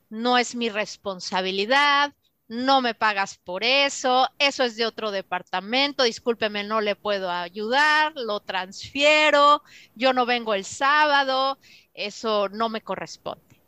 No 0.09 0.37
es 0.37 0.55
mi 0.55 0.69
responsabilidad, 0.69 2.13
no 2.47 2.81
me 2.81 2.95
pagas 2.95 3.37
por 3.37 3.63
eso, 3.63 4.27
eso 4.39 4.63
es 4.63 4.75
de 4.75 4.87
otro 4.87 5.11
departamento, 5.11 6.03
discúlpeme, 6.03 6.63
no 6.63 6.81
le 6.81 6.95
puedo 6.95 7.29
ayudar, 7.29 8.13
lo 8.15 8.39
transfiero, 8.39 9.61
yo 9.93 10.13
no 10.13 10.25
vengo 10.25 10.55
el 10.55 10.65
sábado, 10.65 11.59
eso 11.93 12.49
no 12.49 12.69
me 12.69 12.81
corresponde. 12.81 13.61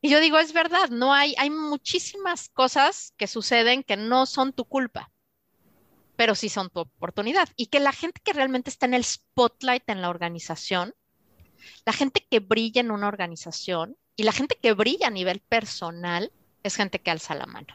Y 0.00 0.10
yo 0.10 0.20
digo, 0.20 0.38
es 0.38 0.52
verdad, 0.52 0.88
no 0.90 1.12
hay, 1.12 1.34
hay 1.36 1.50
muchísimas 1.50 2.48
cosas 2.48 3.12
que 3.16 3.26
suceden 3.26 3.82
que 3.82 3.96
no 3.96 4.24
son 4.24 4.52
tu 4.52 4.64
culpa 4.64 5.10
pero 6.20 6.34
sí 6.34 6.50
son 6.50 6.68
tu 6.68 6.80
oportunidad. 6.80 7.48
Y 7.56 7.68
que 7.68 7.80
la 7.80 7.92
gente 7.92 8.20
que 8.22 8.34
realmente 8.34 8.68
está 8.68 8.84
en 8.84 8.92
el 8.92 9.04
spotlight 9.04 9.88
en 9.88 10.02
la 10.02 10.10
organización, 10.10 10.94
la 11.86 11.94
gente 11.94 12.26
que 12.30 12.40
brilla 12.40 12.82
en 12.82 12.90
una 12.90 13.08
organización 13.08 13.96
y 14.16 14.24
la 14.24 14.32
gente 14.32 14.58
que 14.62 14.74
brilla 14.74 15.06
a 15.06 15.10
nivel 15.10 15.40
personal 15.40 16.30
es 16.62 16.76
gente 16.76 17.00
que 17.00 17.10
alza 17.10 17.34
la 17.34 17.46
mano. 17.46 17.74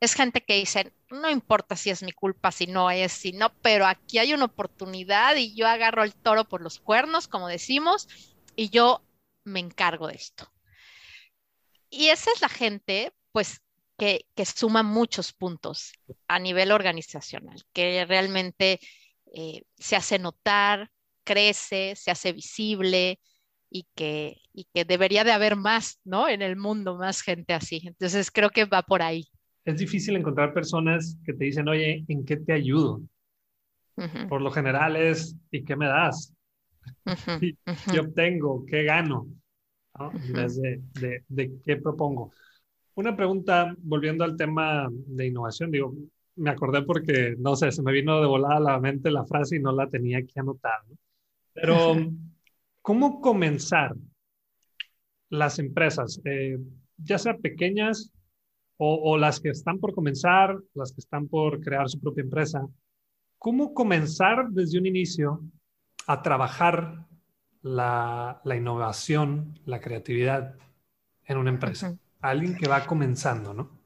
Es 0.00 0.14
gente 0.14 0.42
que 0.42 0.54
dice, 0.54 0.94
no 1.10 1.28
importa 1.28 1.76
si 1.76 1.90
es 1.90 2.02
mi 2.02 2.12
culpa, 2.12 2.52
si 2.52 2.68
no 2.68 2.90
es, 2.90 3.12
si 3.12 3.32
no, 3.32 3.52
pero 3.60 3.84
aquí 3.84 4.16
hay 4.16 4.32
una 4.32 4.46
oportunidad 4.46 5.36
y 5.36 5.54
yo 5.54 5.68
agarro 5.68 6.04
el 6.04 6.14
toro 6.14 6.48
por 6.48 6.62
los 6.62 6.80
cuernos, 6.80 7.28
como 7.28 7.48
decimos, 7.48 8.08
y 8.56 8.70
yo 8.70 9.04
me 9.44 9.60
encargo 9.60 10.08
de 10.08 10.14
esto. 10.14 10.50
Y 11.90 12.08
esa 12.08 12.30
es 12.34 12.40
la 12.40 12.48
gente, 12.48 13.12
pues, 13.30 13.60
que, 14.34 14.44
suma 14.44 14.82
muchos 14.82 15.32
puntos 15.32 15.92
a 16.26 16.40
nivel 16.40 16.72
organizacional, 16.72 17.62
que 17.72 18.04
realmente 18.04 18.80
eh, 19.32 19.62
se 19.76 19.94
hace 19.94 20.18
notar, 20.18 20.90
crece, 21.22 21.94
se 21.94 22.10
hace 22.10 22.32
visible 22.32 23.20
y 23.70 23.86
que, 23.94 24.38
y 24.52 24.66
que 24.74 24.84
debería 24.84 25.22
de 25.22 25.30
haber 25.30 25.54
más, 25.54 26.00
¿no? 26.04 26.28
En 26.28 26.42
el 26.42 26.56
mundo, 26.56 26.96
más 26.96 27.22
gente 27.22 27.54
así. 27.54 27.82
Entonces 27.84 28.32
creo 28.32 28.50
que 28.50 28.64
va 28.64 28.82
por 28.82 29.02
ahí. 29.02 29.28
Es 29.64 29.78
difícil 29.78 30.16
encontrar 30.16 30.52
personas 30.52 31.16
que 31.24 31.32
te 31.32 31.44
dicen, 31.44 31.68
oye, 31.68 32.04
¿en 32.08 32.24
qué 32.24 32.36
te 32.38 32.54
ayudo? 32.54 33.02
Por 34.28 34.42
lo 34.42 34.50
general 34.50 34.96
es, 34.96 35.36
¿y 35.52 35.62
qué 35.62 35.76
me 35.76 35.86
das? 35.86 36.34
¿Qué 37.92 38.00
obtengo? 38.00 38.64
¿Qué 38.66 38.82
gano? 38.82 39.28
En 40.00 40.32
vez 40.32 40.60
de, 40.60 40.80
de, 40.94 41.24
de 41.28 41.52
qué 41.64 41.76
propongo. 41.76 42.32
Una 42.94 43.16
pregunta, 43.16 43.74
volviendo 43.78 44.24
al 44.24 44.36
tema 44.36 44.88
de 44.90 45.26
innovación, 45.26 45.70
digo, 45.70 45.94
me 46.36 46.50
acordé 46.50 46.82
porque, 46.82 47.34
no 47.38 47.56
sé, 47.56 47.72
se 47.72 47.82
me 47.82 47.92
vino 47.92 48.20
de 48.20 48.26
volada 48.26 48.56
a 48.56 48.60
la 48.60 48.80
mente 48.80 49.10
la 49.10 49.24
frase 49.24 49.56
y 49.56 49.60
no 49.60 49.72
la 49.72 49.88
tenía 49.88 50.18
aquí 50.18 50.38
anotada. 50.38 50.84
Pero, 51.54 51.76
¿cómo 52.82 53.20
comenzar 53.20 53.94
las 55.30 55.58
empresas, 55.58 56.20
eh, 56.24 56.58
ya 56.98 57.18
sea 57.18 57.36
pequeñas 57.38 58.12
o, 58.84 59.16
las 59.16 59.38
que 59.38 59.50
están 59.50 59.78
por 59.78 59.94
comenzar, 59.94 60.58
las 60.74 60.92
que 60.92 61.00
están 61.00 61.28
por 61.28 61.60
crear 61.60 61.88
su 61.88 62.00
propia 62.00 62.22
empresa? 62.22 62.66
¿Cómo 63.38 63.74
comenzar 63.74 64.48
desde 64.50 64.78
un 64.78 64.86
inicio 64.86 65.40
a 66.08 66.20
trabajar 66.20 67.06
la, 67.62 68.40
la 68.44 68.56
innovación, 68.56 69.58
la 69.64 69.80
creatividad 69.80 70.56
en 71.24 71.38
una 71.38 71.50
empresa? 71.50 71.96
Alguien 72.22 72.56
que 72.56 72.68
va 72.68 72.86
comenzando, 72.86 73.52
¿no? 73.52 73.82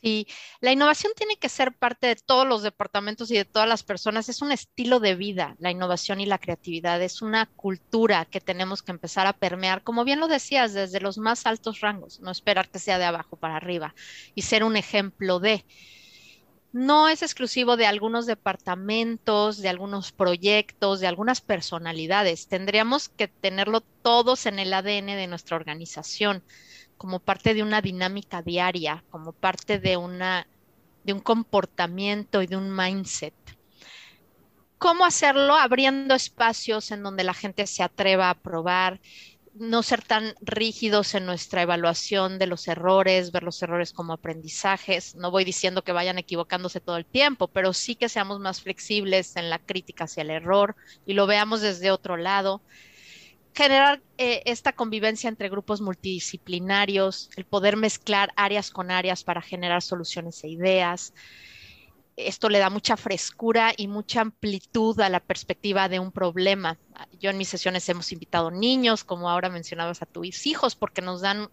Sí, 0.00 0.28
la 0.60 0.70
innovación 0.70 1.12
tiene 1.16 1.36
que 1.38 1.48
ser 1.48 1.72
parte 1.72 2.06
de 2.06 2.16
todos 2.16 2.46
los 2.46 2.62
departamentos 2.62 3.32
y 3.32 3.36
de 3.36 3.44
todas 3.44 3.68
las 3.68 3.82
personas. 3.82 4.28
Es 4.28 4.42
un 4.42 4.52
estilo 4.52 5.00
de 5.00 5.16
vida, 5.16 5.56
la 5.58 5.72
innovación 5.72 6.20
y 6.20 6.26
la 6.26 6.38
creatividad. 6.38 7.02
Es 7.02 7.20
una 7.20 7.46
cultura 7.46 8.24
que 8.24 8.40
tenemos 8.40 8.82
que 8.82 8.92
empezar 8.92 9.26
a 9.26 9.32
permear, 9.32 9.82
como 9.82 10.04
bien 10.04 10.20
lo 10.20 10.28
decías, 10.28 10.72
desde 10.72 11.00
los 11.00 11.18
más 11.18 11.46
altos 11.46 11.80
rangos, 11.80 12.20
no 12.20 12.30
esperar 12.30 12.68
que 12.68 12.78
sea 12.78 12.98
de 12.98 13.06
abajo 13.06 13.36
para 13.36 13.56
arriba 13.56 13.94
y 14.36 14.42
ser 14.42 14.62
un 14.62 14.76
ejemplo 14.76 15.40
de. 15.40 15.64
no 16.72 17.08
es 17.08 17.22
exclusivo 17.22 17.76
de 17.76 17.86
algunos 17.86 18.26
departamentos, 18.26 19.58
de 19.58 19.68
algunos 19.68 20.12
proyectos, 20.12 21.00
de 21.00 21.08
algunas 21.08 21.40
personalidades. 21.40 22.46
Tendríamos 22.46 23.08
que 23.08 23.26
tenerlo 23.26 23.80
todos 23.80 24.46
en 24.46 24.60
el 24.60 24.72
ADN 24.72 25.06
de 25.06 25.26
nuestra 25.26 25.56
organización, 25.56 26.44
como 26.98 27.20
parte 27.20 27.54
de 27.54 27.62
una 27.62 27.80
dinámica 27.80 28.42
diaria, 28.42 29.04
como 29.10 29.32
parte 29.32 29.78
de 29.78 29.96
una 29.96 30.46
de 31.04 31.14
un 31.14 31.20
comportamiento 31.20 32.42
y 32.42 32.46
de 32.46 32.56
un 32.56 32.74
mindset. 32.76 33.34
¿Cómo 34.76 35.06
hacerlo? 35.06 35.54
Abriendo 35.54 36.14
espacios 36.14 36.90
en 36.90 37.02
donde 37.02 37.24
la 37.24 37.32
gente 37.32 37.66
se 37.66 37.82
atreva 37.82 38.28
a 38.28 38.34
probar, 38.34 39.00
no 39.54 39.82
ser 39.82 40.02
tan 40.02 40.34
rígidos 40.40 41.14
en 41.14 41.26
nuestra 41.26 41.62
evaluación 41.62 42.38
de 42.38 42.46
los 42.46 42.68
errores, 42.68 43.32
ver 43.32 43.42
los 43.42 43.60
errores 43.62 43.92
como 43.92 44.12
aprendizajes. 44.12 45.16
No 45.16 45.30
voy 45.30 45.44
diciendo 45.44 45.82
que 45.82 45.92
vayan 45.92 46.18
equivocándose 46.18 46.80
todo 46.80 46.96
el 46.96 47.06
tiempo, 47.06 47.48
pero 47.48 47.72
sí 47.72 47.96
que 47.96 48.08
seamos 48.08 48.38
más 48.38 48.60
flexibles 48.60 49.34
en 49.36 49.50
la 49.50 49.58
crítica 49.58 50.04
hacia 50.04 50.22
el 50.22 50.30
error 50.30 50.76
y 51.06 51.14
lo 51.14 51.26
veamos 51.26 51.60
desde 51.60 51.90
otro 51.90 52.16
lado. 52.16 52.62
Generar 53.58 54.00
eh, 54.18 54.42
esta 54.44 54.72
convivencia 54.72 55.28
entre 55.28 55.48
grupos 55.48 55.80
multidisciplinarios, 55.80 57.28
el 57.34 57.44
poder 57.44 57.76
mezclar 57.76 58.30
áreas 58.36 58.70
con 58.70 58.92
áreas 58.92 59.24
para 59.24 59.42
generar 59.42 59.82
soluciones 59.82 60.44
e 60.44 60.48
ideas 60.48 61.12
esto 62.18 62.48
le 62.48 62.58
da 62.58 62.68
mucha 62.68 62.96
frescura 62.96 63.72
y 63.76 63.86
mucha 63.86 64.20
amplitud 64.20 64.98
a 65.00 65.08
la 65.08 65.20
perspectiva 65.20 65.88
de 65.88 66.00
un 66.00 66.10
problema. 66.10 66.78
Yo 67.20 67.30
en 67.30 67.38
mis 67.38 67.48
sesiones 67.48 67.88
hemos 67.88 68.10
invitado 68.12 68.50
niños, 68.50 69.04
como 69.04 69.30
ahora 69.30 69.48
mencionabas 69.48 70.02
a 70.02 70.06
tus 70.06 70.46
hijos, 70.46 70.74
porque 70.74 71.00
nos 71.00 71.20
dan 71.20 71.48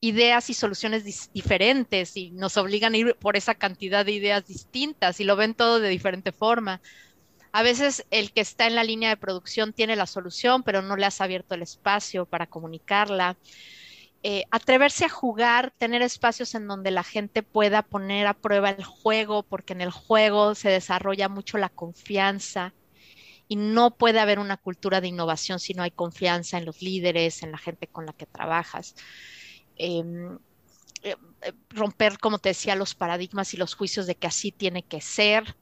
ideas 0.00 0.50
y 0.50 0.54
soluciones 0.54 1.30
diferentes 1.32 2.16
y 2.16 2.30
nos 2.32 2.56
obligan 2.58 2.92
a 2.92 2.98
ir 2.98 3.16
por 3.18 3.36
esa 3.36 3.54
cantidad 3.54 4.04
de 4.04 4.12
ideas 4.12 4.46
distintas 4.46 5.20
y 5.20 5.24
lo 5.24 5.36
ven 5.36 5.54
todo 5.54 5.80
de 5.80 5.88
diferente 5.88 6.32
forma. 6.32 6.82
A 7.54 7.62
veces 7.62 8.04
el 8.10 8.32
que 8.32 8.40
está 8.40 8.66
en 8.66 8.74
la 8.74 8.82
línea 8.82 9.10
de 9.10 9.16
producción 9.16 9.72
tiene 9.72 9.94
la 9.94 10.08
solución, 10.08 10.64
pero 10.64 10.82
no 10.82 10.96
le 10.96 11.06
has 11.06 11.20
abierto 11.20 11.54
el 11.54 11.62
espacio 11.62 12.26
para 12.26 12.48
comunicarla. 12.48 13.36
Eh, 14.24 14.42
atreverse 14.50 15.04
a 15.04 15.08
jugar, 15.08 15.72
tener 15.78 16.02
espacios 16.02 16.56
en 16.56 16.66
donde 16.66 16.90
la 16.90 17.04
gente 17.04 17.44
pueda 17.44 17.82
poner 17.82 18.26
a 18.26 18.34
prueba 18.34 18.70
el 18.70 18.82
juego, 18.82 19.44
porque 19.44 19.72
en 19.72 19.82
el 19.82 19.92
juego 19.92 20.56
se 20.56 20.68
desarrolla 20.68 21.28
mucho 21.28 21.56
la 21.56 21.68
confianza 21.68 22.74
y 23.46 23.54
no 23.54 23.96
puede 23.96 24.18
haber 24.18 24.40
una 24.40 24.56
cultura 24.56 25.00
de 25.00 25.06
innovación 25.06 25.60
si 25.60 25.74
no 25.74 25.84
hay 25.84 25.92
confianza 25.92 26.58
en 26.58 26.64
los 26.64 26.82
líderes, 26.82 27.44
en 27.44 27.52
la 27.52 27.58
gente 27.58 27.86
con 27.86 28.04
la 28.06 28.14
que 28.14 28.26
trabajas. 28.26 28.96
Em, 29.76 30.38
eh, 31.04 31.16
eh, 31.42 31.52
romper, 31.70 32.18
como 32.18 32.40
te 32.40 32.48
decía, 32.48 32.74
los 32.74 32.96
paradigmas 32.96 33.54
y 33.54 33.58
los 33.58 33.76
juicios 33.76 34.08
de 34.08 34.16
que 34.16 34.26
así 34.26 34.50
tiene 34.50 34.82
que 34.82 35.00
ser. 35.00 35.56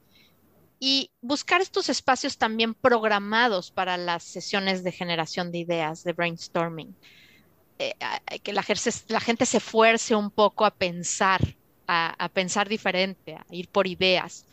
Y 0.84 1.12
buscar 1.20 1.60
estos 1.60 1.88
espacios 1.88 2.38
también 2.38 2.74
programados 2.74 3.70
para 3.70 3.96
las 3.96 4.24
sesiones 4.24 4.82
de 4.82 4.90
generación 4.90 5.52
de 5.52 5.58
ideas, 5.58 6.02
de 6.02 6.12
brainstorming 6.12 6.96
eh, 7.78 7.94
que 8.42 8.52
la, 8.52 8.64
la, 9.08 9.20
gente 9.20 9.46
se 9.46 9.58
esfuerce 9.58 10.16
un 10.16 10.32
poco 10.32 10.64
a 10.64 10.72
pensar, 10.72 11.40
a, 11.86 12.28
pensar 12.32 12.68
diferente, 12.68 13.34
a 13.34 13.44
ir 13.52 13.68
por 13.68 13.86
ideas. 13.86 14.44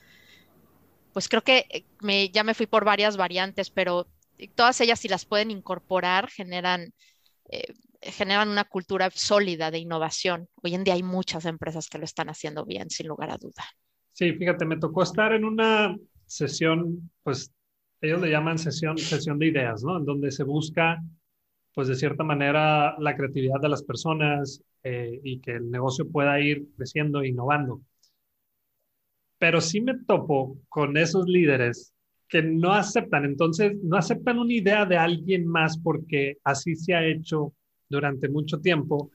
Pues 1.14 1.28
creo 1.28 1.44
que 1.44 1.66
eh, 1.68 1.84
me, 2.02 2.30
ya 2.30 2.44
me 2.44 2.54
fui 2.54 2.68
por 2.68 2.86
varias 2.86 3.18
variantes, 3.18 3.72
pero 3.72 4.06
todas 4.54 4.80
ellas 4.82 5.00
si 5.00 5.08
las 5.08 5.26
pueden 5.26 5.50
incorporar 5.50 6.30
generan, 6.30 6.94
eh, 7.50 7.74
generan 8.04 8.50
una 8.50 8.66
cultura 8.66 9.10
sólida 9.10 9.72
de 9.72 9.80
innovación. 9.80 10.48
Hoy 10.62 10.76
en 10.76 10.84
día 10.84 10.94
hay 10.94 11.04
muchas 11.04 11.46
empresas 11.46 11.88
que 11.88 11.98
lo 11.98 12.06
están 12.06 12.30
haciendo 12.30 12.66
bien, 12.66 12.92
sin 12.92 13.08
lugar 13.08 13.32
a 13.32 13.38
duda. 13.38 13.66
Sí, 14.14 14.34
fíjate, 14.34 14.66
me 14.66 14.78
tocó 14.78 15.02
estar 15.02 15.34
en 15.34 15.44
una 15.44 15.96
sesión, 16.30 17.10
pues 17.24 17.52
ellos 18.02 18.22
le 18.22 18.30
llaman 18.30 18.58
sesión, 18.58 18.98
sesión 18.98 19.40
de 19.40 19.48
ideas, 19.48 19.84
¿no? 19.84 19.98
En 19.98 20.06
donde 20.06 20.32
se 20.32 20.44
busca 20.44 21.02
pues 21.74 21.88
de 21.88 21.96
cierta 21.96 22.24
manera 22.24 22.96
la 23.00 23.16
creatividad 23.16 23.60
de 23.62 23.70
las 23.70 23.84
personas 23.84 24.62
eh, 24.84 25.20
y 25.24 25.40
que 25.40 25.52
el 25.54 25.70
negocio 25.70 26.10
pueda 26.10 26.40
ir 26.40 26.68
creciendo 26.76 27.24
innovando. 27.24 27.82
Pero 29.38 29.62
sí 29.62 29.82
me 29.82 29.98
topo 30.06 30.58
con 30.68 30.98
esos 30.98 31.28
líderes 31.28 31.94
que 32.28 32.44
no 32.44 32.74
aceptan, 32.74 33.26
entonces 33.26 33.76
no 33.82 33.98
aceptan 33.98 34.38
una 34.38 34.54
idea 34.54 34.86
de 34.86 34.98
alguien 34.98 35.48
más 35.48 35.78
porque 35.80 36.38
así 36.44 36.76
se 36.76 36.94
ha 36.94 37.06
hecho 37.06 37.54
durante 37.90 38.30
mucho 38.30 38.60
tiempo 38.60 39.10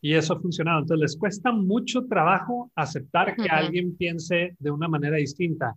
y 0.00 0.14
eso 0.14 0.34
ha 0.34 0.40
funcionado. 0.40 0.80
Entonces 0.80 1.00
les 1.00 1.16
cuesta 1.16 1.52
mucho 1.52 2.06
trabajo 2.06 2.70
aceptar 2.74 3.36
que 3.36 3.48
alguien 3.48 3.96
piense 3.96 4.54
de 4.58 4.70
una 4.70 4.88
manera 4.88 5.16
distinta 5.16 5.74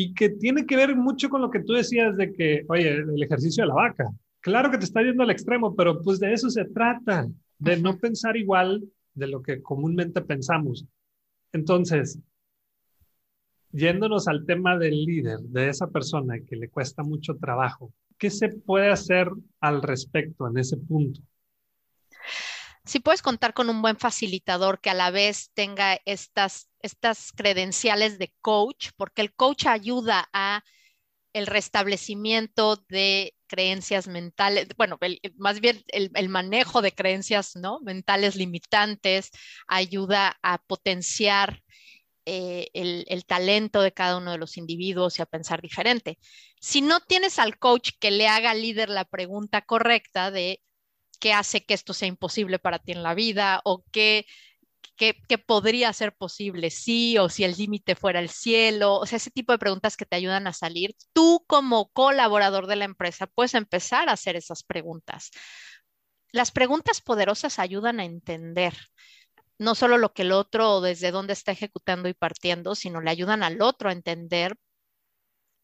y 0.00 0.14
que 0.14 0.30
tiene 0.30 0.66
que 0.66 0.76
ver 0.76 0.96
mucho 0.96 1.28
con 1.28 1.42
lo 1.42 1.50
que 1.50 1.60
tú 1.60 1.74
decías 1.74 2.16
de 2.16 2.32
que, 2.32 2.64
oye, 2.68 2.90
el 2.90 3.22
ejercicio 3.22 3.64
de 3.64 3.68
la 3.68 3.74
vaca 3.74 4.10
claro 4.40 4.70
que 4.70 4.78
te 4.78 4.84
está 4.84 5.02
yendo 5.02 5.22
al 5.22 5.30
extremo, 5.30 5.74
pero 5.74 6.00
pues 6.02 6.18
de 6.18 6.32
eso 6.32 6.50
se 6.50 6.64
trata, 6.64 7.28
de 7.58 7.76
no 7.76 7.98
pensar 7.98 8.36
igual 8.36 8.82
de 9.14 9.26
lo 9.26 9.42
que 9.42 9.60
comúnmente 9.60 10.22
pensamos. 10.22 10.86
Entonces, 11.52 12.18
yéndonos 13.72 14.28
al 14.28 14.46
tema 14.46 14.78
del 14.78 15.04
líder, 15.04 15.40
de 15.40 15.68
esa 15.68 15.88
persona 15.88 16.40
que 16.40 16.56
le 16.56 16.68
cuesta 16.68 17.02
mucho 17.02 17.36
trabajo, 17.36 17.92
¿qué 18.18 18.30
se 18.30 18.48
puede 18.48 18.88
hacer 18.88 19.28
al 19.60 19.82
respecto 19.82 20.48
en 20.48 20.58
ese 20.58 20.76
punto? 20.76 21.20
Si 22.90 22.98
puedes 22.98 23.22
contar 23.22 23.54
con 23.54 23.70
un 23.70 23.82
buen 23.82 23.96
facilitador 23.96 24.80
que 24.80 24.90
a 24.90 24.94
la 24.94 25.12
vez 25.12 25.52
tenga 25.54 26.00
estas, 26.06 26.72
estas 26.80 27.30
credenciales 27.30 28.18
de 28.18 28.34
coach, 28.40 28.88
porque 28.96 29.22
el 29.22 29.32
coach 29.32 29.66
ayuda 29.66 30.28
a 30.32 30.64
el 31.32 31.46
restablecimiento 31.46 32.84
de 32.88 33.36
creencias 33.46 34.08
mentales, 34.08 34.66
bueno, 34.76 34.98
más 35.36 35.60
bien 35.60 35.84
el, 35.86 36.28
manejo 36.28 36.82
de 36.82 36.90
creencias 36.90 37.54
¿no? 37.54 37.78
mentales 37.78 38.34
limitantes 38.34 39.30
ayuda 39.68 40.36
a 40.42 40.58
potenciar 40.58 41.62
eh, 42.26 42.70
el, 42.74 43.04
el, 43.06 43.24
talento 43.24 43.82
de 43.82 43.92
cada 43.92 44.16
uno 44.16 44.32
de 44.32 44.38
los 44.38 44.56
individuos 44.56 45.16
y 45.16 45.22
a 45.22 45.26
pensar 45.26 45.62
diferente. 45.62 46.18
Si 46.60 46.82
no 46.82 46.98
tienes 46.98 47.38
al 47.38 47.56
coach 47.56 47.90
que 48.00 48.10
le 48.10 48.26
haga 48.26 48.50
al 48.50 48.62
líder 48.62 48.88
la 48.88 49.04
pregunta 49.04 49.62
correcta 49.62 50.32
de 50.32 50.60
qué 51.20 51.32
hace 51.32 51.64
que 51.64 51.74
esto 51.74 51.94
sea 51.94 52.08
imposible 52.08 52.58
para 52.58 52.80
ti 52.80 52.92
en 52.92 53.02
la 53.02 53.14
vida 53.14 53.60
o 53.64 53.84
qué 53.92 54.26
qué, 55.00 55.38
podría 55.38 55.92
ser 55.94 56.14
posible, 56.14 56.70
sí, 56.70 57.16
o 57.18 57.30
si 57.30 57.44
el 57.44 57.56
límite 57.56 57.94
fuera 57.94 58.20
el 58.20 58.28
cielo, 58.28 58.96
o 58.96 59.06
sea, 59.06 59.16
ese 59.16 59.30
tipo 59.30 59.52
de 59.52 59.58
preguntas 59.58 59.96
que 59.96 60.04
te 60.04 60.16
ayudan 60.16 60.46
a 60.46 60.52
salir. 60.52 60.94
Tú 61.14 61.44
como 61.46 61.88
colaborador 61.90 62.66
de 62.66 62.76
la 62.76 62.84
empresa 62.84 63.26
puedes 63.26 63.54
empezar 63.54 64.08
a 64.08 64.12
hacer 64.12 64.36
esas 64.36 64.62
preguntas. 64.62 65.30
Las 66.32 66.50
preguntas 66.52 67.00
poderosas 67.00 67.58
ayudan 67.58 67.98
a 68.00 68.04
entender 68.04 68.74
no 69.58 69.74
solo 69.74 69.98
lo 69.98 70.12
que 70.12 70.22
el 70.22 70.32
otro 70.32 70.70
o 70.76 70.80
desde 70.80 71.10
dónde 71.10 71.32
está 71.34 71.52
ejecutando 71.52 72.08
y 72.08 72.14
partiendo, 72.14 72.74
sino 72.74 73.00
le 73.00 73.10
ayudan 73.10 73.42
al 73.42 73.62
otro 73.62 73.88
a 73.90 73.92
entender 73.92 74.56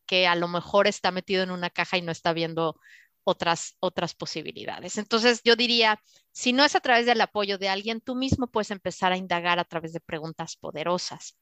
que 0.07 0.27
a 0.27 0.35
lo 0.35 0.49
mejor 0.49 0.87
está 0.87 1.11
metido 1.11 1.43
en 1.43 1.51
una 1.51 1.71
caja 1.71 1.99
y 1.99 2.03
no 2.03 2.13
está 2.13 2.33
viendo 2.33 2.79
otras, 3.27 3.77
otras 3.81 4.15
posibilidades. 4.15 4.99
Entonces, 4.99 5.41
yo 5.45 5.57
diría, 5.57 6.01
si 6.31 6.53
no 6.53 6.65
es 6.65 6.77
a 6.77 6.81
través 6.81 7.07
del 7.07 7.21
apoyo 7.21 7.59
de 7.59 7.69
alguien, 7.69 8.01
tú 8.01 8.15
mismo 8.15 8.47
puedes 8.47 8.71
empezar 8.71 9.11
a 9.13 9.17
indagar 9.17 9.59
a 9.59 9.65
través 9.65 9.93
de 9.93 9.99
preguntas 10.01 10.55
poderosas. 10.57 11.37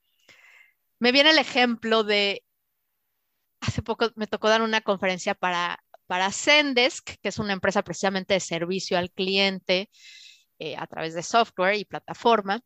Me 0.99 1.13
viene 1.13 1.31
el 1.31 1.39
ejemplo 1.39 2.03
de, 2.03 2.43
hace 3.61 3.83
poco 3.83 4.11
me 4.17 4.27
tocó 4.27 4.49
dar 4.49 4.63
una 4.63 4.81
conferencia 4.81 5.35
para, 5.35 5.79
para 6.07 6.33
Zendesk, 6.33 7.05
que 7.21 7.29
es 7.29 7.39
una 7.39 7.53
empresa 7.53 7.83
precisamente 7.83 8.33
de 8.33 8.41
servicio 8.41 8.97
al 8.97 9.11
cliente 9.11 9.91
eh, 10.59 10.77
a 10.79 10.87
través 10.87 11.13
de 11.13 11.23
software 11.23 11.77
y 11.77 11.85
plataforma, 11.85 12.63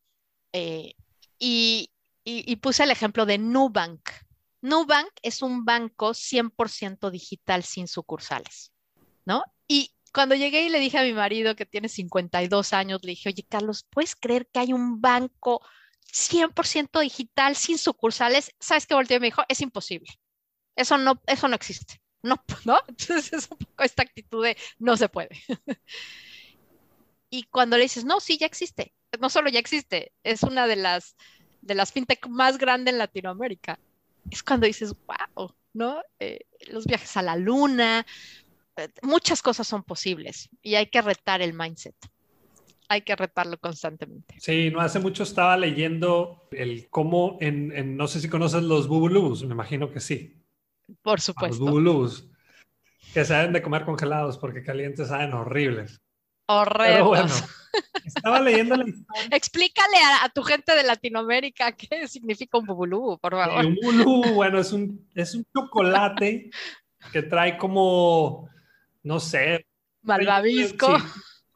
eh, 0.52 0.94
y, 1.40 1.90
y 2.24 2.56
puse 2.56 2.84
el 2.84 2.92
ejemplo 2.92 3.26
de 3.26 3.38
Nubank. 3.38 4.10
Nubank 4.60 5.10
es 5.22 5.42
un 5.42 5.64
banco 5.64 6.14
100% 6.14 7.10
digital 7.10 7.64
sin 7.64 7.88
sucursales. 7.88 8.72
¿No? 9.28 9.44
Y 9.68 9.94
cuando 10.12 10.34
llegué 10.34 10.62
y 10.62 10.70
le 10.70 10.80
dije 10.80 10.98
a 10.98 11.02
mi 11.02 11.12
marido 11.12 11.54
que 11.54 11.66
tiene 11.66 11.90
52 11.90 12.72
años, 12.72 13.00
le 13.02 13.10
dije, 13.10 13.28
oye, 13.28 13.46
Carlos, 13.46 13.86
¿puedes 13.90 14.16
creer 14.16 14.48
que 14.50 14.60
hay 14.60 14.72
un 14.72 15.02
banco 15.02 15.60
100% 16.10 17.00
digital 17.00 17.54
sin 17.54 17.76
sucursales? 17.76 18.54
¿Sabes 18.58 18.86
qué 18.86 18.94
volteó 18.94 19.18
y 19.18 19.20
me 19.20 19.26
dijo? 19.26 19.42
Es 19.48 19.60
imposible. 19.60 20.08
Eso 20.74 20.96
no, 20.96 21.20
eso 21.26 21.46
no 21.46 21.54
existe. 21.54 22.00
No, 22.22 22.42
¿no? 22.64 22.80
Entonces 22.88 23.32
es 23.34 23.48
un 23.50 23.58
poco 23.58 23.84
esta 23.84 24.02
actitud 24.02 24.42
de 24.42 24.56
no 24.78 24.96
se 24.96 25.10
puede. 25.10 25.28
y 27.30 27.42
cuando 27.44 27.76
le 27.76 27.82
dices, 27.82 28.06
no, 28.06 28.18
sí, 28.18 28.38
ya 28.38 28.46
existe. 28.46 28.94
No 29.20 29.28
solo 29.28 29.50
ya 29.50 29.60
existe, 29.60 30.12
es 30.22 30.42
una 30.42 30.66
de 30.66 30.76
las, 30.76 31.16
de 31.60 31.74
las 31.74 31.92
fintech 31.92 32.26
más 32.28 32.56
grandes 32.56 32.92
en 32.92 32.98
Latinoamérica. 32.98 33.78
Es 34.30 34.42
cuando 34.42 34.66
dices, 34.66 34.94
wow, 35.06 35.54
¿no? 35.74 36.02
Eh, 36.18 36.46
los 36.68 36.86
viajes 36.86 37.16
a 37.16 37.22
la 37.22 37.36
luna, 37.36 38.06
muchas 39.02 39.42
cosas 39.42 39.66
son 39.66 39.82
posibles 39.82 40.48
y 40.62 40.74
hay 40.74 40.86
que 40.86 41.02
retar 41.02 41.42
el 41.42 41.54
mindset. 41.54 41.94
hay 42.90 43.02
que 43.02 43.14
retarlo 43.14 43.58
constantemente. 43.58 44.34
Sí, 44.38 44.70
no 44.70 44.80
hace 44.80 44.98
mucho 44.98 45.22
estaba 45.22 45.56
leyendo 45.56 46.48
el 46.52 46.88
cómo 46.88 47.36
en, 47.40 47.96
no 47.96 48.08
sé 48.08 48.20
si 48.20 48.28
conoces 48.30 48.62
los 48.62 48.88
bubulubus, 48.88 49.44
me 49.44 49.52
imagino 49.52 49.90
que 49.90 50.00
sí. 50.00 50.42
Por 51.02 51.20
supuesto. 51.20 51.58
Los 51.58 51.58
bubulubus, 51.58 52.30
que 53.12 53.24
se 53.24 53.34
deben 53.34 53.52
de 53.52 53.62
comer 53.62 53.84
congelados 53.84 54.38
porque 54.38 54.62
calientes 54.62 55.08
saben 55.08 55.34
horribles. 55.34 56.00
Horribles. 56.50 57.44
estaba 58.04 58.40
leyendo 58.40 58.74
la 58.76 58.84
Explícale 59.30 59.96
a, 60.22 60.28
tu 60.30 60.42
gente 60.42 60.74
de 60.74 60.82
Latinoamérica 60.82 61.72
qué 61.76 62.08
significa 62.08 62.58
un 62.58 62.66
bubulubu, 62.66 63.18
por 63.18 63.32
favor. 63.32 63.66
un 63.66 63.74
bubulubu, 63.74 64.34
bueno, 64.34 64.58
es 64.58 64.72
un, 64.72 65.06
es 65.14 65.34
un 65.34 65.44
chocolate 65.54 66.50
que 67.12 67.22
trae 67.22 67.58
como, 67.58 68.48
no 69.08 69.18
sé. 69.20 69.66
Malvavisco 70.02 70.96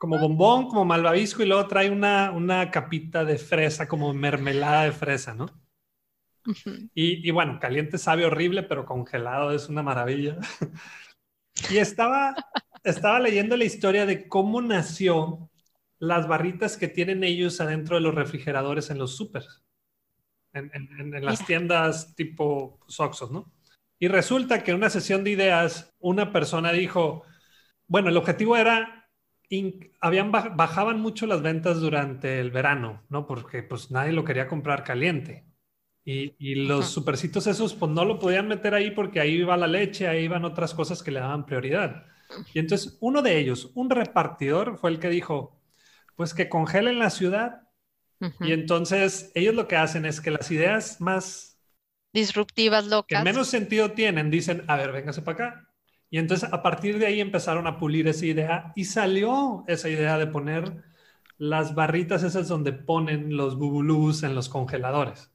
como 0.02 0.18
bombón, 0.18 0.66
como 0.66 0.84
malvavisco 0.84 1.44
y 1.44 1.46
luego 1.46 1.68
trae 1.68 1.88
una, 1.88 2.32
una 2.32 2.72
capita 2.72 3.24
de 3.24 3.38
fresa, 3.38 3.86
como 3.86 4.12
mermelada 4.12 4.82
de 4.82 4.90
fresa, 4.90 5.32
¿no? 5.32 5.46
y, 6.92 7.28
y, 7.28 7.30
bueno, 7.30 7.60
caliente 7.60 7.98
sabe 7.98 8.26
horrible, 8.26 8.64
pero 8.64 8.84
congelado 8.84 9.52
es 9.52 9.68
una 9.68 9.84
maravilla. 9.84 10.38
y 11.70 11.76
estaba, 11.76 12.34
estaba 12.82 13.20
leyendo 13.20 13.56
la 13.56 13.62
historia 13.62 14.04
de 14.04 14.26
cómo 14.26 14.60
nació 14.60 15.48
las 16.00 16.26
barritas 16.26 16.76
que 16.76 16.88
tienen 16.88 17.22
ellos 17.22 17.60
adentro 17.60 17.94
de 17.94 18.02
los 18.02 18.16
refrigeradores 18.16 18.90
en 18.90 18.98
los 18.98 19.14
supers, 19.14 19.62
en, 20.52 20.68
en, 20.74 21.14
en, 21.14 21.24
las 21.24 21.46
tiendas 21.46 22.16
tipo 22.16 22.80
Soxos, 22.88 23.30
¿no? 23.30 23.52
Y 24.00 24.08
resulta 24.08 24.64
que 24.64 24.72
en 24.72 24.78
una 24.78 24.90
sesión 24.90 25.22
de 25.22 25.30
ideas, 25.30 25.94
una 26.00 26.32
persona 26.32 26.72
dijo, 26.72 27.22
bueno, 27.92 28.08
el 28.08 28.16
objetivo 28.16 28.56
era 28.56 29.06
habían 30.00 30.32
bajaban 30.32 30.98
mucho 30.98 31.26
las 31.26 31.42
ventas 31.42 31.78
durante 31.78 32.40
el 32.40 32.50
verano, 32.50 33.02
¿no? 33.10 33.26
Porque 33.26 33.62
pues 33.62 33.90
nadie 33.90 34.12
lo 34.12 34.24
quería 34.24 34.48
comprar 34.48 34.82
caliente. 34.82 35.44
Y, 36.02 36.34
y 36.38 36.54
los 36.54 36.86
supercitos 36.86 37.46
esos 37.46 37.74
pues 37.74 37.92
no 37.92 38.06
lo 38.06 38.18
podían 38.18 38.48
meter 38.48 38.72
ahí 38.72 38.92
porque 38.92 39.20
ahí 39.20 39.34
iba 39.34 39.58
la 39.58 39.66
leche, 39.66 40.08
ahí 40.08 40.24
iban 40.24 40.46
otras 40.46 40.72
cosas 40.72 41.02
que 41.02 41.10
le 41.10 41.20
daban 41.20 41.44
prioridad. 41.44 42.06
Y 42.54 42.60
entonces 42.60 42.96
uno 43.02 43.20
de 43.20 43.38
ellos, 43.38 43.70
un 43.74 43.90
repartidor, 43.90 44.78
fue 44.78 44.88
el 44.88 44.98
que 44.98 45.10
dijo, 45.10 45.60
pues 46.16 46.32
que 46.32 46.48
congelen 46.48 46.98
la 46.98 47.10
ciudad. 47.10 47.68
Y 48.40 48.52
entonces 48.52 49.32
ellos 49.34 49.54
lo 49.54 49.68
que 49.68 49.76
hacen 49.76 50.06
es 50.06 50.22
que 50.22 50.30
las 50.30 50.50
ideas 50.50 50.98
más 50.98 51.60
disruptivas, 52.14 52.86
locas, 52.86 53.18
que 53.18 53.22
menos 53.22 53.48
sentido 53.48 53.90
tienen, 53.90 54.30
dicen, 54.30 54.64
a 54.66 54.76
ver, 54.76 54.92
véngase 54.92 55.20
para 55.20 55.48
acá 55.48 55.71
y 56.12 56.18
entonces 56.18 56.52
a 56.52 56.62
partir 56.62 56.98
de 56.98 57.06
ahí 57.06 57.22
empezaron 57.22 57.66
a 57.66 57.78
pulir 57.78 58.06
esa 58.06 58.26
idea 58.26 58.72
y 58.76 58.84
salió 58.84 59.64
esa 59.66 59.88
idea 59.88 60.18
de 60.18 60.26
poner 60.26 60.84
las 61.38 61.74
barritas 61.74 62.22
esas 62.22 62.48
donde 62.48 62.74
ponen 62.74 63.34
los 63.34 63.56
bubulús 63.56 64.22
en 64.22 64.34
los 64.34 64.50
congeladores. 64.50 65.30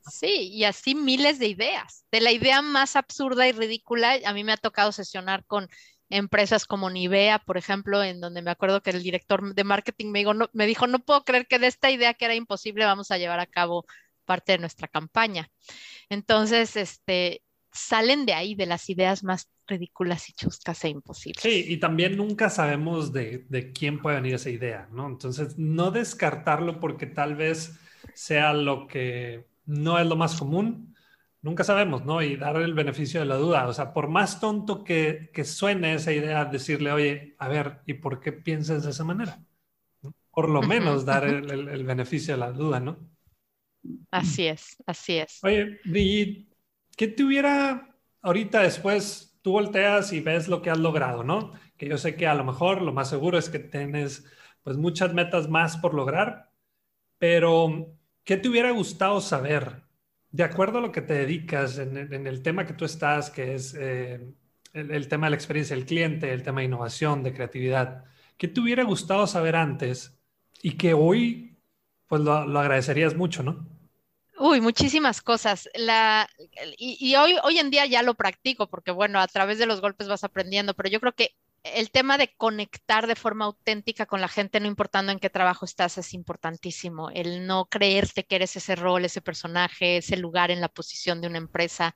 Sí, 0.00 0.48
y 0.50 0.64
así 0.64 0.94
miles 0.94 1.38
de 1.38 1.48
ideas. 1.48 2.06
De 2.10 2.22
la 2.22 2.32
idea 2.32 2.62
más 2.62 2.96
absurda 2.96 3.46
y 3.48 3.52
ridícula, 3.52 4.16
a 4.24 4.32
mí 4.32 4.44
me 4.44 4.52
ha 4.52 4.56
tocado 4.56 4.92
sesionar 4.92 5.44
con 5.44 5.68
empresas 6.08 6.64
como 6.64 6.88
Nivea, 6.88 7.40
por 7.40 7.58
ejemplo, 7.58 8.02
en 8.02 8.22
donde 8.22 8.40
me 8.40 8.52
acuerdo 8.52 8.82
que 8.82 8.90
el 8.90 9.02
director 9.02 9.54
de 9.54 9.64
marketing 9.64 10.06
me 10.06 10.20
dijo, 10.20 10.32
no, 10.32 10.48
me 10.54 10.66
dijo, 10.66 10.86
no 10.86 11.00
puedo 11.00 11.22
creer 11.22 11.46
que 11.46 11.58
de 11.58 11.66
esta 11.66 11.90
idea 11.90 12.14
que 12.14 12.24
era 12.24 12.34
imposible 12.34 12.86
vamos 12.86 13.10
a 13.10 13.18
llevar 13.18 13.40
a 13.40 13.46
cabo 13.46 13.84
parte 14.24 14.52
de 14.52 14.58
nuestra 14.58 14.88
campaña. 14.88 15.50
Entonces, 16.08 16.76
este, 16.76 17.42
salen 17.76 18.26
de 18.26 18.34
ahí, 18.34 18.54
de 18.54 18.66
las 18.66 18.88
ideas 18.90 19.22
más 19.24 19.48
ridículas 19.66 20.28
y 20.28 20.32
chuscas 20.32 20.84
e 20.84 20.88
imposibles. 20.88 21.42
Sí, 21.42 21.64
y 21.68 21.76
también 21.78 22.16
nunca 22.16 22.50
sabemos 22.50 23.12
de, 23.12 23.46
de, 23.48 23.72
quién 23.72 24.00
puede 24.00 24.16
venir 24.16 24.34
esa 24.34 24.50
idea, 24.50 24.88
¿no? 24.92 25.06
Entonces, 25.06 25.58
no 25.58 25.90
descartarlo 25.90 26.80
porque 26.80 27.06
tal 27.06 27.34
vez 27.36 27.78
sea 28.14 28.52
lo 28.52 28.86
que 28.86 29.46
no 29.66 29.98
es 29.98 30.06
lo 30.06 30.16
más 30.16 30.36
común, 30.36 30.94
nunca 31.42 31.64
sabemos, 31.64 32.04
¿no? 32.04 32.22
Y 32.22 32.36
dar 32.36 32.56
el 32.56 32.74
beneficio 32.74 33.20
de 33.20 33.26
la 33.26 33.36
duda. 33.36 33.66
O 33.68 33.72
sea, 33.72 33.92
por 33.92 34.08
más 34.08 34.40
tonto 34.40 34.84
que, 34.84 35.30
que 35.32 35.44
suene 35.44 35.94
esa 35.94 36.12
idea, 36.12 36.44
decirle, 36.44 36.92
oye, 36.92 37.36
a 37.38 37.48
ver, 37.48 37.80
¿y 37.86 37.94
por 37.94 38.20
qué 38.20 38.32
piensas 38.32 38.84
de 38.84 38.90
esa 38.90 39.04
manera? 39.04 39.40
Por 40.30 40.48
lo 40.48 40.62
menos 40.62 41.04
dar 41.04 41.24
el, 41.28 41.50
el, 41.50 41.84
beneficio 41.84 42.34
de 42.34 42.40
la 42.40 42.52
duda, 42.52 42.80
¿no? 42.80 42.98
Así 44.10 44.46
es, 44.46 44.76
así 44.86 45.18
es. 45.18 45.38
Oye, 45.42 45.78
Brigitte, 45.84 46.45
¿qué 46.96 47.08
te 47.08 47.24
hubiera 47.24 47.96
ahorita 48.26 48.62
después 48.62 49.38
tú 49.42 49.52
volteas 49.52 50.12
y 50.12 50.20
ves 50.20 50.48
lo 50.48 50.60
que 50.60 50.70
has 50.70 50.78
logrado, 50.78 51.22
¿no? 51.22 51.52
Que 51.76 51.88
yo 51.88 51.98
sé 51.98 52.16
que 52.16 52.26
a 52.26 52.34
lo 52.34 52.44
mejor 52.44 52.82
lo 52.82 52.92
más 52.92 53.08
seguro 53.08 53.38
es 53.38 53.48
que 53.48 53.60
tienes 53.60 54.24
pues 54.64 54.76
muchas 54.76 55.14
metas 55.14 55.48
más 55.48 55.76
por 55.76 55.94
lograr, 55.94 56.50
pero 57.18 57.96
¿qué 58.24 58.36
te 58.36 58.48
hubiera 58.48 58.72
gustado 58.72 59.20
saber? 59.20 59.84
De 60.32 60.42
acuerdo 60.42 60.78
a 60.78 60.80
lo 60.80 60.90
que 60.90 61.02
te 61.02 61.14
dedicas 61.14 61.78
en, 61.78 61.96
el 62.26 62.42
tema 62.42 62.66
que 62.66 62.74
tú 62.74 62.84
estás, 62.84 63.30
que 63.30 63.54
es 63.54 63.76
eh, 63.78 64.34
el, 64.72 65.06
tema 65.08 65.26
de 65.26 65.30
la 65.30 65.36
experiencia 65.36 65.76
del 65.76 65.86
cliente, 65.86 66.32
el 66.32 66.42
tema 66.42 66.60
de 66.60 66.66
innovación, 66.66 67.22
de 67.22 67.32
creatividad, 67.32 68.04
¿qué 68.36 68.48
te 68.48 68.60
hubiera 68.60 68.82
gustado 68.82 69.28
saber 69.28 69.54
antes 69.54 70.18
y 70.62 70.72
que 70.72 70.94
hoy 70.94 71.56
pues 72.08 72.22
lo, 72.22 72.44
lo 72.46 72.58
agradecerías 72.58 73.14
mucho, 73.14 73.44
¿no? 73.44 73.75
Uy, 74.38 74.60
muchísimas 74.60 75.22
cosas. 75.22 75.68
La, 75.74 76.28
y, 76.78 77.14
hoy, 77.16 77.36
hoy 77.42 77.58
en 77.58 77.70
día 77.70 77.86
ya 77.86 78.02
lo 78.02 78.14
practico 78.14 78.68
porque, 78.68 78.90
bueno, 78.90 79.18
a 79.20 79.26
través 79.28 79.58
de 79.58 79.66
los 79.66 79.80
golpes 79.80 80.08
vas 80.08 80.24
aprendiendo, 80.24 80.74
pero 80.74 80.90
yo 80.90 81.00
creo 81.00 81.14
que 81.14 81.30
el 81.64 81.90
tema 81.90 82.18
de 82.18 82.32
conectar 82.36 83.06
de 83.06 83.16
forma 83.16 83.46
auténtica 83.46 84.06
con 84.06 84.20
la 84.20 84.28
gente, 84.28 84.60
no 84.60 84.66
importando 84.68 85.10
en 85.10 85.18
qué 85.18 85.30
trabajo 85.30 85.64
estás, 85.64 85.98
es 85.98 86.14
importantísimo. 86.14 87.10
El 87.10 87.46
no 87.46 87.66
creerte 87.66 88.24
que 88.24 88.36
eres 88.36 88.56
ese 88.56 88.76
rol, 88.76 89.04
ese 89.04 89.22
personaje, 89.22 89.98
ese 89.98 90.16
lugar 90.16 90.50
en 90.50 90.60
la 90.60 90.68
posición 90.68 91.20
de 91.20 91.28
una 91.28 91.38
empresa. 91.38 91.94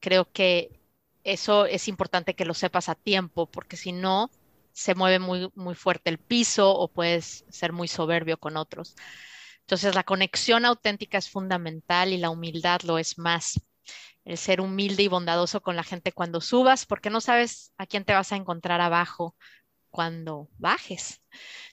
Creo 0.00 0.30
que 0.32 0.80
eso 1.22 1.66
es 1.66 1.88
importante 1.88 2.34
que 2.34 2.44
lo 2.46 2.54
sepas 2.54 2.88
a 2.88 2.94
tiempo, 2.94 3.46
porque 3.50 3.76
si 3.76 3.92
no, 3.92 4.30
se 4.72 4.94
mueve 4.94 5.18
muy, 5.18 5.50
muy 5.54 5.74
fuerte 5.74 6.10
el 6.10 6.18
piso 6.18 6.74
o 6.74 6.88
puedes 6.88 7.44
ser 7.50 7.72
muy 7.72 7.88
soberbio 7.88 8.38
con 8.38 8.56
otros. 8.56 8.96
Entonces, 9.64 9.94
la 9.94 10.04
conexión 10.04 10.64
auténtica 10.66 11.16
es 11.18 11.30
fundamental 11.30 12.12
y 12.12 12.18
la 12.18 12.30
humildad 12.30 12.82
lo 12.82 12.98
es 12.98 13.18
más. 13.18 13.60
El 14.24 14.38
ser 14.38 14.60
humilde 14.60 15.02
y 15.02 15.08
bondadoso 15.08 15.62
con 15.62 15.76
la 15.76 15.82
gente 15.82 16.12
cuando 16.12 16.40
subas, 16.40 16.86
porque 16.86 17.10
no 17.10 17.20
sabes 17.20 17.72
a 17.78 17.86
quién 17.86 18.04
te 18.04 18.12
vas 18.12 18.32
a 18.32 18.36
encontrar 18.36 18.80
abajo 18.80 19.36
cuando 19.90 20.48
bajes. 20.58 21.22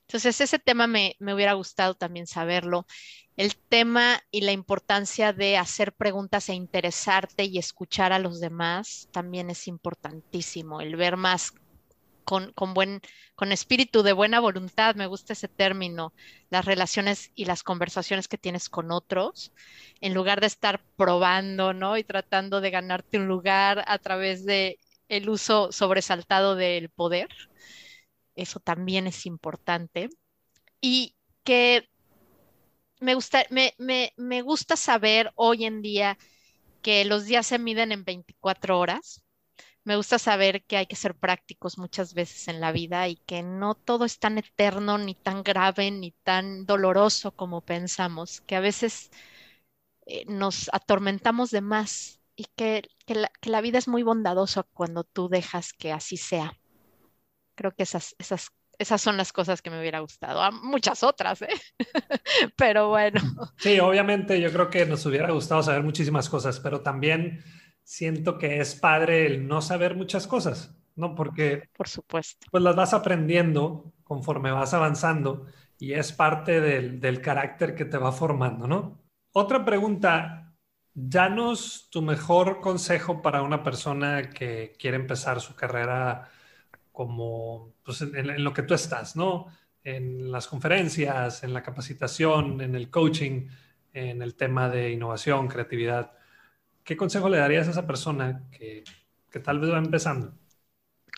Entonces, 0.02 0.40
ese 0.40 0.60
tema 0.60 0.88
me, 0.88 1.16
me 1.20 1.34
hubiera 1.34 1.54
gustado 1.54 1.96
también 1.96 2.28
saberlo. 2.28 2.86
El 3.36 3.56
tema 3.58 4.22
y 4.32 4.42
la 4.42 4.52
importancia 4.52 5.34
de 5.34 5.58
hacer 5.58 5.94
preguntas 5.94 6.48
e 6.50 6.54
interesarte 6.54 7.46
y 7.46 7.58
escuchar 7.58 8.14
a 8.14 8.20
los 8.20 8.40
demás 8.40 9.10
también 9.12 9.50
es 9.50 9.68
importantísimo. 9.68 10.82
El 10.82 10.96
ver 10.96 11.18
más 11.18 11.54
con, 12.24 12.54
buen, 12.74 13.02
con 13.36 13.52
espíritu 13.52 14.04
de 14.04 14.14
buena 14.14 14.40
voluntad, 14.40 14.96
me 14.96 15.08
gusta 15.08 15.34
ese 15.34 15.48
término, 15.48 16.14
las 16.50 16.66
relaciones 16.66 17.32
y 17.36 17.46
las 17.46 17.64
conversaciones 17.64 18.28
que 18.28 18.38
tienes 18.38 18.70
con 18.70 18.92
otros, 18.92 19.52
en 20.00 20.14
lugar 20.14 20.42
de 20.42 20.48
estar 20.48 20.84
probando, 20.96 21.74
¿no? 21.74 21.98
Y 21.98 22.04
tratando 22.04 22.62
de 22.62 22.72
ganarte 22.72 23.18
un 23.18 23.28
lugar 23.28 23.84
a 23.88 23.98
través 24.00 24.46
de 24.46 24.80
el 25.10 25.30
uso 25.30 25.72
sobresaltado 25.72 26.56
del 26.56 26.90
poder. 26.90 27.30
Eso 28.36 28.60
también 28.60 29.08
es 29.08 29.26
importante. 29.26 30.10
Y 30.80 31.16
que 31.44 31.90
me 33.00 33.16
gusta, 33.16 33.46
me, 33.50 33.74
me, 33.78 34.14
me 34.16 34.42
gusta 34.42 34.76
saber 34.76 35.32
hoy 35.36 35.66
en 35.66 35.82
día 35.82 36.18
que 36.82 37.06
los 37.06 37.26
días 37.26 37.48
se 37.48 37.60
miden 37.60 37.92
en 37.92 38.04
24 38.06 38.80
horas 38.80 39.24
me 39.84 39.96
gusta 39.96 40.20
saber 40.20 40.64
que 40.64 40.78
hay 40.78 40.86
que 40.86 40.96
ser 40.96 41.16
prácticos 41.16 41.78
muchas 41.78 42.14
veces 42.14 42.48
en 42.48 42.62
la 42.62 42.72
vida 42.72 43.08
y 43.08 43.16
que 43.16 43.42
no 43.42 43.76
todo 43.76 44.06
es 44.06 44.20
tan 44.20 44.38
eterno, 44.38 44.98
ni 44.98 45.16
tan 45.16 45.44
grave, 45.44 45.90
ni 45.90 46.12
tan 46.12 46.66
doloroso 46.66 47.32
como 47.32 47.62
pensamos, 47.62 48.42
que 48.42 48.56
a 48.56 48.60
veces 48.60 49.10
eh, 50.06 50.26
nos 50.28 50.70
atormentamos 50.74 51.50
de 51.52 51.62
más 51.62 52.20
y 52.36 52.46
que, 52.56 52.84
la, 53.44 53.62
vida 53.62 53.78
es 53.78 53.88
muy 53.88 54.04
bondadosa 54.04 54.64
cuando 54.64 55.04
tú 55.04 55.30
dejas 55.30 55.74
que 55.74 55.92
así 55.92 56.18
sea. 56.18 56.58
Creo 57.56 57.72
que 57.72 57.84
esas, 57.84 58.16
esas, 58.20 58.52
esas 58.78 59.02
son 59.02 59.18
las 59.18 59.34
cosas 59.34 59.62
que 59.62 59.70
me 59.70 59.80
hubiera 59.80 60.00
gustado. 60.00 60.42
Ah, 60.42 60.52
muchas 60.52 61.04
otras, 61.04 61.42
¿eh? 61.42 61.50
pero 62.56 62.90
bueno. 62.90 63.22
Sí, 63.58 63.80
obviamente 63.80 64.40
yo 64.40 64.52
creo 64.52 64.70
que 64.70 64.86
nos 64.86 65.06
hubiera 65.06 65.32
gustado 65.32 65.62
saber 65.62 65.84
muchísimas 65.84 66.30
cosas, 66.30 66.60
pero 66.60 66.82
también 66.82 67.44
siento 67.92 68.38
que 68.38 68.62
es 68.62 68.76
padre 68.76 69.26
el 69.26 69.46
no 69.50 69.62
saber 69.62 69.96
muchas 69.96 70.26
cosas, 70.26 70.74
¿no? 70.96 71.14
Porque, 71.14 71.68
por 71.76 71.90
supuesto, 71.90 72.48
pues 72.50 72.64
las 72.64 72.74
vas 72.74 72.94
aprendiendo 72.94 73.92
conforme 74.06 74.50
vas 74.50 74.74
avanzando 74.74 75.46
y 75.78 75.92
es 75.92 76.14
parte 76.14 76.62
del, 76.62 77.02
del 77.02 77.20
carácter 77.20 77.76
que 77.76 77.84
te 77.84 77.98
va 77.98 78.14
formando, 78.14 78.66
¿no? 78.66 79.04
Otra 79.34 79.66
pregunta, 79.66 80.54
danos 80.94 81.90
tu 81.92 82.02
mejor 82.02 82.62
consejo 82.62 83.22
para 83.22 83.42
una 83.42 83.62
persona 83.62 84.30
que 84.30 84.74
quiere 84.80 84.96
empezar 84.96 85.42
su 85.42 85.54
carrera 85.54 86.30
como, 86.94 87.74
pues 87.84 88.02
en, 88.04 88.16
en 88.16 88.42
lo 88.42 88.54
que 88.54 88.64
tú 88.64 88.74
estás, 88.74 89.18
¿no? 89.18 89.48
en 89.84 90.32
las 90.32 90.48
conferencias, 90.48 91.44
en 91.44 91.54
la 91.54 91.64
capacitación, 91.64 92.62
en 92.62 92.76
el 92.76 92.90
coaching, 92.90 93.48
en 93.92 94.22
el 94.22 94.36
tema 94.36 94.70
de 94.70 94.92
innovación, 94.92 95.50
creatividad. 95.50 96.14
¿Qué 96.92 96.98
consejo 96.98 97.30
le 97.30 97.38
darías 97.38 97.70
a 97.70 97.72
esa 97.72 97.88
persona 97.88 98.44
que, 98.52 98.84
tal 99.40 99.62
vez 99.62 99.72
va 99.72 99.78
empezando? 99.78 100.34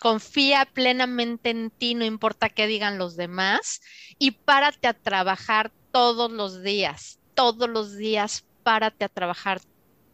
confía 0.00 0.68
plenamente 0.72 1.50
en 1.50 1.70
ti, 1.70 1.96
no 1.96 2.04
importa 2.04 2.48
qué 2.48 2.68
digan 2.68 2.96
los 2.96 3.16
demás, 3.16 3.82
y 4.16 4.30
párate 4.30 4.86
a 4.86 4.94
trabajar 4.94 5.72
todos 5.90 6.30
los 6.30 6.62
días, 6.62 7.18
todos 7.34 7.68
los 7.68 7.96
días, 7.96 8.44
párate 8.62 9.04
a 9.04 9.08
trabajar 9.08 9.62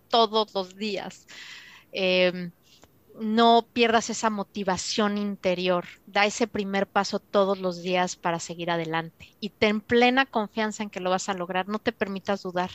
todos 0.08 0.54
los 0.54 0.76
días. 0.76 1.26
Em, 1.92 2.52
no 3.20 3.68
pierdas 3.70 4.08
esa 4.08 4.30
motivación 4.30 5.18
interior, 5.18 5.84
da 6.06 6.24
ese 6.24 6.46
primer 6.46 6.86
paso 6.86 7.18
todos 7.18 7.58
los 7.58 7.82
días 7.82 8.16
para 8.16 8.40
seguir 8.40 8.70
adelante 8.70 9.36
y 9.40 9.50
ten 9.50 9.82
plena 9.82 10.24
confianza 10.24 10.84
en 10.84 10.88
que 10.88 11.00
lo 11.00 11.10
vas 11.10 11.28
a 11.28 11.34
lograr, 11.34 11.68
no 11.68 11.80
te 11.80 11.92
permitas 11.92 12.44
dudar. 12.44 12.70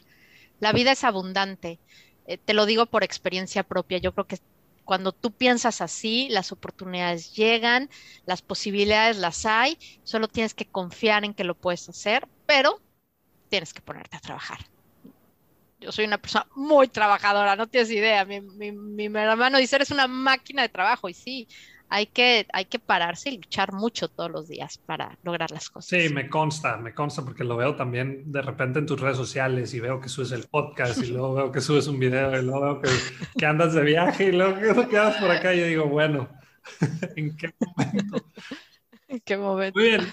La 0.59 0.71
vida 0.71 0.91
es 0.91 1.03
abundante, 1.03 1.79
eh, 2.27 2.37
te 2.37 2.53
lo 2.53 2.65
digo 2.65 2.85
por 2.85 3.03
experiencia 3.03 3.63
propia, 3.63 3.97
yo 3.97 4.13
creo 4.13 4.27
que 4.27 4.39
cuando 4.83 5.11
tú 5.11 5.31
piensas 5.31 5.81
así, 5.81 6.27
las 6.29 6.51
oportunidades 6.51 7.35
llegan, 7.35 7.89
las 8.25 8.41
posibilidades 8.41 9.17
las 9.17 9.45
hay, 9.45 9.77
solo 10.03 10.27
tienes 10.27 10.53
que 10.53 10.65
confiar 10.67 11.25
en 11.25 11.33
que 11.33 11.43
lo 11.43 11.55
puedes 11.55 11.89
hacer, 11.89 12.27
pero 12.45 12.79
tienes 13.49 13.73
que 13.73 13.81
ponerte 13.81 14.15
a 14.15 14.21
trabajar. 14.21 14.59
Yo 15.79 15.91
soy 15.91 16.05
una 16.05 16.19
persona 16.19 16.47
muy 16.55 16.87
trabajadora, 16.87 17.55
no 17.55 17.67
tienes 17.67 17.91
idea. 17.91 18.25
Mi, 18.25 18.41
mi, 18.41 18.71
mi 18.71 19.05
hermano 19.05 19.57
dice, 19.57 19.75
eres 19.75 19.91
una 19.91 20.07
máquina 20.07 20.61
de 20.61 20.69
trabajo 20.69 21.09
y 21.09 21.13
sí, 21.13 21.47
hay 21.89 22.07
que, 22.07 22.47
hay 22.51 22.65
que 22.65 22.79
pararse 22.79 23.29
y 23.29 23.37
luchar 23.37 23.73
mucho 23.73 24.07
todos 24.07 24.31
los 24.31 24.47
días 24.47 24.79
para 24.85 25.17
lograr 25.23 25.51
las 25.51 25.69
cosas. 25.69 26.01
Sí, 26.01 26.13
me 26.13 26.29
consta, 26.29 26.77
me 26.77 26.93
consta 26.93 27.23
porque 27.23 27.43
lo 27.43 27.57
veo 27.57 27.75
también 27.75 28.31
de 28.31 28.41
repente 28.41 28.79
en 28.79 28.85
tus 28.85 28.99
redes 28.99 29.17
sociales 29.17 29.73
y 29.73 29.79
veo 29.79 29.99
que 29.99 30.09
subes 30.09 30.31
el 30.31 30.43
podcast 30.47 31.01
y 31.03 31.07
luego 31.07 31.35
veo 31.35 31.51
que 31.51 31.61
subes 31.61 31.87
un 31.87 31.99
video 31.99 32.37
y 32.39 32.43
luego 32.43 32.61
veo 32.61 32.81
que, 32.81 32.89
que 33.37 33.45
andas 33.45 33.73
de 33.73 33.83
viaje 33.83 34.25
y 34.25 34.31
luego 34.31 34.55
que 34.59 34.89
quedas 34.89 35.17
por 35.17 35.31
acá 35.31 35.53
y 35.53 35.59
yo 35.59 35.67
digo, 35.67 35.85
bueno, 35.87 36.29
¿en 37.15 37.35
qué 37.37 37.53
momento? 37.59 38.31
¿En 39.07 39.19
qué 39.19 39.37
momento? 39.37 39.79
Muy 39.79 39.89
bien. 39.89 40.07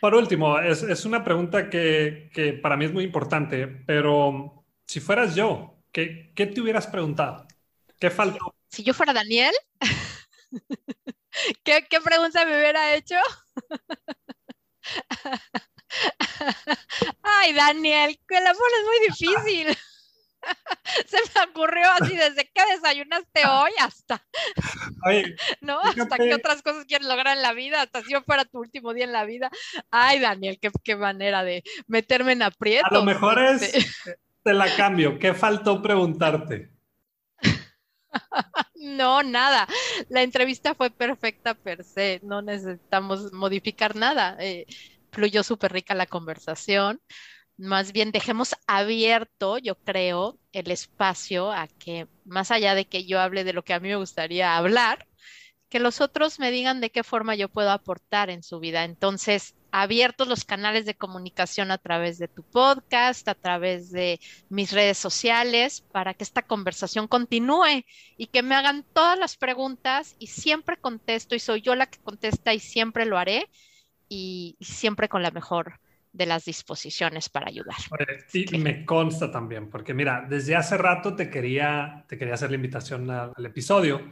Por 0.00 0.14
último, 0.14 0.58
es, 0.60 0.82
es 0.82 1.04
una 1.04 1.24
pregunta 1.24 1.68
que, 1.68 2.30
que, 2.32 2.52
para 2.52 2.76
mí 2.76 2.84
es 2.84 2.92
muy 2.92 3.04
importante, 3.04 3.66
pero 3.66 4.64
si 4.86 5.00
fueras 5.00 5.34
yo, 5.34 5.82
¿qué, 5.90 6.32
qué 6.34 6.46
te 6.46 6.60
hubieras 6.60 6.86
preguntado? 6.86 7.46
¿Qué 7.98 8.10
faltó? 8.10 8.54
Si 8.68 8.84
yo 8.84 8.94
fuera 8.94 9.12
Daniel, 9.12 9.52
¿Qué, 11.64 11.86
¿Qué, 11.88 12.00
pregunta 12.00 12.44
me 12.44 12.58
hubiera 12.58 12.94
hecho? 12.94 13.16
Ay, 17.22 17.52
Daniel, 17.52 18.18
el 18.28 18.46
amor 18.46 18.68
es 18.80 18.86
muy 18.86 18.98
difícil. 19.08 19.76
Se 21.06 21.18
me 21.34 21.50
ocurrió 21.50 21.84
así 22.00 22.16
desde 22.16 22.48
que 22.54 22.62
desayunaste 22.74 23.46
hoy 23.46 23.72
hasta. 23.80 24.24
¿No? 25.60 25.80
Hasta 25.80 26.16
qué 26.16 26.34
otras 26.34 26.62
cosas 26.62 26.84
quieres 26.86 27.06
lograr 27.06 27.36
en 27.36 27.42
la 27.42 27.52
vida, 27.52 27.82
hasta 27.82 28.02
si 28.02 28.12
yo 28.12 28.22
fuera 28.22 28.44
tu 28.44 28.58
último 28.60 28.94
día 28.94 29.04
en 29.04 29.12
la 29.12 29.24
vida. 29.24 29.50
Ay, 29.90 30.20
Daniel, 30.20 30.58
qué, 30.60 30.70
qué 30.84 30.96
manera 30.96 31.42
de 31.42 31.64
meterme 31.86 32.32
en 32.32 32.42
aprietos. 32.42 32.90
A 32.90 32.94
lo 32.94 33.04
mejor 33.04 33.42
es, 33.42 33.62
este. 33.74 34.18
te 34.42 34.54
la 34.54 34.74
cambio. 34.76 35.18
¿Qué 35.18 35.34
faltó 35.34 35.82
preguntarte? 35.82 36.77
No, 38.74 39.22
nada. 39.22 39.66
La 40.08 40.22
entrevista 40.22 40.74
fue 40.74 40.90
perfecta 40.90 41.54
per 41.54 41.84
se. 41.84 42.20
No 42.22 42.42
necesitamos 42.42 43.32
modificar 43.32 43.96
nada. 43.96 44.36
Eh, 44.40 44.66
fluyó 45.12 45.42
súper 45.42 45.72
rica 45.72 45.94
la 45.94 46.06
conversación. 46.06 47.00
Más 47.56 47.92
bien 47.92 48.12
dejemos 48.12 48.54
abierto, 48.68 49.58
yo 49.58 49.76
creo, 49.76 50.38
el 50.52 50.70
espacio 50.70 51.50
a 51.52 51.66
que, 51.68 52.08
más 52.24 52.50
allá 52.52 52.74
de 52.74 52.86
que 52.86 53.04
yo 53.04 53.20
hable 53.20 53.44
de 53.44 53.52
lo 53.52 53.64
que 53.64 53.74
a 53.74 53.80
mí 53.80 53.88
me 53.88 53.96
gustaría 53.96 54.56
hablar, 54.56 55.08
que 55.68 55.80
los 55.80 56.00
otros 56.00 56.38
me 56.38 56.50
digan 56.52 56.80
de 56.80 56.90
qué 56.90 57.02
forma 57.04 57.34
yo 57.34 57.48
puedo 57.48 57.70
aportar 57.72 58.30
en 58.30 58.42
su 58.44 58.60
vida. 58.60 58.84
Entonces, 58.84 59.56
abiertos 59.70 60.28
los 60.28 60.44
canales 60.44 60.86
de 60.86 60.94
comunicación 60.94 61.70
a 61.70 61.78
través 61.78 62.18
de 62.18 62.28
tu 62.28 62.42
podcast, 62.42 63.28
a 63.28 63.34
través 63.34 63.90
de 63.90 64.20
mis 64.48 64.72
redes 64.72 64.98
sociales, 64.98 65.84
para 65.92 66.14
que 66.14 66.24
esta 66.24 66.42
conversación 66.42 67.08
continúe 67.08 67.84
y 68.16 68.26
que 68.26 68.42
me 68.42 68.54
hagan 68.54 68.84
todas 68.92 69.18
las 69.18 69.36
preguntas 69.36 70.16
y 70.18 70.28
siempre 70.28 70.76
contesto 70.76 71.34
y 71.34 71.38
soy 71.38 71.60
yo 71.60 71.74
la 71.74 71.86
que 71.86 71.98
contesta 71.98 72.54
y 72.54 72.60
siempre 72.60 73.04
lo 73.06 73.18
haré 73.18 73.48
y, 74.08 74.56
siempre 74.60 75.08
con 75.08 75.22
la 75.22 75.30
mejor 75.30 75.80
de 76.12 76.26
las 76.26 76.46
disposiciones 76.46 77.28
para 77.28 77.48
ayudar. 77.48 77.76
Sí, 78.26 78.46
me 78.58 78.84
consta 78.84 79.30
también, 79.30 79.68
porque 79.68 79.92
mira, 79.92 80.26
desde 80.28 80.56
hace 80.56 80.78
rato 80.78 81.14
te 81.14 81.30
quería, 81.30 82.04
te 82.08 82.16
quería 82.16 82.34
hacer 82.34 82.50
la 82.50 82.56
invitación 82.56 83.10
al 83.10 83.46
episodio 83.46 84.02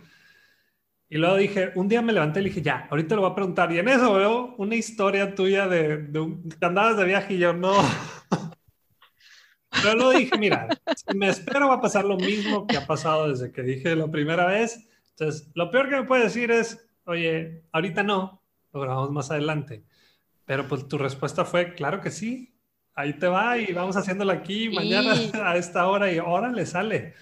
y 1.09 1.19
luego 1.19 1.37
dije, 1.37 1.71
un 1.77 1.89
día 1.89 2.03
me 2.03 2.13
levanté 2.13 2.41
y 2.41 2.45
dije, 2.45 2.63
ya, 2.63 2.89
ahorita 2.91 3.15
lo 3.15 3.23
voy 3.23 3.31
a 3.31 3.35
preguntar. 3.35 3.71
Y 3.73 3.79
en 3.79 3.89
eso 3.89 4.13
veo 4.15 4.55
una 4.59 4.75
historia 4.75 5.35
tuya 5.35 5.69
de, 5.69 5.99
de 5.99 6.19
un, 6.19 6.49
que 6.49 6.67
andabas 6.67 6.97
de 6.97 7.05
viaje 7.05 7.35
y 7.35 7.39
yo 7.39 7.53
no. 7.53 7.75
Pero 9.71 9.95
luego 9.95 10.13
dije, 10.13 10.37
mira, 10.39 10.69
si 10.97 11.17
me 11.17 11.29
espero 11.29 11.69
va 11.69 11.75
a 11.75 11.81
pasar 11.81 12.05
lo 12.05 12.17
mismo 12.17 12.67
que 12.67 12.77
ha 12.77 12.87
pasado 12.87 13.29
desde 13.29 13.53
que 13.53 13.63
dije 13.63 13.95
la 13.95 14.11
primera 14.11 14.47
vez. 14.47 14.89
Entonces, 15.11 15.49
lo 15.55 15.71
peor 15.71 15.89
que 15.89 15.97
me 15.97 16.05
puede 16.05 16.25
decir 16.25 16.51
es, 16.51 16.89
oye, 17.05 17.63
ahorita 17.73 18.03
no, 18.03 18.43
lo 18.73 18.81
grabamos 18.81 19.13
más 19.13 19.31
adelante. 19.31 19.85
Pero 20.45 20.67
pues 20.67 20.89
tu 20.89 20.99
respuesta 20.99 21.45
fue, 21.45 21.75
claro 21.75 22.01
que 22.01 22.11
sí, 22.11 22.57
ahí 22.95 23.13
te 23.13 23.29
va 23.29 23.59
y 23.59 23.73
vamos 23.73 23.97
haciéndolo 23.97 24.33
aquí 24.33 24.71
mañana 24.71 25.15
a 25.45 25.57
esta 25.57 25.87
hora 25.87 26.11
y 26.11 26.19
ahora 26.19 26.51
le 26.51 26.67
sale. 26.67 27.15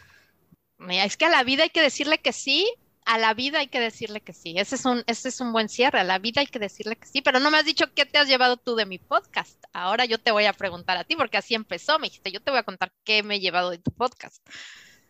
Es 0.88 1.16
que 1.16 1.26
a 1.26 1.30
la 1.30 1.44
vida 1.44 1.64
hay 1.64 1.70
que 1.70 1.82
decirle 1.82 2.18
que 2.18 2.32
sí 2.32 2.66
a 3.04 3.18
la 3.18 3.34
vida 3.34 3.58
hay 3.58 3.66
que 3.66 3.80
decirle 3.80 4.20
que 4.22 4.32
sí. 4.32 4.54
Ese 4.56 4.76
es, 4.76 4.84
un, 4.84 5.02
ese 5.06 5.28
es 5.28 5.40
un 5.40 5.52
buen 5.52 5.68
cierre. 5.68 6.00
A 6.00 6.04
la 6.04 6.18
vida 6.18 6.40
hay 6.40 6.46
que 6.46 6.58
decirle 6.58 6.96
que 6.96 7.06
sí. 7.06 7.20
Pero 7.20 7.38
no 7.38 7.50
me 7.50 7.58
has 7.58 7.64
dicho 7.64 7.92
qué 7.94 8.06
te 8.06 8.18
has 8.18 8.28
llevado 8.28 8.56
tú 8.56 8.76
de 8.76 8.86
mi 8.86 8.98
podcast. 8.98 9.62
Ahora 9.72 10.06
yo 10.06 10.18
te 10.18 10.30
voy 10.30 10.46
a 10.46 10.52
preguntar 10.52 10.96
a 10.96 11.04
ti, 11.04 11.14
porque 11.14 11.36
así 11.36 11.54
empezó. 11.54 11.98
Me 11.98 12.06
dijiste, 12.06 12.32
yo 12.32 12.40
te 12.40 12.50
voy 12.50 12.60
a 12.60 12.64
contar 12.64 12.92
qué 13.04 13.22
me 13.22 13.36
he 13.36 13.40
llevado 13.40 13.70
de 13.70 13.78
tu 13.78 13.90
podcast. 13.90 14.46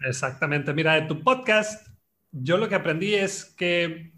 Exactamente. 0.01 0.75
Mira, 0.75 0.95
de 0.95 1.03
tu 1.03 1.23
podcast, 1.23 1.87
yo 2.33 2.57
lo 2.57 2.69
que 2.69 2.75
aprendí 2.75 3.15
es 3.15 3.45
que, 3.45 4.13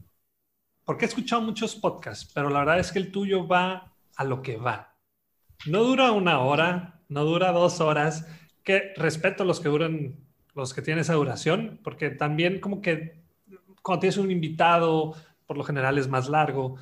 porque 0.85 1.05
he 1.05 1.09
escuchado 1.09 1.43
muchos 1.43 1.77
podcasts, 1.77 2.31
pero 2.35 2.49
la 2.49 2.61
verdad 2.61 2.79
es 2.79 2.93
que 2.93 2.99
el 2.99 3.13
tuyo 3.13 3.47
va 3.47 3.95
a 4.17 4.25
lo 4.25 4.43
que 4.43 4.57
va. 4.57 4.97
No 5.67 5.85
dura 5.85 6.13
una 6.13 6.41
hora, 6.41 7.03
no 7.09 7.25
dura 7.25 7.53
dos 7.53 7.81
horas, 7.81 8.27
que 8.65 8.95
respeto 8.97 9.45
los 9.45 9.61
que 9.61 9.69
duran, 9.69 10.17
los 10.55 10.73
que 10.73 10.83
tienen 10.83 11.03
esa 11.03 11.15
duración, 11.15 11.79
porque 11.85 12.11
también 12.11 12.61
como 12.61 12.81
que 12.81 13.26
cuando 13.87 14.01
tienes 14.01 14.17
un 14.17 14.33
invitado, 14.33 15.15
por 15.47 15.57
lo 15.57 15.63
general 15.63 15.97
es 15.97 16.09
más 16.09 16.29
largo, 16.29 16.75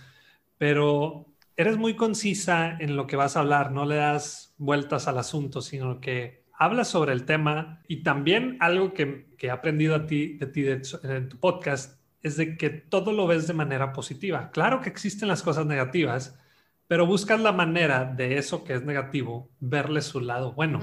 pero 0.56 1.26
eres 1.54 1.76
muy 1.76 1.96
concisa 1.96 2.78
en 2.80 2.96
lo 2.96 3.06
que 3.06 3.16
vas 3.16 3.36
a 3.36 3.40
hablar, 3.40 3.72
no 3.72 3.84
le 3.84 3.96
das 3.96 4.54
vueltas 4.56 5.06
al 5.06 5.18
asunto, 5.18 5.60
sino 5.60 6.00
que 6.00 6.44
hablas 6.54 6.88
sobre 6.88 7.12
el 7.12 7.26
tema 7.26 7.82
y 7.88 8.02
también 8.02 8.56
algo 8.60 8.94
que, 8.94 9.26
he 9.38 9.50
aprendido 9.50 9.94
a 9.94 10.06
ti, 10.06 10.38
de 10.38 10.46
ti 10.46 10.64
en 10.66 11.28
tu 11.28 11.38
podcast 11.38 12.00
es 12.22 12.38
de 12.38 12.56
que 12.56 12.70
todo 12.70 13.12
lo 13.12 13.26
ves 13.26 13.46
de 13.46 13.52
manera 13.52 13.92
positiva. 13.92 14.50
Claro 14.50 14.80
que 14.80 14.88
existen 14.88 15.28
las 15.28 15.42
cosas 15.42 15.66
negativas, 15.66 16.38
pero 16.86 17.04
buscas 17.04 17.38
la 17.38 17.52
manera 17.52 18.06
de 18.06 18.38
eso 18.38 18.64
que 18.64 18.72
es 18.72 18.82
negativo, 18.82 19.50
verle 19.60 20.00
su 20.00 20.20
lado 20.20 20.54
bueno. 20.54 20.78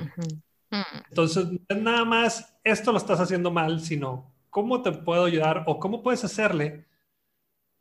Mm. 0.69 0.83
Entonces, 1.09 1.47
nada 1.75 2.05
más, 2.05 2.55
esto 2.63 2.91
lo 2.91 2.99
estás 2.99 3.19
haciendo 3.19 3.49
mal, 3.49 3.81
sino 3.81 4.30
¿cómo 4.51 4.83
te 4.83 4.91
puedo 4.91 5.25
ayudar 5.25 5.63
o 5.65 5.79
cómo 5.79 6.03
puedes 6.03 6.23
hacerle 6.23 6.85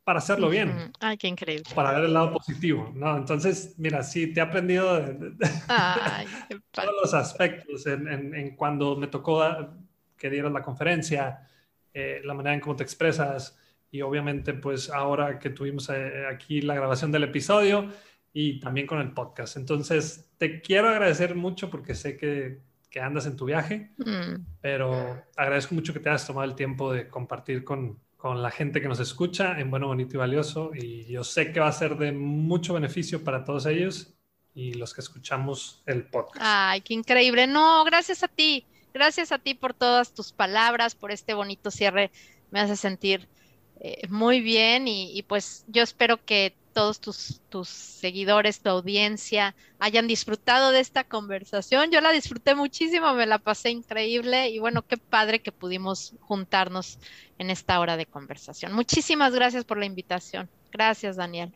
para 0.04 0.20
hacerlo 0.20 0.48
bien? 0.48 0.92
Ay, 1.00 1.18
qué 1.18 1.28
increíble. 1.28 1.70
Para 1.74 1.92
ver 1.92 2.04
el 2.04 2.14
lado 2.14 2.32
positivo, 2.32 2.90
¿no? 2.94 3.16
Entonces, 3.16 3.74
mira, 3.76 4.02
sí, 4.02 4.32
te 4.32 4.40
he 4.40 4.42
aprendido 4.42 4.96
de, 4.96 5.32
todos 6.70 6.94
los 7.02 7.12
aspectos 7.12 7.86
en, 7.86 8.56
cuando 8.56 8.96
me 8.96 9.08
tocó 9.08 9.44
que 10.16 10.30
dieras 10.30 10.52
la 10.52 10.62
conferencia, 10.62 11.46
eh, 11.92 12.22
la 12.24 12.32
manera 12.32 12.54
en 12.54 12.60
cómo 12.60 12.76
te 12.76 12.84
expresas 12.84 13.58
y 13.90 14.02
obviamente 14.02 14.54
pues 14.54 14.88
ahora 14.90 15.38
que 15.38 15.50
tuvimos 15.50 15.88
eh, 15.90 16.24
aquí 16.30 16.60
la 16.60 16.76
grabación 16.76 17.10
del 17.10 17.24
episodio 17.24 17.90
y 18.32 18.60
también 18.60 18.86
con 18.86 19.00
el 19.00 19.12
podcast. 19.12 19.56
Entonces, 19.56 20.30
te 20.38 20.60
quiero 20.60 20.88
agradecer 20.88 21.34
mucho 21.34 21.68
porque 21.68 21.94
sé 21.94 22.16
que 22.16 22.60
que 22.90 23.00
andas 23.00 23.26
en 23.26 23.36
tu 23.36 23.44
viaje, 23.44 23.92
mm. 23.98 24.58
pero 24.60 25.22
agradezco 25.36 25.74
mucho 25.74 25.92
que 25.92 26.00
te 26.00 26.08
hayas 26.08 26.26
tomado 26.26 26.48
el 26.48 26.56
tiempo 26.56 26.92
de 26.92 27.08
compartir 27.08 27.62
con, 27.62 28.00
con, 28.16 28.42
la 28.42 28.50
gente 28.50 28.80
que 28.80 28.88
nos 28.88 28.98
escucha 28.98 29.60
en 29.60 29.70
Bueno, 29.70 29.86
Bonito 29.86 30.16
y 30.16 30.18
Valioso 30.18 30.72
y 30.74 31.04
yo 31.06 31.22
sé 31.22 31.52
que 31.52 31.60
va 31.60 31.68
a 31.68 31.72
ser 31.72 31.96
de 31.96 32.12
mucho 32.12 32.74
beneficio 32.74 33.22
para 33.22 33.44
todos 33.44 33.66
ellos 33.66 34.14
y 34.54 34.74
los 34.74 34.92
que 34.92 35.00
escuchamos 35.00 35.82
el 35.86 36.04
podcast. 36.04 36.44
Ay, 36.44 36.80
qué 36.80 36.94
increíble. 36.94 37.46
No, 37.46 37.84
gracias 37.84 38.22
a 38.22 38.28
ti. 38.28 38.66
Gracias 38.92 39.30
a 39.30 39.38
ti 39.38 39.54
por 39.54 39.72
todas 39.72 40.12
tus 40.12 40.32
palabras, 40.32 40.96
por 40.96 41.12
este 41.12 41.34
bonito 41.34 41.70
cierre. 41.70 42.10
Me 42.50 42.58
hace 42.58 42.76
sentir 42.76 43.28
eh, 43.78 44.06
muy 44.08 44.40
bien 44.40 44.88
y, 44.88 45.16
y, 45.16 45.22
pues 45.22 45.64
yo 45.68 45.82
espero 45.82 46.22
que 46.24 46.54
todos 46.72 47.00
tus, 47.00 47.40
tus 47.48 47.68
seguidores, 47.68 48.60
tu 48.60 48.70
audiencia 48.70 49.54
hayan 49.78 50.06
disfrutado 50.06 50.70
de 50.70 50.80
esta 50.80 51.04
conversación. 51.04 51.90
Yo 51.90 52.00
la 52.00 52.12
disfruté 52.12 52.54
muchísimo, 52.54 53.12
me 53.14 53.26
la 53.26 53.38
pasé 53.38 53.70
increíble 53.70 54.48
y 54.48 54.58
bueno, 54.58 54.82
qué 54.82 54.96
padre 54.96 55.40
que 55.40 55.52
pudimos 55.52 56.14
juntarnos 56.20 56.98
en 57.38 57.50
esta 57.50 57.78
hora 57.80 57.96
de 57.96 58.06
conversación. 58.06 58.72
Muchísimas 58.72 59.34
gracias 59.34 59.64
por 59.64 59.78
la 59.78 59.86
invitación. 59.86 60.48
Gracias, 60.70 61.16
Daniel. 61.16 61.54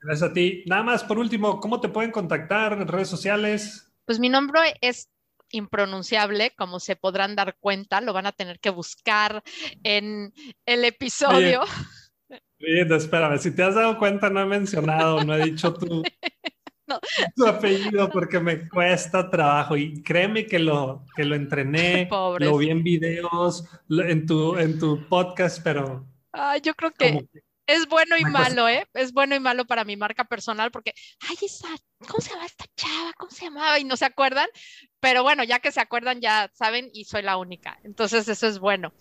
Gracias 0.00 0.30
a 0.30 0.32
ti. 0.32 0.62
Nada 0.66 0.82
más, 0.82 1.04
por 1.04 1.18
último, 1.18 1.60
¿cómo 1.60 1.80
te 1.80 1.88
pueden 1.88 2.12
contactar 2.12 2.74
en 2.74 2.86
redes 2.86 3.08
sociales? 3.08 3.92
Pues 4.04 4.18
mi 4.18 4.28
nombre 4.28 4.76
es 4.80 5.08
impronunciable, 5.50 6.52
como 6.56 6.80
se 6.80 6.96
podrán 6.96 7.36
dar 7.36 7.56
cuenta, 7.58 8.00
lo 8.00 8.12
van 8.12 8.26
a 8.26 8.32
tener 8.32 8.58
que 8.60 8.70
buscar 8.70 9.42
en 9.82 10.32
el 10.64 10.84
episodio. 10.84 11.62
Bien, 12.58 12.90
espérame, 12.92 13.38
si 13.38 13.50
te 13.50 13.62
has 13.62 13.74
dado 13.74 13.98
cuenta, 13.98 14.30
no 14.30 14.40
he 14.40 14.46
mencionado, 14.46 15.22
no 15.24 15.34
he 15.34 15.44
dicho 15.44 15.74
tu, 15.74 16.02
tu 17.36 17.46
apellido 17.46 18.08
porque 18.10 18.40
me 18.40 18.68
cuesta 18.68 19.30
trabajo 19.30 19.76
y 19.76 20.02
créeme 20.02 20.46
que 20.46 20.58
lo, 20.58 21.04
que 21.14 21.24
lo 21.24 21.34
entrené, 21.34 22.08
lo 22.38 22.56
vi 22.56 22.70
en 22.70 22.82
videos, 22.82 23.64
en 23.90 24.26
tu, 24.26 24.56
en 24.56 24.78
tu 24.78 25.06
podcast, 25.08 25.62
pero... 25.62 26.06
yo 26.62 26.74
creo 26.74 26.92
que, 26.92 27.28
es 27.66 27.88
bueno 27.88 28.16
y 28.16 28.24
malo, 28.24 28.68
¿eh? 28.68 28.86
Es 28.94 29.12
bueno 29.12 29.34
y 29.34 29.40
malo 29.40 29.64
para 29.64 29.84
mi 29.84 29.96
marca 29.96 30.24
personal 30.24 30.70
porque, 30.70 30.94
ay, 31.28 31.36
esa, 31.42 31.68
¿cómo 32.08 32.20
se 32.20 32.30
llama 32.30 32.46
esta 32.46 32.64
chava? 32.76 33.12
¿Cómo 33.16 33.30
se 33.30 33.46
llamaba? 33.46 33.78
Y 33.80 33.84
no 33.84 33.96
se 33.96 34.04
acuerdan, 34.04 34.48
pero 35.00 35.22
bueno, 35.24 35.42
ya 35.42 35.58
que 35.58 35.72
se 35.72 35.80
acuerdan, 35.80 36.20
ya 36.20 36.50
saben 36.54 36.90
y 36.92 37.04
soy 37.04 37.22
la 37.22 37.36
única. 37.36 37.78
Entonces, 37.82 38.28
eso 38.28 38.46
es 38.46 38.60
bueno. 38.60 38.92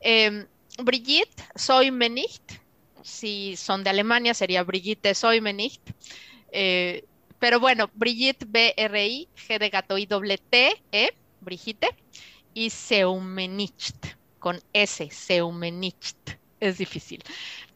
Em, 0.00 0.46
Brigitte, 0.82 1.42
soy 1.54 1.90
Menicht. 1.90 2.65
Si 3.06 3.54
son 3.56 3.84
de 3.84 3.90
Alemania, 3.90 4.34
sería 4.34 4.64
Brigitte 4.64 5.14
Soy 5.14 5.40
Menicht. 5.40 5.80
Eh, 6.50 7.04
pero 7.38 7.60
bueno, 7.60 7.88
Brigitte, 7.94 8.44
B-R-I, 8.48 9.28
G 9.36 9.58
de 9.60 9.70
gato 9.70 9.96
y 9.96 10.06
doble 10.06 10.38
T, 10.38 10.82
E, 10.90 11.14
Brigitte, 11.40 11.88
y 12.52 12.70
Seumenicht, 12.70 14.16
con 14.40 14.60
S, 14.72 15.08
Seumenicht. 15.10 16.16
Es 16.58 16.78
difícil. 16.78 17.22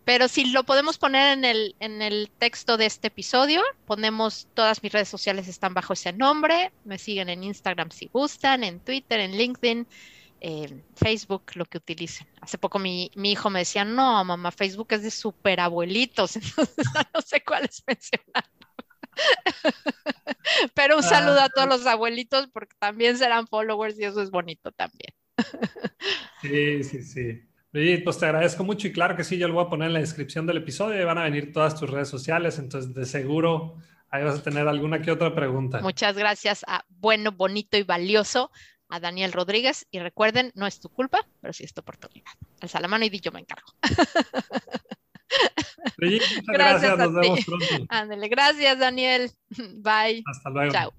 Pero 0.05 0.27
si 0.27 0.47
lo 0.47 0.65
podemos 0.65 0.99
poner 0.99 1.39
en 1.39 1.45
el, 1.45 1.77
en 1.79 2.03
el 2.03 2.29
texto 2.39 2.77
de 2.77 2.87
este 2.87 3.07
episodio, 3.09 3.63
ponemos 3.87 4.49
todas 4.55 4.83
mis 4.83 4.91
redes 4.91 5.09
sociales 5.09 5.47
están 5.47 5.75
bajo 5.75 5.93
ese 5.93 6.13
nombre. 6.13 6.73
Me 6.85 6.99
siguen 6.99 7.29
en 7.29 7.45
Instagram 7.45 7.93
si 7.93 8.07
gustan, 8.07 8.65
en 8.65 8.81
Twitter, 8.81 9.21
en 9.21 9.37
LinkedIn, 9.37 9.87
en 10.41 10.85
Facebook, 10.97 11.53
lo 11.55 11.65
que 11.67 11.79
utilicen. 11.79 12.27
Hace 12.41 12.59
poco 12.59 12.79
mi, 12.79 13.11
mi 13.15 13.33
hijo 13.33 13.51
me 13.51 13.61
decía, 13.61 13.85
no, 13.85 14.25
mamá, 14.25 14.51
Facebook 14.51 14.89
es 14.91 15.03
de 15.03 15.11
superabuelitos, 15.11 16.37
entonces 16.37 16.87
no 17.15 17.21
sé 17.21 17.43
cuáles 17.45 17.83
mencionar. 17.87 18.45
Pero 20.75 20.97
un 20.97 21.03
saludo 21.03 21.41
a 21.41 21.49
todos 21.49 21.67
ah. 21.67 21.77
los 21.77 21.87
abuelitos 21.87 22.49
porque 22.53 22.75
también 22.79 23.19
serán 23.19 23.47
followers 23.47 23.99
y 23.99 24.05
eso 24.05 24.23
es 24.23 24.31
bonito 24.31 24.73
también. 24.73 25.15
Sí, 26.41 26.85
sí, 26.85 27.03
sí. 27.03 27.43
pues 28.05 28.19
te 28.19 28.27
agradezco 28.27 28.65
mucho 28.65 28.89
y 28.89 28.93
claro 28.93 29.17
que 29.17 29.25
sí, 29.25 29.39
yo 29.39 29.49
lo 29.49 29.55
voy 29.55 29.65
a 29.65 29.69
poner 29.69 29.89
en 29.89 29.95
la 29.95 30.01
descripción 30.01 30.47
del 30.47 30.59
episodio 30.59 31.01
y 31.01 31.05
van 31.05 31.19
a 31.19 31.25
venir 31.25 31.53
todas 31.53 31.79
tus 31.79 31.91
redes 31.91 32.09
sociales, 32.09 32.59
entonces 32.59 32.95
de 32.95 33.05
seguro 33.05 33.77
ahí 34.11 34.25
vas 34.25 34.39
a 34.41 34.43
tener 34.43 34.67
alguna 34.69 35.01
que 35.01 35.11
otra 35.11 35.35
pregunta. 35.35 35.81
Muchas 35.81 36.17
gracias 36.17 36.65
a 36.67 36.85
Bueno, 36.89 37.33
Bonito 37.33 37.77
y 37.77 37.83
Valioso, 37.83 38.51
a 38.91 39.01
Daniel 39.01 39.33
Rodríguez 39.33 39.87
y 39.91 40.01
recuerden, 40.01 40.53
no 40.55 40.67
es 40.67 40.81
tu 40.81 40.89
culpa, 40.89 41.27
pero 41.41 41.53
sí 41.53 41.65
es 41.65 41.73
tu 41.73 41.81
oportunidad. 41.81 42.33
Alza 42.61 42.81
la 42.81 42.89
mano 42.89 43.05
y 43.05 43.21
yo 43.21 43.33
me 43.33 43.41
encargo. 43.41 43.73
muchas 45.99 46.45
gracias, 46.47 46.99
nos 46.99 47.15
vemos 47.15 47.45
pronto. 47.45 47.67
Ándale, 47.89 48.29
gracias 48.29 48.79
Daniel. 48.79 49.31
Bye. 49.77 50.23
Hasta 50.27 50.51
luego. 50.51 50.73
Chao. 50.73 50.93